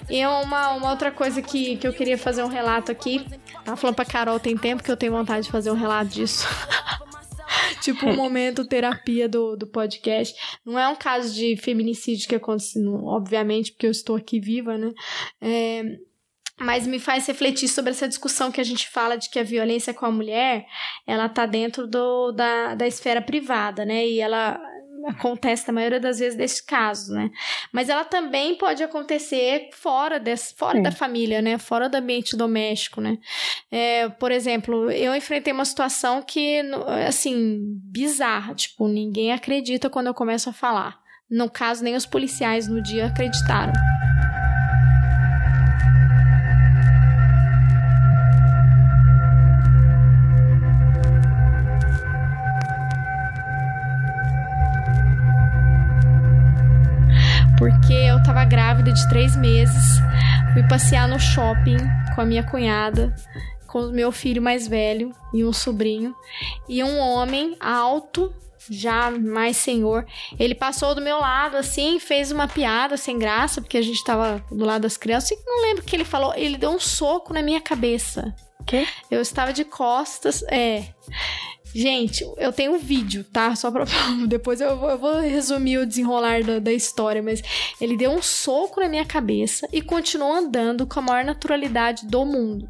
[0.09, 3.25] E uma, uma outra coisa que, que eu queria fazer um relato aqui.
[3.63, 6.45] Tava falando pra Carol tem tempo que eu tenho vontade de fazer um relato disso.
[7.81, 10.35] tipo, um momento terapia do, do podcast.
[10.65, 14.91] Não é um caso de feminicídio que aconteceu, obviamente, porque eu estou aqui viva, né?
[15.41, 15.83] É,
[16.59, 19.93] mas me faz refletir sobre essa discussão que a gente fala de que a violência
[19.93, 20.65] com a mulher,
[21.05, 24.07] ela tá dentro do, da, da esfera privada, né?
[24.07, 24.59] E ela
[25.07, 27.29] acontece na maioria das vezes desses casos, né?
[27.71, 30.83] Mas ela também pode acontecer fora, desse, fora Sim.
[30.83, 31.57] da família, né?
[31.57, 33.17] Fora do ambiente doméstico, né?
[33.71, 36.61] É, por exemplo, eu enfrentei uma situação que,
[37.07, 37.59] assim,
[37.91, 38.55] bizarra.
[38.55, 41.01] Tipo, ninguém acredita quando eu começo a falar.
[41.29, 43.73] No caso, nem os policiais no dia acreditaram.
[57.57, 59.99] Porque eu tava grávida de três meses,
[60.53, 61.77] fui passear no shopping
[62.15, 63.13] com a minha cunhada,
[63.67, 66.15] com o meu filho mais velho e um sobrinho,
[66.67, 68.33] e um homem alto,
[68.69, 70.05] já mais senhor,
[70.39, 74.43] ele passou do meu lado assim, fez uma piada sem graça, porque a gente tava
[74.51, 77.33] do lado das crianças, e não lembro o que ele falou, ele deu um soco
[77.33, 78.33] na minha cabeça.
[78.65, 78.87] Quê?
[79.11, 80.85] Eu estava de costas, é.
[81.73, 83.55] Gente, eu tenho um vídeo, tá?
[83.55, 83.85] Só pra.
[84.27, 87.41] Depois eu vou, eu vou resumir o desenrolar da, da história, mas
[87.81, 92.23] ele deu um soco na minha cabeça e continuou andando com a maior naturalidade do
[92.25, 92.69] mundo.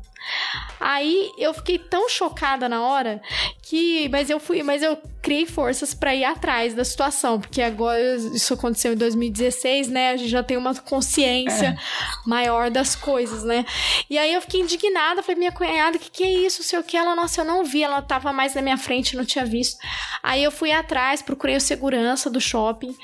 [0.80, 3.22] Aí eu fiquei tão chocada na hora
[3.62, 4.10] que.
[4.10, 4.64] Mas eu fui.
[4.64, 9.88] Mas eu criei forças pra ir atrás da situação, porque agora isso aconteceu em 2016,
[9.88, 10.12] né?
[10.12, 11.78] A gente já tem uma consciência
[12.26, 13.66] maior das coisas, né?
[14.10, 16.62] E aí eu fiquei indignada, falei, minha cunhada, o que, que é isso?
[16.62, 16.98] Sei o que?
[16.98, 19.78] Ela, nossa, eu não vi, ela tava mais na minha frente, não tinha visto.
[20.22, 22.96] Aí eu fui atrás, procurei o segurança do shopping.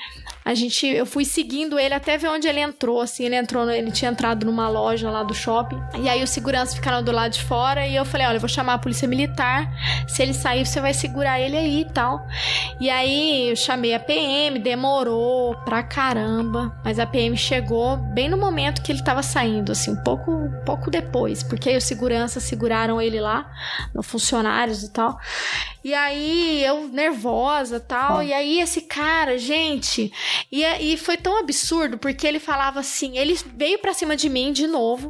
[0.44, 3.90] A gente, eu fui seguindo ele até ver onde ele entrou, assim, ele entrou, ele
[3.90, 5.80] tinha entrado numa loja lá do shopping.
[6.02, 8.48] E aí os seguranças ficaram do lado de fora e eu falei, olha, eu vou
[8.48, 9.70] chamar a polícia militar.
[10.08, 12.26] Se ele sair, você vai segurar ele aí e tal.
[12.80, 18.36] E aí eu chamei a PM, demorou pra caramba, mas a PM chegou bem no
[18.36, 22.42] momento que ele tava saindo, assim, um pouco, um pouco depois, porque aí os seguranças
[22.42, 23.50] seguraram ele lá,
[24.02, 25.18] funcionários e tal.
[25.82, 28.22] E aí eu nervosa e tal, Ó.
[28.22, 30.12] e aí esse cara, gente,
[30.52, 34.52] e, e foi tão absurdo porque ele falava assim, ele veio pra cima de mim
[34.52, 35.08] de novo.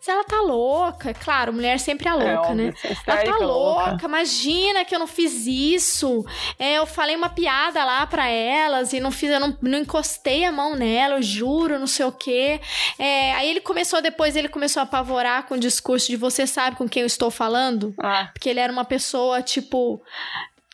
[0.00, 2.74] Se ela tá louca, claro, mulher sempre é louca, óbvio, né?
[3.06, 4.06] Ela tá louca, louca.
[4.06, 6.24] imagina que eu não fiz isso.
[6.58, 10.44] É, eu falei uma piada lá pra elas e não fiz, eu não, não encostei
[10.44, 12.60] a mão nela, eu juro, não sei o quê.
[12.98, 16.76] É, aí ele começou, depois ele começou a apavorar com o discurso de você sabe
[16.76, 17.94] com quem eu estou falando?
[17.98, 19.99] Ah, Porque ele era uma pessoa, tipo.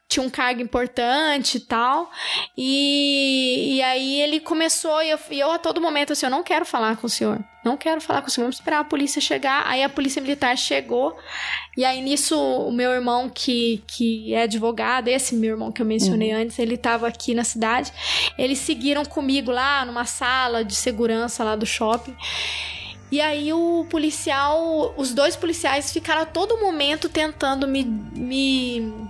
[0.08, 2.10] Tinha um cargo importante e tal.
[2.56, 6.44] E, e aí ele começou, e eu, e eu a todo momento assim: eu não
[6.44, 7.42] quero falar com o senhor.
[7.64, 8.44] Não quero falar com o senhor.
[8.44, 9.66] Vamos esperar a polícia chegar.
[9.66, 11.18] Aí a polícia militar chegou.
[11.76, 15.86] E aí nisso, o meu irmão, que, que é advogado, esse meu irmão que eu
[15.86, 17.92] mencionei antes, ele tava aqui na cidade.
[18.38, 22.16] Eles seguiram comigo lá numa sala de segurança lá do shopping.
[23.10, 29.08] E aí o policial, os dois policiais ficaram a todo momento tentando me, me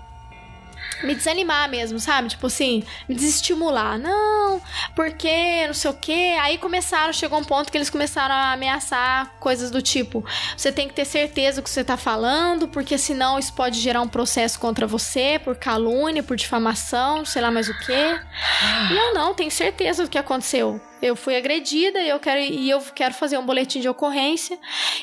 [1.02, 2.28] me desanimar mesmo, sabe?
[2.28, 3.98] Tipo assim, me desestimular.
[3.98, 4.60] Não,
[4.94, 6.36] porque não sei o quê.
[6.40, 10.24] Aí começaram, chegou um ponto que eles começaram a ameaçar coisas do tipo:
[10.56, 14.00] você tem que ter certeza do que você tá falando, porque senão isso pode gerar
[14.00, 18.18] um processo contra você por calúnia, por difamação, sei lá mais o quê.
[18.90, 20.80] E eu não, tenho certeza do que aconteceu.
[21.02, 24.58] Eu fui agredida e eu quero e eu quero fazer um boletim de ocorrência.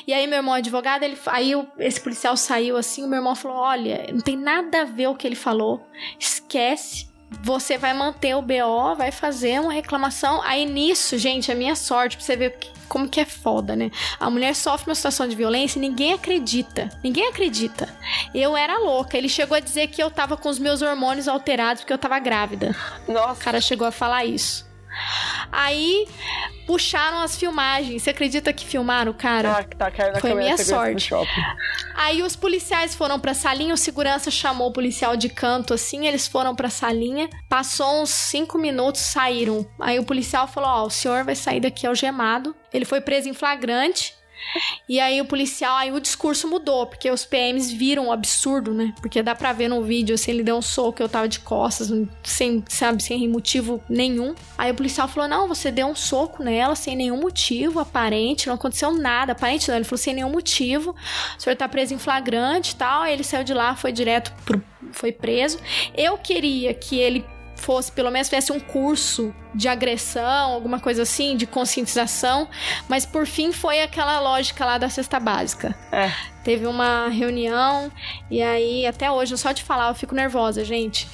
[0.06, 3.34] E aí meu irmão advogado, ele aí eu, esse policial saiu assim, o meu irmão
[3.34, 5.86] falou: "Olha, não tem nada a ver o que ele falou.
[6.18, 10.40] Esquece você vai manter o BO, vai fazer uma reclamação.
[10.42, 12.58] Aí nisso, gente, a minha sorte, pra você ver
[12.88, 13.90] como que é foda, né?
[14.20, 16.88] A mulher sofre uma situação de violência e ninguém acredita.
[17.02, 17.88] Ninguém acredita.
[18.34, 19.16] Eu era louca.
[19.16, 22.18] Ele chegou a dizer que eu tava com os meus hormônios alterados porque eu tava
[22.18, 22.76] grávida.
[23.08, 23.40] Nossa.
[23.40, 24.73] O cara chegou a falar isso.
[25.50, 26.06] Aí
[26.66, 28.02] puxaram as filmagens.
[28.02, 29.58] Você acredita que filmaram o cara?
[29.58, 31.10] Ah, tá caindo Foi minha sorte.
[31.94, 36.26] Aí os policiais foram pra salinha, o segurança chamou o policial de canto assim, eles
[36.26, 39.66] foram pra salinha, passou uns cinco minutos, saíram.
[39.80, 42.54] Aí o policial falou: Ó, o senhor vai sair daqui algemado.
[42.72, 44.14] Ele foi preso em flagrante.
[44.88, 48.94] E aí o policial, aí o discurso mudou, porque os PMs viram o absurdo, né?
[49.00, 51.90] Porque dá pra ver no vídeo, assim, ele deu um soco, eu tava de costas,
[52.22, 54.34] sem, sabe, sem motivo nenhum.
[54.56, 58.54] Aí o policial falou: não, você deu um soco nela sem nenhum motivo aparente, não
[58.54, 59.76] aconteceu nada, aparente não.
[59.76, 60.94] Ele falou sem nenhum motivo,
[61.36, 63.02] o senhor tá preso em flagrante e tal.
[63.02, 64.62] Aí ele saiu de lá, foi direto pro.
[64.92, 65.58] foi preso.
[65.96, 67.24] Eu queria que ele
[67.64, 72.48] fosse, pelo menos tivesse um curso de agressão, alguma coisa assim, de conscientização,
[72.88, 75.74] mas por fim foi aquela lógica lá da cesta básica.
[75.92, 76.10] É.
[76.42, 77.90] Teve uma reunião
[78.30, 81.08] e aí até hoje, só de falar, eu fico nervosa, gente.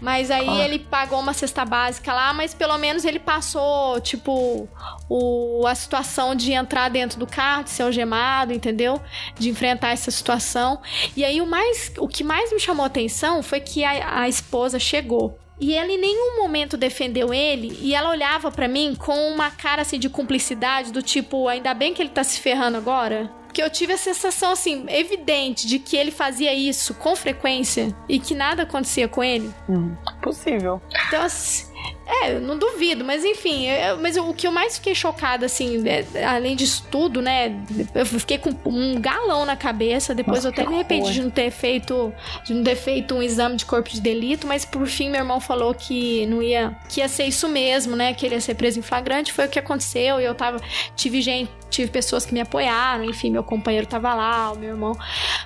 [0.00, 0.62] Mas aí Claro.
[0.62, 4.66] ele pagou uma cesta básica lá, mas pelo menos ele passou, tipo,
[5.08, 8.98] o, a situação de entrar dentro do carro, de ser algemado, entendeu?
[9.38, 10.80] De enfrentar essa situação.
[11.14, 14.28] E aí o mais, o que mais me chamou a atenção foi que a, a
[14.28, 15.38] esposa chegou.
[15.60, 19.82] E ela em nenhum momento defendeu ele, e ela olhava pra mim com uma cara
[19.82, 23.30] assim de cumplicidade, do tipo, ainda bem que ele tá se ferrando agora.
[23.44, 28.20] Porque eu tive a sensação assim, evidente, de que ele fazia isso com frequência e
[28.20, 29.50] que nada acontecia com ele.
[29.68, 30.80] Hum, possível.
[31.08, 31.66] Então, assim,
[32.10, 36.24] é, não duvido, mas enfim, eu- mas o que eu mais fiquei chocada, assim, é,
[36.24, 37.54] além disso tudo, né?
[37.94, 40.14] Eu fiquei com um galão na cabeça.
[40.14, 42.12] Depois Nossa, eu até me arrependi de não ter feito,
[42.44, 45.40] de não ter feito um exame de corpo de delito, mas por fim meu irmão
[45.40, 48.12] falou que não ia, que ia ser isso mesmo, né?
[48.14, 49.32] Que ele ia ser preso em flagrante.
[49.32, 50.20] Foi o que aconteceu.
[50.20, 50.60] E eu tava,
[50.96, 54.92] tive gente, tive pessoas que me apoiaram, enfim, meu companheiro tava lá, o meu irmão.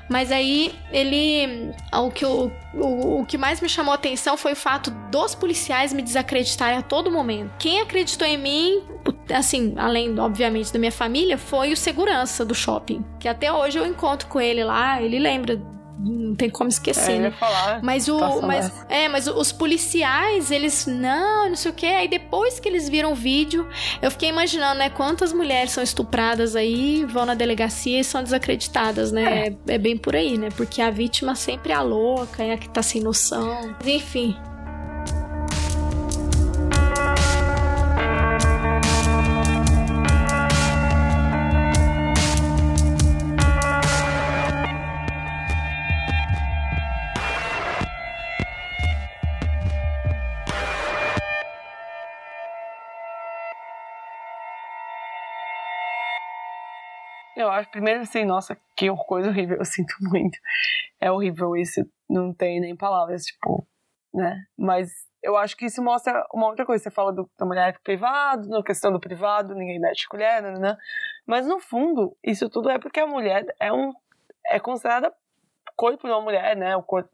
[0.08, 1.70] Mas aí ele.
[1.92, 5.34] O que, o, o, o que mais me chamou a atenção foi o fato dos
[5.34, 6.02] policiais me
[6.54, 7.52] desacreditarem a todo momento.
[7.58, 8.82] Quem acreditou em mim,
[9.32, 13.04] assim, além, obviamente, da minha família, foi o segurança do shopping.
[13.18, 15.60] Que até hoje eu encontro com ele lá, ele lembra.
[15.96, 17.24] Não tem como É, esquecer, eu né?
[17.26, 17.80] ia falar.
[17.82, 18.42] Mas o.
[18.42, 20.86] Mas, é, mas os policiais, eles.
[20.86, 21.86] Não, não sei o quê.
[21.86, 23.66] Aí depois que eles viram o vídeo,
[24.02, 24.90] eu fiquei imaginando, né?
[24.90, 29.54] Quantas mulheres são estupradas aí, vão na delegacia e são desacreditadas, né?
[29.68, 30.48] É, é bem por aí, né?
[30.56, 33.74] Porque a vítima sempre é a louca, é a que tá sem noção.
[33.86, 34.36] Enfim.
[57.54, 60.38] Acho, primeiro assim, nossa, que coisa horrível, eu sinto muito.
[61.00, 63.66] É horrível isso, não tem nem palavras, tipo,
[64.12, 64.44] né?
[64.56, 64.90] Mas
[65.22, 66.84] eu acho que isso mostra uma outra coisa.
[66.84, 70.76] Você fala do, da mulher privado, na questão do privado, ninguém mete colher, né?
[71.26, 73.92] Mas no fundo, isso tudo é porque a mulher é um.
[74.46, 75.12] é considerada
[75.74, 76.76] corpo de uma mulher, né?
[76.76, 77.10] O corpo.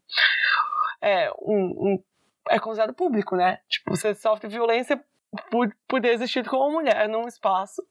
[1.01, 2.03] É um, um
[2.49, 3.59] é considerado público, né?
[3.69, 5.01] Tipo, você sofre violência
[5.49, 7.81] por, por existir como mulher num espaço.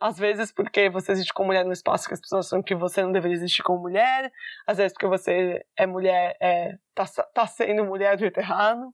[0.00, 3.02] Às vezes porque você existe como mulher num espaço que as pessoas acham que você
[3.02, 4.32] não deveria existir como mulher.
[4.66, 8.92] Às vezes porque você é mulher, é, tá, tá sendo mulher do jeito errado.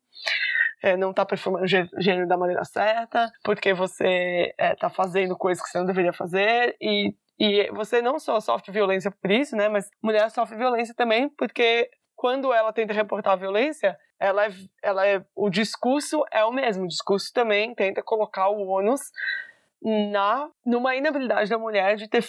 [0.83, 3.31] É, não tá performando gênero da maneira certa.
[3.45, 6.77] Porque você é, tá fazendo coisas que você não deveria fazer.
[6.81, 9.69] E, e você não só sofre violência por isso, né?
[9.69, 14.51] Mas mulher sofre violência também porque quando ela tenta reportar a violência, ela é,
[14.83, 16.85] ela é, o discurso é o mesmo.
[16.85, 19.01] O discurso também tenta colocar o ônus
[19.83, 22.25] na numa inabilidade da mulher de ter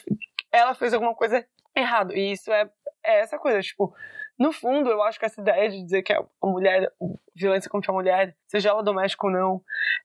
[0.51, 1.45] ela fez alguma coisa
[1.75, 2.13] errado.
[2.13, 2.69] E isso é,
[3.03, 3.93] é essa coisa, tipo,
[4.39, 6.91] no fundo, eu acho que essa ideia de dizer que a mulher,
[7.35, 9.61] violência contra a mulher, seja ela doméstica ou não,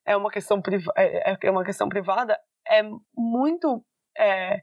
[0.06, 2.82] é uma questão, priva é, é uma questão privada, é
[3.16, 3.84] muito
[4.16, 4.62] é,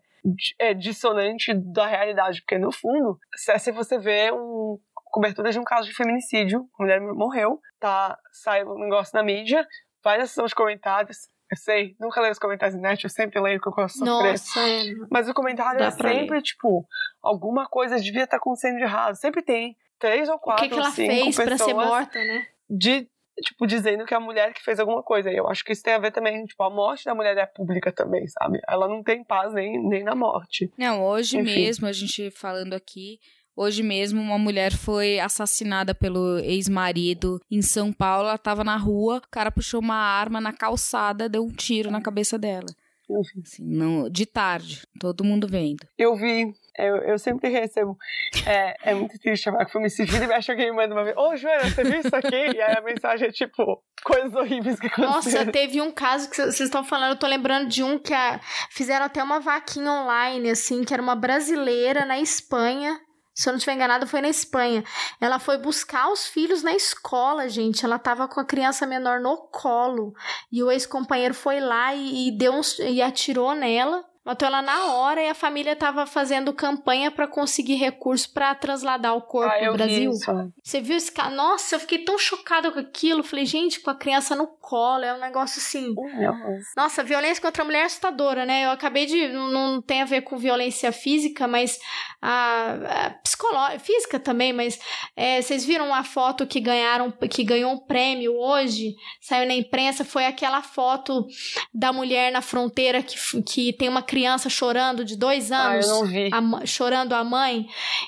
[0.58, 4.80] é dissonante da realidade, porque no fundo, se, você vê um
[5.12, 9.66] cobertura de um caso de feminicídio, a mulher morreu, tá, sai um negócio na mídia,
[10.04, 13.40] vai na sessão de comentários, eu sei, nunca leio os comentários na net, eu sempre
[13.40, 14.32] leio o que eu posso sofrer.
[14.32, 14.84] Nossa, é.
[15.10, 16.86] Mas o comentário Dá é sempre, tipo,
[17.22, 19.16] alguma coisa devia estar acontecendo de errado.
[19.16, 22.48] Sempre tem três ou O quatro que, que ela cinco fez pra ser morta, né?
[22.70, 23.08] de
[23.42, 25.32] tipo, dizendo que é a mulher que fez alguma coisa.
[25.32, 27.46] E eu acho que isso tem a ver também, tipo, a morte da mulher é
[27.46, 28.60] pública também, sabe?
[28.68, 30.72] Ela não tem paz nem, nem na morte.
[30.78, 31.56] Não, hoje Enfim.
[31.56, 33.20] mesmo, a gente falando aqui,
[33.60, 38.28] hoje mesmo uma mulher foi assassinada pelo ex-marido em São Paulo.
[38.30, 42.02] Ela tava na rua, o cara puxou uma arma na calçada, deu um tiro na
[42.02, 42.68] cabeça dela.
[43.12, 43.42] Enfim.
[43.44, 45.80] Assim, não, de tarde, todo mundo vendo.
[45.98, 47.98] Eu vi, eu, eu sempre recebo.
[48.46, 50.94] É, é muito triste chamar que foi me seguir e me acha que me manda
[50.94, 51.18] uma vez.
[51.18, 52.36] Ô, Joana, você viu isso aqui?
[52.56, 55.12] E aí a mensagem é tipo, coisas horríveis que aconteceram.
[55.16, 58.40] Nossa, teve um caso que vocês estão falando, eu tô lembrando de um que a-
[58.70, 62.96] fizeram até uma vaquinha online, assim, que era uma brasileira na Espanha.
[63.34, 64.84] Se eu não estiver enganada, foi na Espanha.
[65.22, 67.86] Ela foi buscar os filhos na escola, gente.
[67.86, 70.14] Ela tava com a criança menor no colo.
[70.52, 74.09] E o ex-companheiro foi lá e, e deu uns, e atirou nela.
[74.30, 79.18] Matou ela na hora e a família tava fazendo campanha pra conseguir recurso pra trasladar
[79.18, 80.12] o corpo ah, pro eu Brasil.
[80.12, 80.52] vi?
[80.64, 81.32] Você viu esse cara?
[81.32, 83.24] Nossa, eu fiquei tão chocada com aquilo.
[83.24, 85.96] Falei, gente, com a criança no colo, é um negócio assim.
[85.96, 86.74] Nossa.
[86.78, 88.66] Nossa, violência contra a mulher é assustadora, né?
[88.66, 89.30] Eu acabei de.
[89.30, 91.80] Não, não tem a ver com violência física, mas
[92.22, 94.80] a, a psicológica, física também, mas
[95.16, 100.06] é, vocês viram a foto que ganharam, que ganhou um prêmio hoje, saiu na imprensa,
[100.06, 101.26] foi aquela foto
[101.74, 104.19] da mulher na fronteira que, que tem uma criança
[104.50, 106.30] chorando de dois Ah, anos vi.
[106.34, 107.68] a chorando a mãe.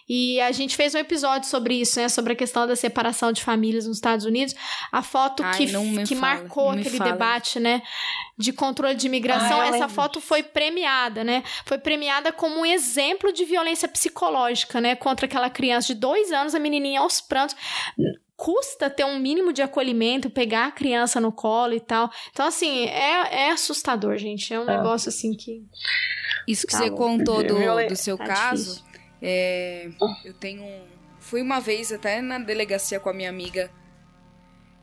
[0.10, 2.10] E a gente fez um episódio sobre isso, né?
[2.10, 4.56] Sobre a questão da separação de famílias nos Estados Unidos.
[4.92, 7.12] A foto Ai, que, que fala, marcou aquele fala.
[7.12, 7.82] debate, né?
[8.38, 9.62] De controle de imigração.
[9.62, 11.44] Ah, eu Essa foto foi premiada, né?
[11.66, 14.96] Foi premiada como um exemplo de violência psicológica, né?
[14.96, 17.56] Contra aquela criança de dois anos, a menininha aos prantos
[18.44, 22.10] custa ter um mínimo de acolhimento, pegar a criança no colo e tal.
[22.32, 24.52] Então, assim, é, é assustador, gente.
[24.52, 24.78] É um É.
[24.78, 25.64] negócio assim que.
[26.48, 26.96] Isso que Tá você bom.
[26.98, 28.84] contou do, do seu Tá caso,
[29.22, 29.90] é,
[30.26, 30.66] eu tenho.
[31.20, 33.70] Fui uma vez até na delegacia com a minha amiga.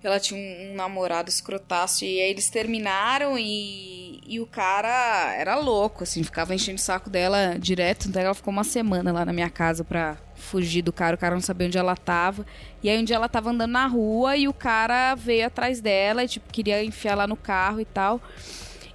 [0.05, 5.56] Ela tinha um, um namorado escrotaço e aí eles terminaram e, e o cara era
[5.56, 8.06] louco, assim, ficava enchendo o saco dela direto.
[8.09, 10.16] Então ela ficou uma semana lá na minha casa pra
[10.48, 11.14] fugir do cara.
[11.14, 12.44] O cara não sabia onde ela tava.
[12.82, 16.24] E aí um dia ela tava andando na rua e o cara veio atrás dela
[16.24, 18.20] e, tipo, queria enfiar lá no carro e tal.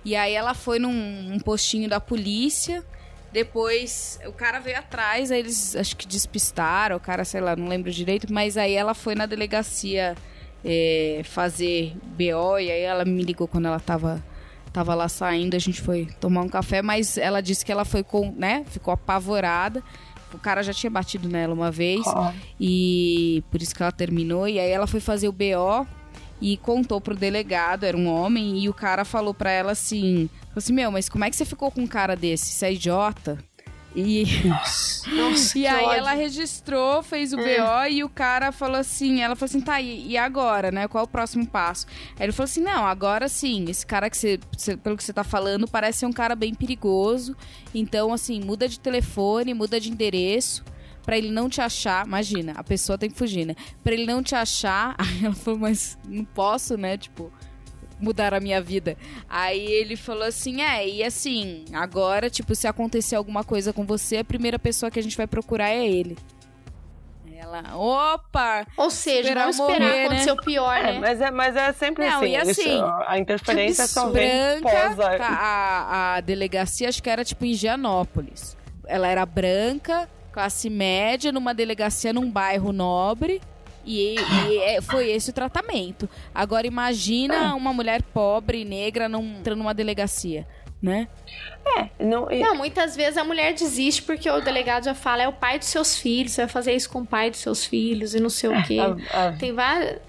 [0.05, 2.83] E aí ela foi num um postinho da polícia.
[3.31, 7.67] Depois o cara veio atrás, aí eles acho que despistaram, o cara, sei lá, não
[7.67, 10.15] lembro direito, mas aí ela foi na delegacia
[10.63, 14.23] é, fazer BO e aí ela me ligou quando ela tava,
[14.71, 18.03] tava lá saindo, a gente foi tomar um café, mas ela disse que ela foi
[18.03, 19.83] com, né, ficou apavorada.
[20.35, 24.47] O cara já tinha batido nela uma vez Ah, e por isso que ela terminou.
[24.47, 25.85] E aí ela foi fazer o BO
[26.41, 30.57] e contou pro delegado, era um homem, e o cara falou pra ela assim: falou
[30.57, 32.47] assim, meu, mas como é que você ficou com um cara desse?
[32.51, 33.37] Você é idiota?
[33.95, 35.03] E, Nossa.
[35.57, 35.97] E aí ódio.
[35.97, 40.07] ela registrou, fez o BO e o cara falou assim, ela falou assim, tá, e,
[40.11, 40.87] e agora, né?
[40.87, 41.85] Qual é o próximo passo?
[42.17, 45.13] Aí ele falou assim, não, agora sim, esse cara que você, você- pelo que você
[45.13, 47.35] tá falando, parece ser um cara bem perigoso.
[47.73, 50.63] Então, assim, muda de telefone, muda de endereço.
[51.05, 53.55] Pra ele não te achar, imagina, a pessoa tem que fugir, né?
[53.83, 54.95] Pra ele não te achar.
[54.97, 56.97] Aí ela falou, mas não posso, né?
[56.97, 57.29] Tipo,
[58.03, 58.97] mudar a minha vida.
[59.29, 64.17] Aí ele falou assim: é, e assim, agora, tipo, se acontecer alguma coisa com você,
[64.17, 66.17] a primeira pessoa que a gente vai procurar é ele.
[67.35, 68.65] Ela, opa!
[68.77, 70.99] Ou seja, Esperar vamos esperar morrer, acontecer o pior, É, né?
[70.99, 72.27] mas é, mas é sempre Não, assim.
[72.27, 77.09] e eles- assim, a interferência só vem branca, pós a- a, a delegacia acho que
[77.09, 78.55] era tipo em Gianópolis.
[78.87, 83.41] Ela era branca, classe média, numa delegacia num bairro nobre.
[83.85, 86.09] E, e é- foi esse o tratamento.
[86.33, 90.47] Agora imagina uma mulher pobre, negra, num, entrando numa delegacia,
[90.81, 91.07] né?
[91.99, 95.33] Não, e- Não, muitas vezes a mulher desiste porque o delegado já fala, é o
[95.33, 98.19] pai dos seus filhos, você vai fazer isso com o pai dos seus filhos e
[98.19, 98.77] não sei o quê.
[98.79, 99.99] a- a- Tem várias.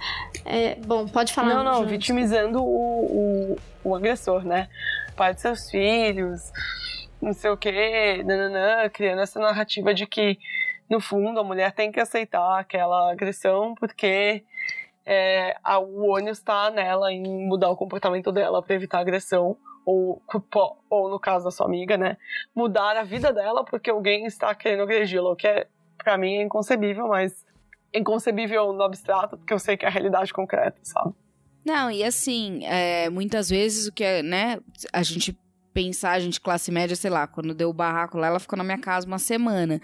[0.45, 1.55] é, bom, pode falar.
[1.55, 1.87] não, não, João.
[1.87, 4.69] vitimizando o, o, o agressor, né?
[5.17, 6.53] Pai de seus filhos,
[7.23, 10.39] não sei o quê, nananã, criando essa narrativa de que,
[10.95, 14.45] no fundo, a mulher tem que aceitar aquela agressão porque
[15.05, 19.57] é, a- o ônus está nela em mudar o comportamento dela para evitar agressão.
[19.87, 20.23] Ou,
[20.89, 22.17] ou, no caso da sua amiga, né?
[22.55, 25.67] Mudar a vida dela porque alguém está querendo agredi-la, o que é,
[25.99, 27.45] pra mim é inconcebível, mas
[27.93, 31.13] inconcebível no abstrato, porque eu sei que é a realidade concreta, sabe?
[31.67, 34.59] Não, e assim, é, muitas vezes o que é, né,
[34.91, 35.39] a gente
[35.75, 38.65] pensar, a gente classe média, sei lá, quando deu o barraco lá, ela ficou na
[38.65, 39.81] minha casa uma semana.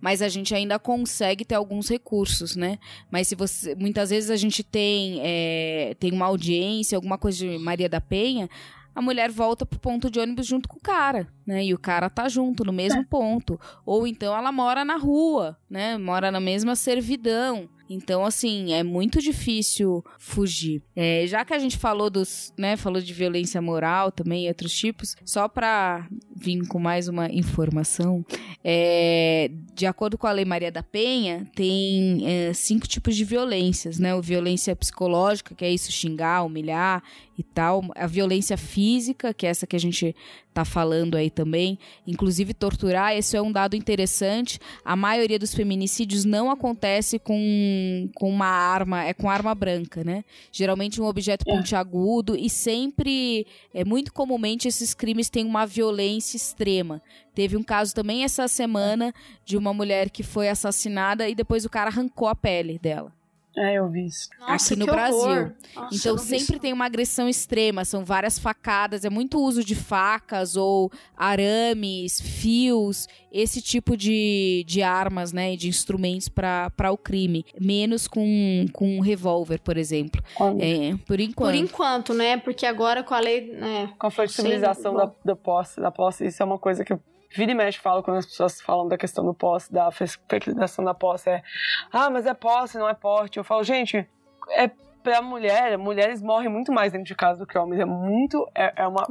[0.00, 2.78] Mas a gente ainda consegue ter alguns recursos, né?
[3.10, 3.74] Mas se você.
[3.74, 8.48] Muitas vezes a gente tem, é, tem uma audiência, alguma coisa de Maria da Penha,
[8.94, 11.64] a mulher volta pro ponto de ônibus junto com o cara, né?
[11.64, 13.60] E o cara tá junto, no mesmo ponto.
[13.84, 15.98] Ou então ela mora na rua, né?
[15.98, 17.68] Mora na mesma servidão.
[17.88, 20.82] Então, assim, é muito difícil fugir.
[20.94, 24.76] É, já que a gente falou dos, né, falou de violência moral também e outros
[24.76, 28.24] tipos, só para vir com mais uma informação,
[28.64, 33.98] é, de acordo com a Lei Maria da Penha, tem é, cinco tipos de violências,
[33.98, 34.14] né?
[34.14, 37.02] O violência psicológica, que é isso, xingar, humilhar
[37.38, 37.82] e tal.
[37.94, 40.14] A violência física, que é essa que a gente
[40.52, 41.78] tá falando aí também.
[42.06, 44.58] Inclusive, torturar, esse é um dado interessante.
[44.84, 50.24] A maioria dos feminicídios não acontece com, com uma arma, é com arma branca, né?
[50.50, 51.54] Geralmente um objeto é.
[51.54, 57.02] pontiagudo e sempre, é muito comumente, esses crimes têm uma violência extrema.
[57.34, 59.12] Teve um caso também essa semana
[59.44, 63.12] de uma mulher que foi assassinada e depois o cara arrancou a pele dela.
[63.58, 64.28] É, eu vi isso.
[64.38, 65.52] Nossa, aqui no Brasil.
[65.74, 70.56] Nossa, então sempre tem uma agressão extrema, são várias facadas, é muito uso de facas
[70.56, 77.46] ou arames, fios, esse tipo de, de armas, né, de instrumentos para o crime.
[77.58, 80.22] Menos com, com um revólver, por exemplo.
[80.60, 81.48] É, por enquanto.
[81.48, 82.36] Por enquanto, né?
[82.36, 83.52] Porque agora com a lei.
[83.52, 87.00] Né, com a flexibilização da, da posse, da posse, isso é uma coisa que eu
[87.36, 90.94] vira e mexe falo quando as pessoas falam da questão do posse, da fertilização da
[90.94, 91.42] posse, é
[91.92, 93.38] ah, mas é posse, não é porte.
[93.38, 94.08] Eu falo, gente,
[94.50, 94.70] é
[95.02, 97.80] pra mulher, mulheres morrem muito mais dentro de casa do que homens.
[97.80, 98.44] É muito.
[98.52, 99.04] É, é uma.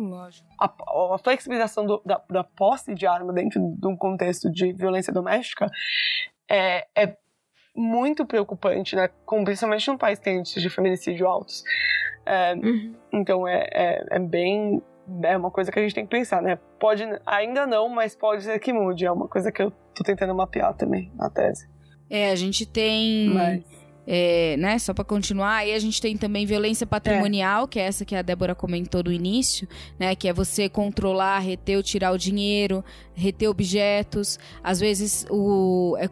[0.59, 5.13] A, a, flexibilização do, da, da posse de arma dentro de um contexto de violência
[5.13, 5.71] doméstica
[6.49, 7.15] é, é
[7.73, 9.09] muito preocupante, né?
[9.25, 11.63] Com, principalmente num país que tem índices de feminicídio altos.
[12.25, 12.95] É, uhum.
[13.13, 14.81] Então é, é, é, bem
[15.23, 16.57] é uma coisa que a gente tem que pensar, né?
[16.79, 19.05] Pode, ainda não, mas pode ser que mude.
[19.05, 21.67] É uma coisa que eu tô tentando mapear também na tese.
[22.09, 23.29] É, a gente tem.
[23.29, 23.84] Mas...
[24.07, 27.67] É, né, só para continuar, aí a gente tem também violência patrimonial, é.
[27.67, 29.67] que é essa que a Débora comentou no início,
[29.97, 32.83] né, que é você controlar, reter ou tirar o dinheiro,
[33.15, 34.37] reter objetos.
[34.63, 36.07] Às vezes o é,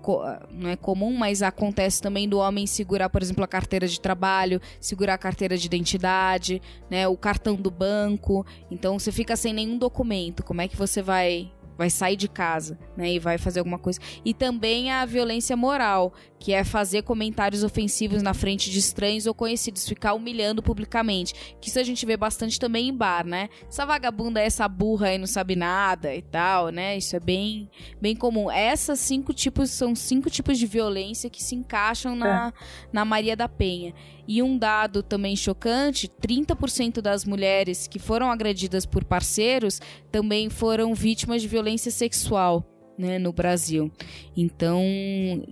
[0.52, 4.60] não é comum, mas acontece também do homem segurar, por exemplo, a carteira de trabalho,
[4.80, 8.46] segurar a carteira de identidade, né, o cartão do banco.
[8.72, 10.44] Então você fica sem nenhum documento.
[10.44, 14.00] Como é que você vai vai sair de casa, né, e vai fazer alguma coisa.
[14.24, 16.14] E também a violência moral,
[16.44, 21.34] que é fazer comentários ofensivos na frente de estranhos ou conhecidos, ficar humilhando publicamente.
[21.62, 23.48] Que isso a gente vê bastante também em bar, né?
[23.66, 26.98] Essa vagabunda, essa burra aí não sabe nada e tal, né?
[26.98, 27.70] Isso é bem,
[28.02, 28.52] bem comum.
[28.52, 32.54] Essas cinco tipos são cinco tipos de violência que se encaixam na, é.
[32.92, 33.94] na Maria da Penha.
[34.28, 39.80] E um dado também chocante: 30% das mulheres que foram agredidas por parceiros
[40.12, 42.68] também foram vítimas de violência sexual
[42.98, 43.92] né, no Brasil.
[44.36, 44.82] Então,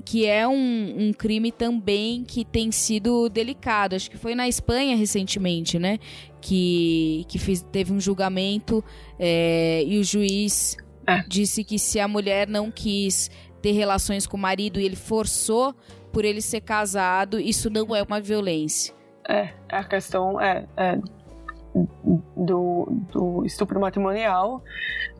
[0.05, 3.95] que é um, um, crime também que tem sido delicado.
[3.95, 5.99] Acho que foi na Espanha recentemente, né?
[6.39, 8.83] Que, que fez, teve um julgamento
[9.19, 10.77] é, e o juiz
[11.07, 11.23] é.
[11.27, 13.29] disse que se a mulher não quis
[13.61, 15.75] ter relações com o marido e ele forçou
[16.11, 18.93] por ele ser casado, isso não é uma violência.
[19.29, 20.99] É, a questão é, é
[22.35, 24.63] do, do estupro matrimonial.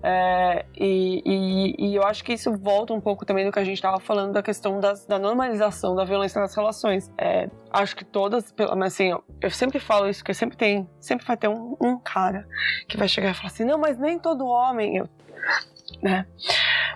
[0.03, 3.63] É, e, e, e, eu acho que isso volta um pouco também do que a
[3.63, 7.11] gente estava falando da questão das, da normalização da violência nas relações.
[7.17, 11.37] É, acho que todas, mas assim, eu, sempre falo isso, que sempre tem, sempre vai
[11.37, 12.47] ter um, um, cara
[12.87, 14.97] que vai chegar e falar assim, não, mas nem todo homem.
[14.97, 15.09] Eu,
[16.01, 16.25] né?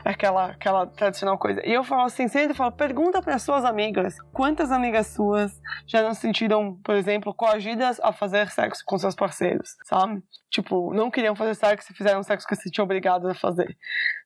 [0.04, 1.66] Aquela, aquela tradicional coisa.
[1.66, 6.14] E eu falo assim, sempre falo, pergunta para suas amigas, quantas amigas suas já não
[6.14, 10.22] se sentiram, por exemplo, coagidas a fazer sexo com seus parceiros, sabe?
[10.50, 13.76] Tipo, não queriam fazer sexo e fizeram sexo que se sentiam obrigadas a fazer.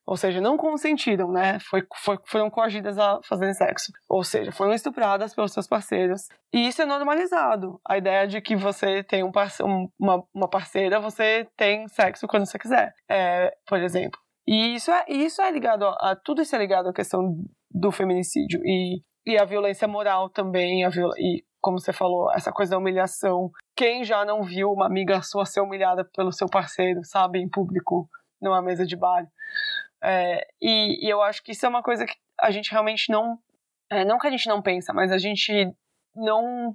[0.06, 1.58] Ou seja, não consentiram, né?
[1.60, 3.92] Foi, foi, foram coagidas a fazer sexo.
[4.08, 6.28] Ou seja, foram estupradas pelos seus parceiros.
[6.52, 7.80] E isso é normalizado.
[7.88, 12.46] A ideia de que você tem um parce uma, uma parceira, você tem sexo quando
[12.46, 12.92] você quiser.
[13.08, 14.18] É, por exemplo.
[14.46, 17.36] E isso é, isso é ligado a, a, Tudo isso é ligado à questão
[17.70, 18.60] do feminicídio.
[18.64, 20.84] E, e a violência moral também.
[20.84, 23.50] A viol, e, como você falou, essa coisa da humilhação.
[23.76, 28.08] Quem já não viu uma amiga sua ser humilhada pelo seu parceiro, sabe, em público,
[28.40, 29.26] numa mesa de bar?
[30.02, 33.38] É, e, e, eu acho que isso é uma coisa que a gente realmente não.
[33.90, 35.72] É, não que a gente não pensa, mas a gente
[36.14, 36.74] não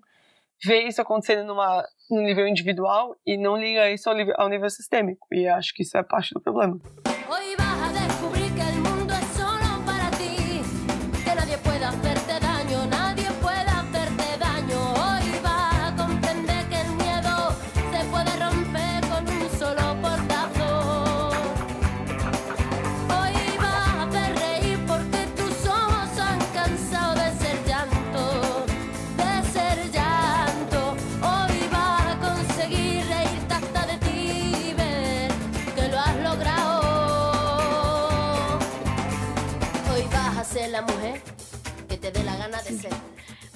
[0.64, 5.28] vê isso acontecendo numa, no nível individual e não liga isso ao, ao nível sistêmico.
[5.32, 6.80] E acho que isso é parte do problema.
[7.28, 7.65] 我一般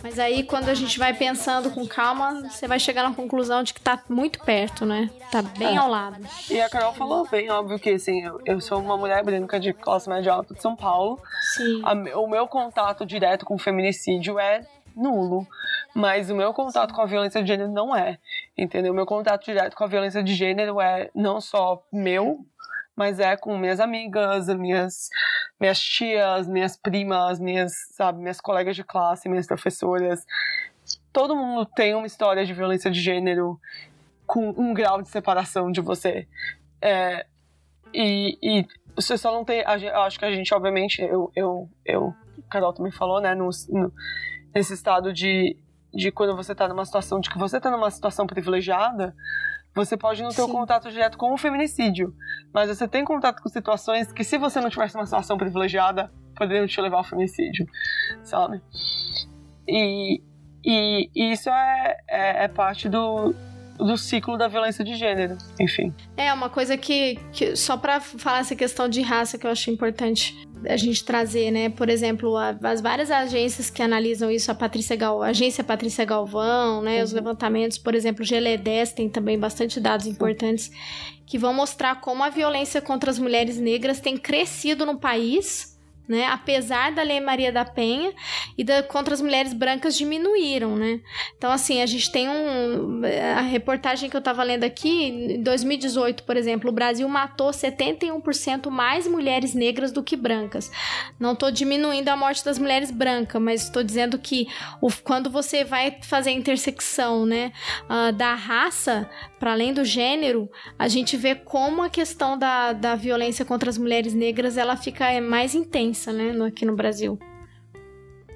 [0.01, 3.73] Mas aí, quando a gente vai pensando com calma, você vai chegar na conclusão de
[3.73, 5.09] que tá muito perto, né?
[5.31, 5.77] Tá bem É.
[5.77, 6.17] ao lado.
[6.49, 9.73] E a Carol falou bem, óbvio que assim, eu, eu sou uma mulher branca de
[9.73, 11.19] classe média alta de São Paulo.
[11.53, 11.81] Sim.
[11.83, 14.65] A o meu contato direto com o feminicídio é
[14.95, 15.45] nulo.
[15.93, 18.17] Mas o meu contato com a violência de gênero não é.
[18.57, 18.91] Entendeu?
[18.93, 22.39] O meu contato direto com a violência de gênero é não só meu,
[22.99, 25.07] mas é com minhas amigas, minhas,
[25.57, 30.25] minhas tias, minhas primas, minhas, sabe, minhas colegas de classe, minhas professoras.
[31.13, 33.57] Todo mundo tem uma história de violência de gênero
[34.27, 36.27] com um grau de separação de você.
[36.81, 37.25] É,
[37.93, 39.61] e, e você só não tem.
[39.61, 42.13] Eu acho que a gente, obviamente, eu, eu, eu
[42.49, 43.93] Carol também falou, né, no, no-
[44.53, 45.55] nesse estado de,
[45.93, 49.15] de quando você tá numa situação, de que você tá numa situação privilegiada,
[49.85, 52.13] você pode não ter o contato direto com o feminicídio,
[52.53, 56.67] mas você tem contato com situações que, se você não tivesse uma situação privilegiada, poderiam
[56.67, 57.65] te levar ao feminicídio,
[58.23, 58.61] sabe?
[59.67, 60.21] E,
[60.63, 63.33] e, e isso é, é, é parte do,
[63.77, 65.93] do ciclo da violência de gênero, enfim.
[66.17, 69.71] É, uma coisa que, que só pra falar essa questão de raça que eu acho
[69.71, 70.35] importante
[70.67, 71.69] a gente trazer, né?
[71.69, 76.03] Por exemplo, a- as várias agências que analisam isso, a Patrícia Gal, a agência Patrícia
[76.05, 77.03] Galvão, né?
[77.03, 80.71] Os levantamentos, por exemplo, o GLE10 tem também bastante dados importantes
[81.25, 85.78] que vão mostrar como a violência contra as mulheres negras tem crescido no país.
[86.09, 86.25] Né?
[86.25, 88.11] Apesar da Lei Maria da Penha
[88.57, 90.99] e da, contra as mulheres brancas diminuíram, né?
[91.37, 93.01] Então, assim, a gente tem um.
[93.37, 98.71] A reportagem que eu tava lendo aqui, em 2018, por exemplo, o Brasil matou 71%
[98.71, 100.71] mais mulheres negras do que brancas.
[101.19, 104.47] Não tô diminuindo a morte das mulheres brancas, mas estou dizendo que
[104.81, 107.51] o- quando você vai fazer a intersecção, né,
[107.87, 109.07] ah, da raça,
[109.39, 113.77] para além do gênero, a gente vê como a questão da, da violência contra as
[113.77, 117.19] mulheres negras ela fica é, mais intensa, né, no- aqui no Brasil.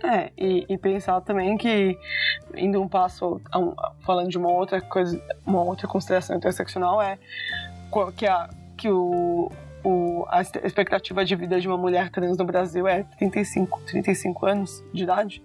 [0.04, 1.98] É, e, e pensar também que,
[2.56, 3.40] indo um passo,
[4.02, 7.18] falando de uma outra coisa, uma outra consideração interseccional, é
[8.18, 9.50] que, a, que o,
[9.82, 14.84] o, a expectativa de vida de uma mulher trans no Brasil é 35, 35 anos
[14.94, 15.42] de idade.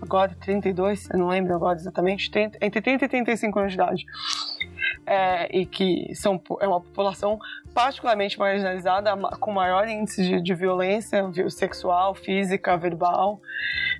[0.00, 4.06] Agora, 32, eu não lembro agora exatamente, 30 entre 30 e 35 anos de idade.
[5.06, 7.38] É, e que são, é uma população
[7.74, 13.40] particularmente marginalizada, ma- com maior índice de, de violência vi- sexual, física, verbal.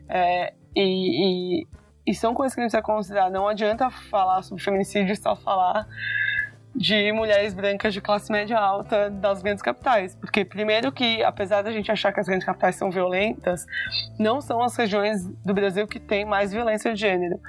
[0.09, 1.67] É, e, e,
[2.07, 3.31] e são coisas que a gente precisa considerar.
[3.31, 5.87] Não adianta falar sobre feminicídio e só falar
[6.75, 10.15] de mulheres brancas de classe média alta das grandes capitais.
[10.15, 13.67] Porque, primeiro, que apesar da gente achar que as grandes capitais são violentas,
[14.19, 17.41] não são as regiões do Brasil que têm mais violência de gênero.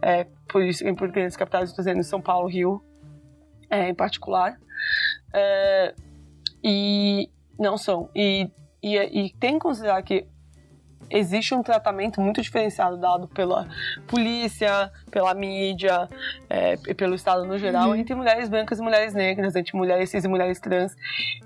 [0.00, 2.84] É, por isso, por grandes capitais, estou dizendo São Paulo, Rio,
[3.70, 4.58] é, em particular.
[5.32, 5.94] É,
[6.62, 8.10] e não são.
[8.14, 8.48] E,
[8.82, 10.26] e, e tem que considerar que
[11.12, 13.68] existe um tratamento muito diferenciado dado pela
[14.06, 16.08] polícia, pela mídia,
[16.48, 20.24] é, e pelo Estado no geral, entre mulheres brancas e mulheres negras, entre mulheres cis
[20.24, 20.94] e mulheres trans,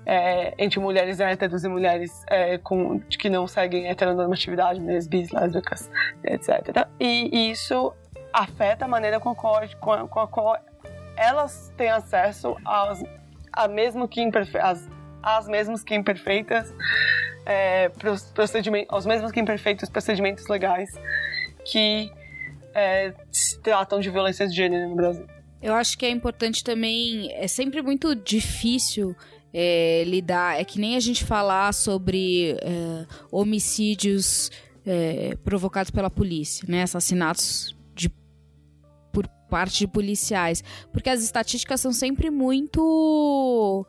[0.05, 5.89] é, entre mulheres héteros e mulheres é, com, que não seguem heteronormatividade, mulheres bis, lésbicas,
[6.23, 6.87] etc.
[6.99, 7.93] E, e isso
[8.37, 9.61] afeta a maneira com a qual,
[10.07, 10.57] com a, qual
[11.15, 13.01] elas têm acesso aos,
[13.51, 14.87] a mesmo que imperfe, as,
[15.23, 16.71] as mesmas que imperfeitas
[17.45, 17.89] é,
[18.33, 20.89] procedimentos, aos mesmos que imperfeitos procedimentos legais
[21.65, 22.11] que
[22.75, 23.11] é,
[23.63, 25.25] tratam de violência de gênero no Brasil.
[25.59, 29.15] Eu acho que é importante também, é sempre muito difícil
[29.51, 34.51] é, lidar, é que nem a gente falar sobre é, homicídios
[34.85, 36.83] é, provocados pela polícia, né?
[36.83, 37.76] Assassinatos
[39.47, 40.63] parte de policiais.
[40.91, 43.85] Porque as estatísticas são sempre muito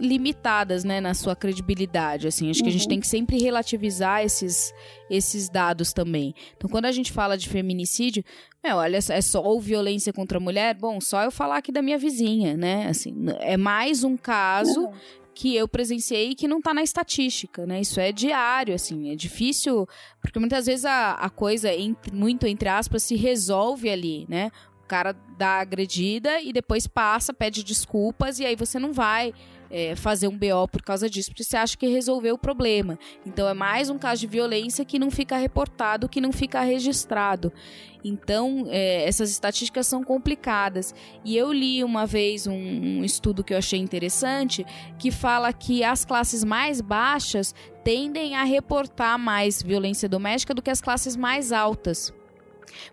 [0.00, 2.50] limitadas, né, na sua credibilidade, assim.
[2.50, 4.74] Acho que a gente tem que sempre relativizar esses,
[5.08, 6.34] esses dados também.
[6.56, 8.24] Então, quando a gente fala de feminicídio,
[8.62, 10.74] meu, olha, é só ou violência contra a mulher?
[10.74, 12.86] Bom, só eu falar aqui da minha vizinha, né?
[12.88, 14.90] Assim, é mais um caso
[15.34, 17.80] que eu presenciei e que não tá na estatística, né?
[17.80, 19.86] Isso é diário, assim, é difícil,
[20.20, 24.50] porque muitas vezes a, a coisa, entre, muito entre aspas, se resolve ali, né?
[24.84, 29.32] O cara dá agredida e depois passa, pede desculpas e aí você não vai
[29.74, 32.96] é, fazer um BO por causa disso, porque você acha que resolveu o problema.
[33.26, 37.52] Então é mais um caso de violência que não fica reportado, que não fica registrado.
[38.04, 40.94] Então é, essas estatísticas são complicadas.
[41.24, 44.64] E eu li uma vez um, um estudo que eu achei interessante
[44.96, 47.52] que fala que as classes mais baixas
[47.82, 52.14] tendem a reportar mais violência doméstica do que as classes mais altas.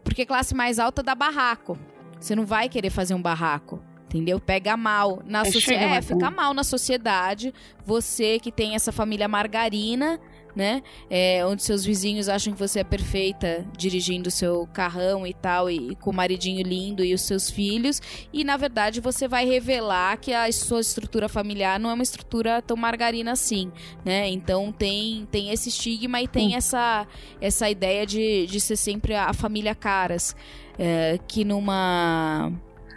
[0.03, 1.77] Porque classe mais alta dá barraco.
[2.19, 3.90] Você não vai querer fazer um barraco.
[4.11, 4.39] Entendeu?
[4.39, 5.93] Pega mal na É sociedade.
[5.93, 6.35] É, fica também.
[6.35, 7.53] mal na sociedade.
[7.85, 10.19] Você que tem essa família margarina,
[10.53, 10.83] né?
[11.09, 15.69] É, onde seus vizinhos acham que você é perfeita dirigindo o seu carrão e tal,
[15.69, 18.01] e, e com o maridinho lindo e os seus filhos.
[18.33, 22.61] E na verdade você vai revelar que a sua estrutura familiar não é uma estrutura
[22.61, 23.71] tão margarina assim,
[24.03, 24.27] né?
[24.27, 27.07] Então tem, tem esse estigma e tem essa,
[27.39, 30.35] essa ideia de, de ser sempre a família caras.
[30.77, 32.51] é, que numa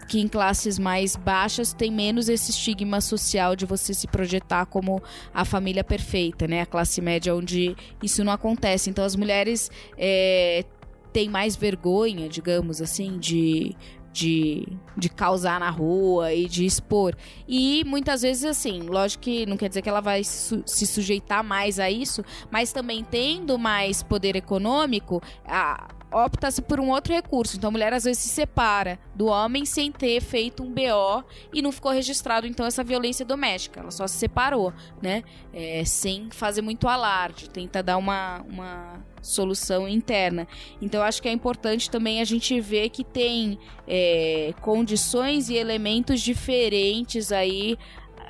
[0.08, 5.02] que em classes mais baixas tem menos esse estigma social de você se projetar como
[5.32, 6.60] a família perfeita, né?
[6.60, 8.90] A classe média onde isso não acontece.
[8.90, 10.64] Então as mulheres é,
[11.12, 13.74] têm mais vergonha, digamos assim, de,
[14.12, 14.66] de,
[14.96, 17.14] de causar na rua e de expor.
[17.48, 21.42] E muitas vezes, assim, lógico que não quer dizer que ela vai su- se sujeitar
[21.42, 27.56] mais a isso, mas também tendo mais poder econômico, a- opta-se por um outro recurso.
[27.56, 31.60] Então a mulher às vezes se separa do homem sem ter feito um BO e
[31.60, 33.80] não ficou registrado então essa violência doméstica.
[33.80, 34.72] Ela só se separou,
[35.02, 35.22] né?
[35.52, 40.46] É, sem fazer muito alarde, tenta dar uma, uma solução interna.
[40.80, 46.20] Então acho que é importante também a gente ver que tem é, condições e elementos
[46.20, 47.76] diferentes aí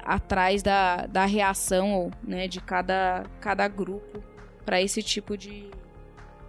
[0.05, 4.23] atrás da, da reação né, de cada, cada grupo
[4.65, 5.71] para esse tipo de.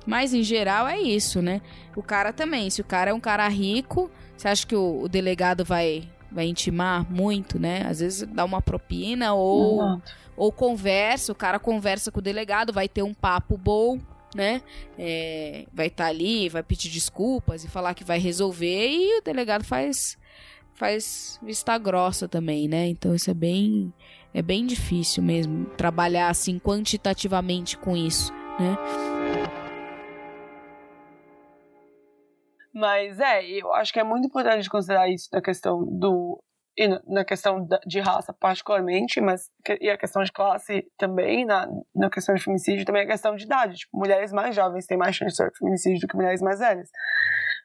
[0.05, 1.61] Mas em geral é isso, né?
[1.95, 2.69] O cara também.
[2.69, 6.45] Se o cara é um cara rico, você acha que o, o delegado vai, vai
[6.45, 7.85] intimar muito, né?
[7.87, 10.01] Às vezes dá uma propina ou
[10.37, 13.97] ou conversa, o cara conversa com o delegado, vai ter um papo bom,
[14.35, 14.61] né?
[14.99, 19.63] É, vai estar ali, vai pedir desculpas e falar que vai resolver e o delegado
[19.63, 20.17] faz
[20.73, 22.87] faz vista grossa também, né?
[22.87, 23.93] Então isso é bem
[24.33, 28.77] é bem difícil mesmo trabalhar assim quantitativamente com isso, né?
[32.75, 36.37] Mas é, eu acho que é muito importante considerar isso na questão do.
[36.77, 39.49] E na- questão de raça, particularmente, mas
[39.79, 41.65] e a questão de classe também, na,
[41.95, 43.75] na questão de feminicídio, também a questão de idade.
[43.77, 46.89] Tipo, mulheres mais jovens têm mais chance de sofrer feminicídio do que mulheres mais velhas.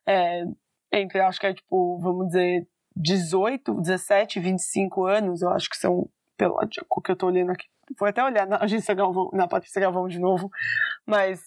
[0.06, 0.44] É,
[0.92, 6.08] entre, acho que é tipo, vamos dizer, 18, 17, 25 anos, eu acho que são,
[6.38, 6.56] pelo
[7.04, 7.66] que eu tô olhando aqui.
[7.98, 10.48] Vou até olhar na agência Galvão, na Patrícia Galvão de novo,
[11.04, 11.40] mas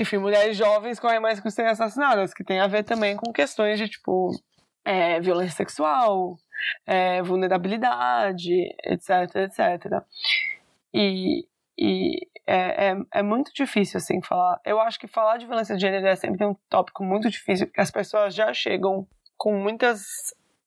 [0.00, 3.32] enfim, mulheres jovens correm mais risco de serem assassinadas, que tem a ver também com
[3.32, 4.30] questões de, tipo,
[4.84, 6.36] é, violência sexual,
[6.86, 8.50] é, vulnerabilidade,
[8.84, 10.02] etc, etc.
[10.92, 11.46] E,
[11.78, 14.60] e é, é, é muito difícil, assim, falar.
[14.64, 17.80] Eu acho que falar de violência de gênero é sempre um tópico muito difícil, porque
[17.80, 19.06] as pessoas já chegam
[19.36, 20.02] com muitas.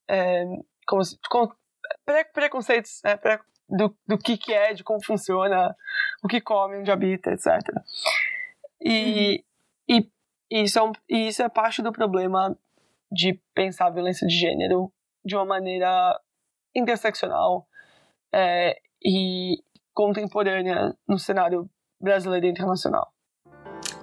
[0.07, 0.43] É,
[0.87, 1.47] como se- com
[2.05, 3.39] pre- preconceitos né, pre-
[3.69, 5.75] do, do que, que é, de como funciona,
[6.23, 7.47] o que come, onde habita, etc.
[8.83, 9.43] E,
[9.89, 10.09] e,
[10.51, 12.57] isso é um, e isso é parte do problema
[13.11, 14.91] de pensar a violência de gênero
[15.23, 16.19] de uma maneira
[16.75, 17.67] interseccional
[18.33, 21.69] é, e contemporânea no cenário
[22.01, 23.13] brasileiro e internacional.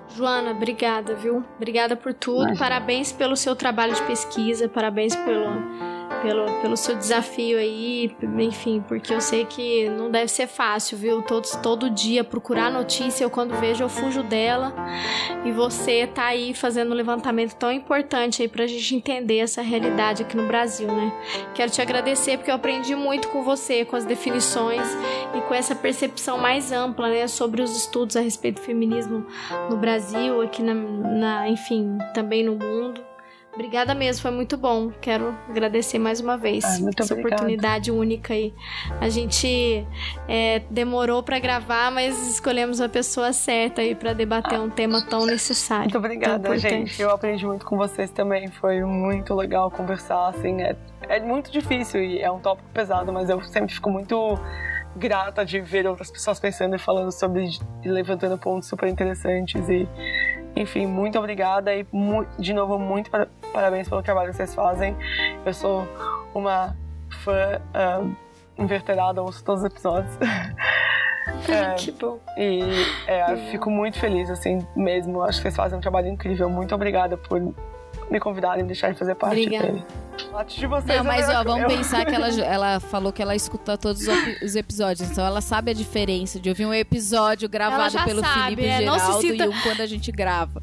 [0.09, 1.45] Joana, obrigada, viu?
[1.57, 2.43] Obrigada por tudo.
[2.43, 2.59] Imagina.
[2.59, 5.47] Parabéns pelo seu trabalho de pesquisa, parabéns pelo,
[6.23, 11.23] pelo, pelo seu desafio aí, enfim, porque eu sei que não deve ser fácil, viu?
[11.23, 14.73] Todos, todo dia procurar notícia, eu quando vejo eu fujo dela.
[15.45, 20.23] E você tá aí fazendo um levantamento tão importante aí pra gente entender essa realidade
[20.23, 21.13] aqui no Brasil, né?
[21.55, 24.87] Quero te agradecer porque eu aprendi muito com você, com as definições
[25.35, 29.27] e com essa percepção mais ampla, né, sobre os estudos a respeito do feminismo
[29.69, 33.01] no Brasil, aqui na, na- enfim, também no mundo.
[33.53, 34.91] Obrigada mesmo, foi muito bom.
[35.01, 37.15] Quero agradecer mais uma vez Ah, essa obrigada.
[37.15, 38.55] oportunidade única aí.
[39.01, 39.85] A gente
[40.29, 45.27] é, demorou pra gravar, mas escolhemos a pessoa certa aí pra debater um tema tão
[45.27, 45.85] necessário.
[45.85, 47.01] Muito obrigada, tão gente.
[47.03, 48.49] Eu aprendi muito com vocês também.
[48.49, 50.63] Foi muito legal conversar, assim.
[50.63, 50.77] É,
[51.09, 54.39] é muito difícil e é um tópico pesado, mas eu sempre fico muito
[54.97, 57.49] grata de ver outras pessoas pensando e falando sobre
[57.85, 59.89] e levantando pontos super interessantes e
[60.61, 61.87] enfim, muito obrigada e
[62.39, 64.97] de novo muito para- parabéns pelo trabalho que vocês fazem.
[65.45, 65.87] Eu sou
[66.35, 66.77] uma
[67.25, 68.03] fã ah,
[68.59, 70.13] inverterada, ouço todos os episódios.
[71.49, 72.19] É, Que bom.
[72.37, 72.61] e
[73.07, 75.23] é, fico muito feliz, assim, mesmo.
[75.23, 76.49] Acho que vocês fazem um trabalho incrível.
[76.49, 77.55] Muito obrigada por
[78.11, 79.67] me convidarem e deixarem fazer parte Obrigada.
[79.73, 79.85] dele.
[80.35, 83.23] Antes de vocês, Não, mas eu- ó, vamos eu- pensar que ela, ela falou que
[83.23, 86.75] ela escuta todos os epi- os episódios, então ela sabe a diferença de ouvir um
[86.75, 89.87] episódio gravado já pelo sabe, Felipe é, não se Geraldo sinta- e um quando a
[89.87, 90.61] gente grava,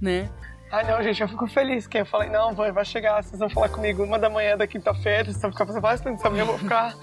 [0.00, 0.28] né?
[0.72, 1.88] Ai, não, gente, eu fico feliz.
[1.88, 4.68] Que eu falei, não, vai, vai chegar, vocês vão falar comigo uma da manhã da
[4.68, 6.94] quinta-feira, vocês vão ficar fazendo várias perguntas pra mim, eu vou ficar.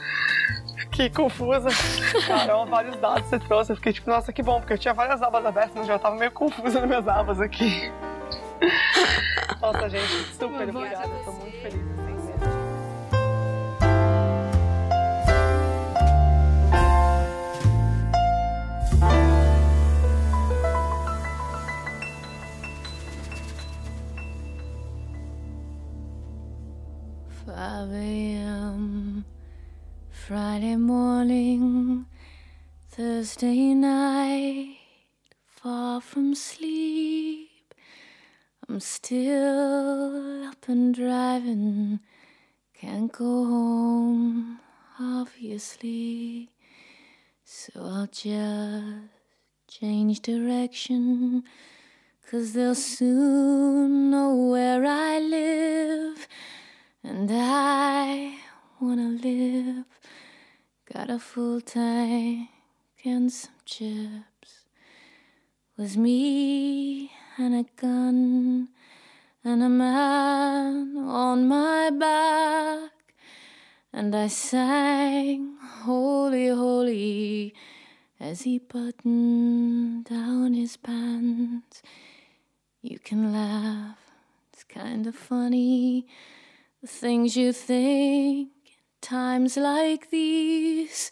[0.91, 1.68] Que confusa.
[2.26, 3.72] Caramba, vários dados você trouxe.
[3.74, 6.15] Eu fiquei tipo, nossa, que bom, porque eu tinha várias abas abertas, mas já tava
[6.15, 7.91] meio confusa nas minhas abas aqui.
[9.62, 11.16] Nossa, gente, super obrigada.
[11.18, 11.82] Estou muito feliz.
[11.82, 12.78] Assim.
[27.46, 29.24] Five a.m.
[30.12, 32.06] Friday morning,
[32.92, 34.78] Thursday night,
[35.62, 37.47] far from sleep
[38.69, 42.02] I'm still up and driving,
[42.73, 44.60] can't go home,
[44.99, 46.49] obviously.
[47.45, 49.07] So I'll just
[49.69, 51.45] change direction,
[52.30, 56.27] cause they'll soon know where I live.
[57.06, 58.38] And I
[58.81, 59.85] wanna live,
[60.94, 62.49] got a full tank
[63.06, 64.65] and some chips.
[65.77, 68.69] Was me and a gun
[69.43, 72.91] and a man on my back.
[73.93, 77.53] And I sang, Holy, Holy,
[78.19, 81.81] as he buttoned down his pants.
[82.81, 83.97] You can laugh,
[84.51, 86.07] it's kind of funny.
[86.81, 91.11] The things you think in times like these.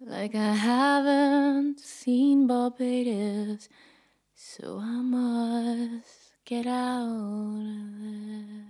[0.00, 3.68] Like I haven't seen Barbados,
[4.56, 8.69] so I must get out of there.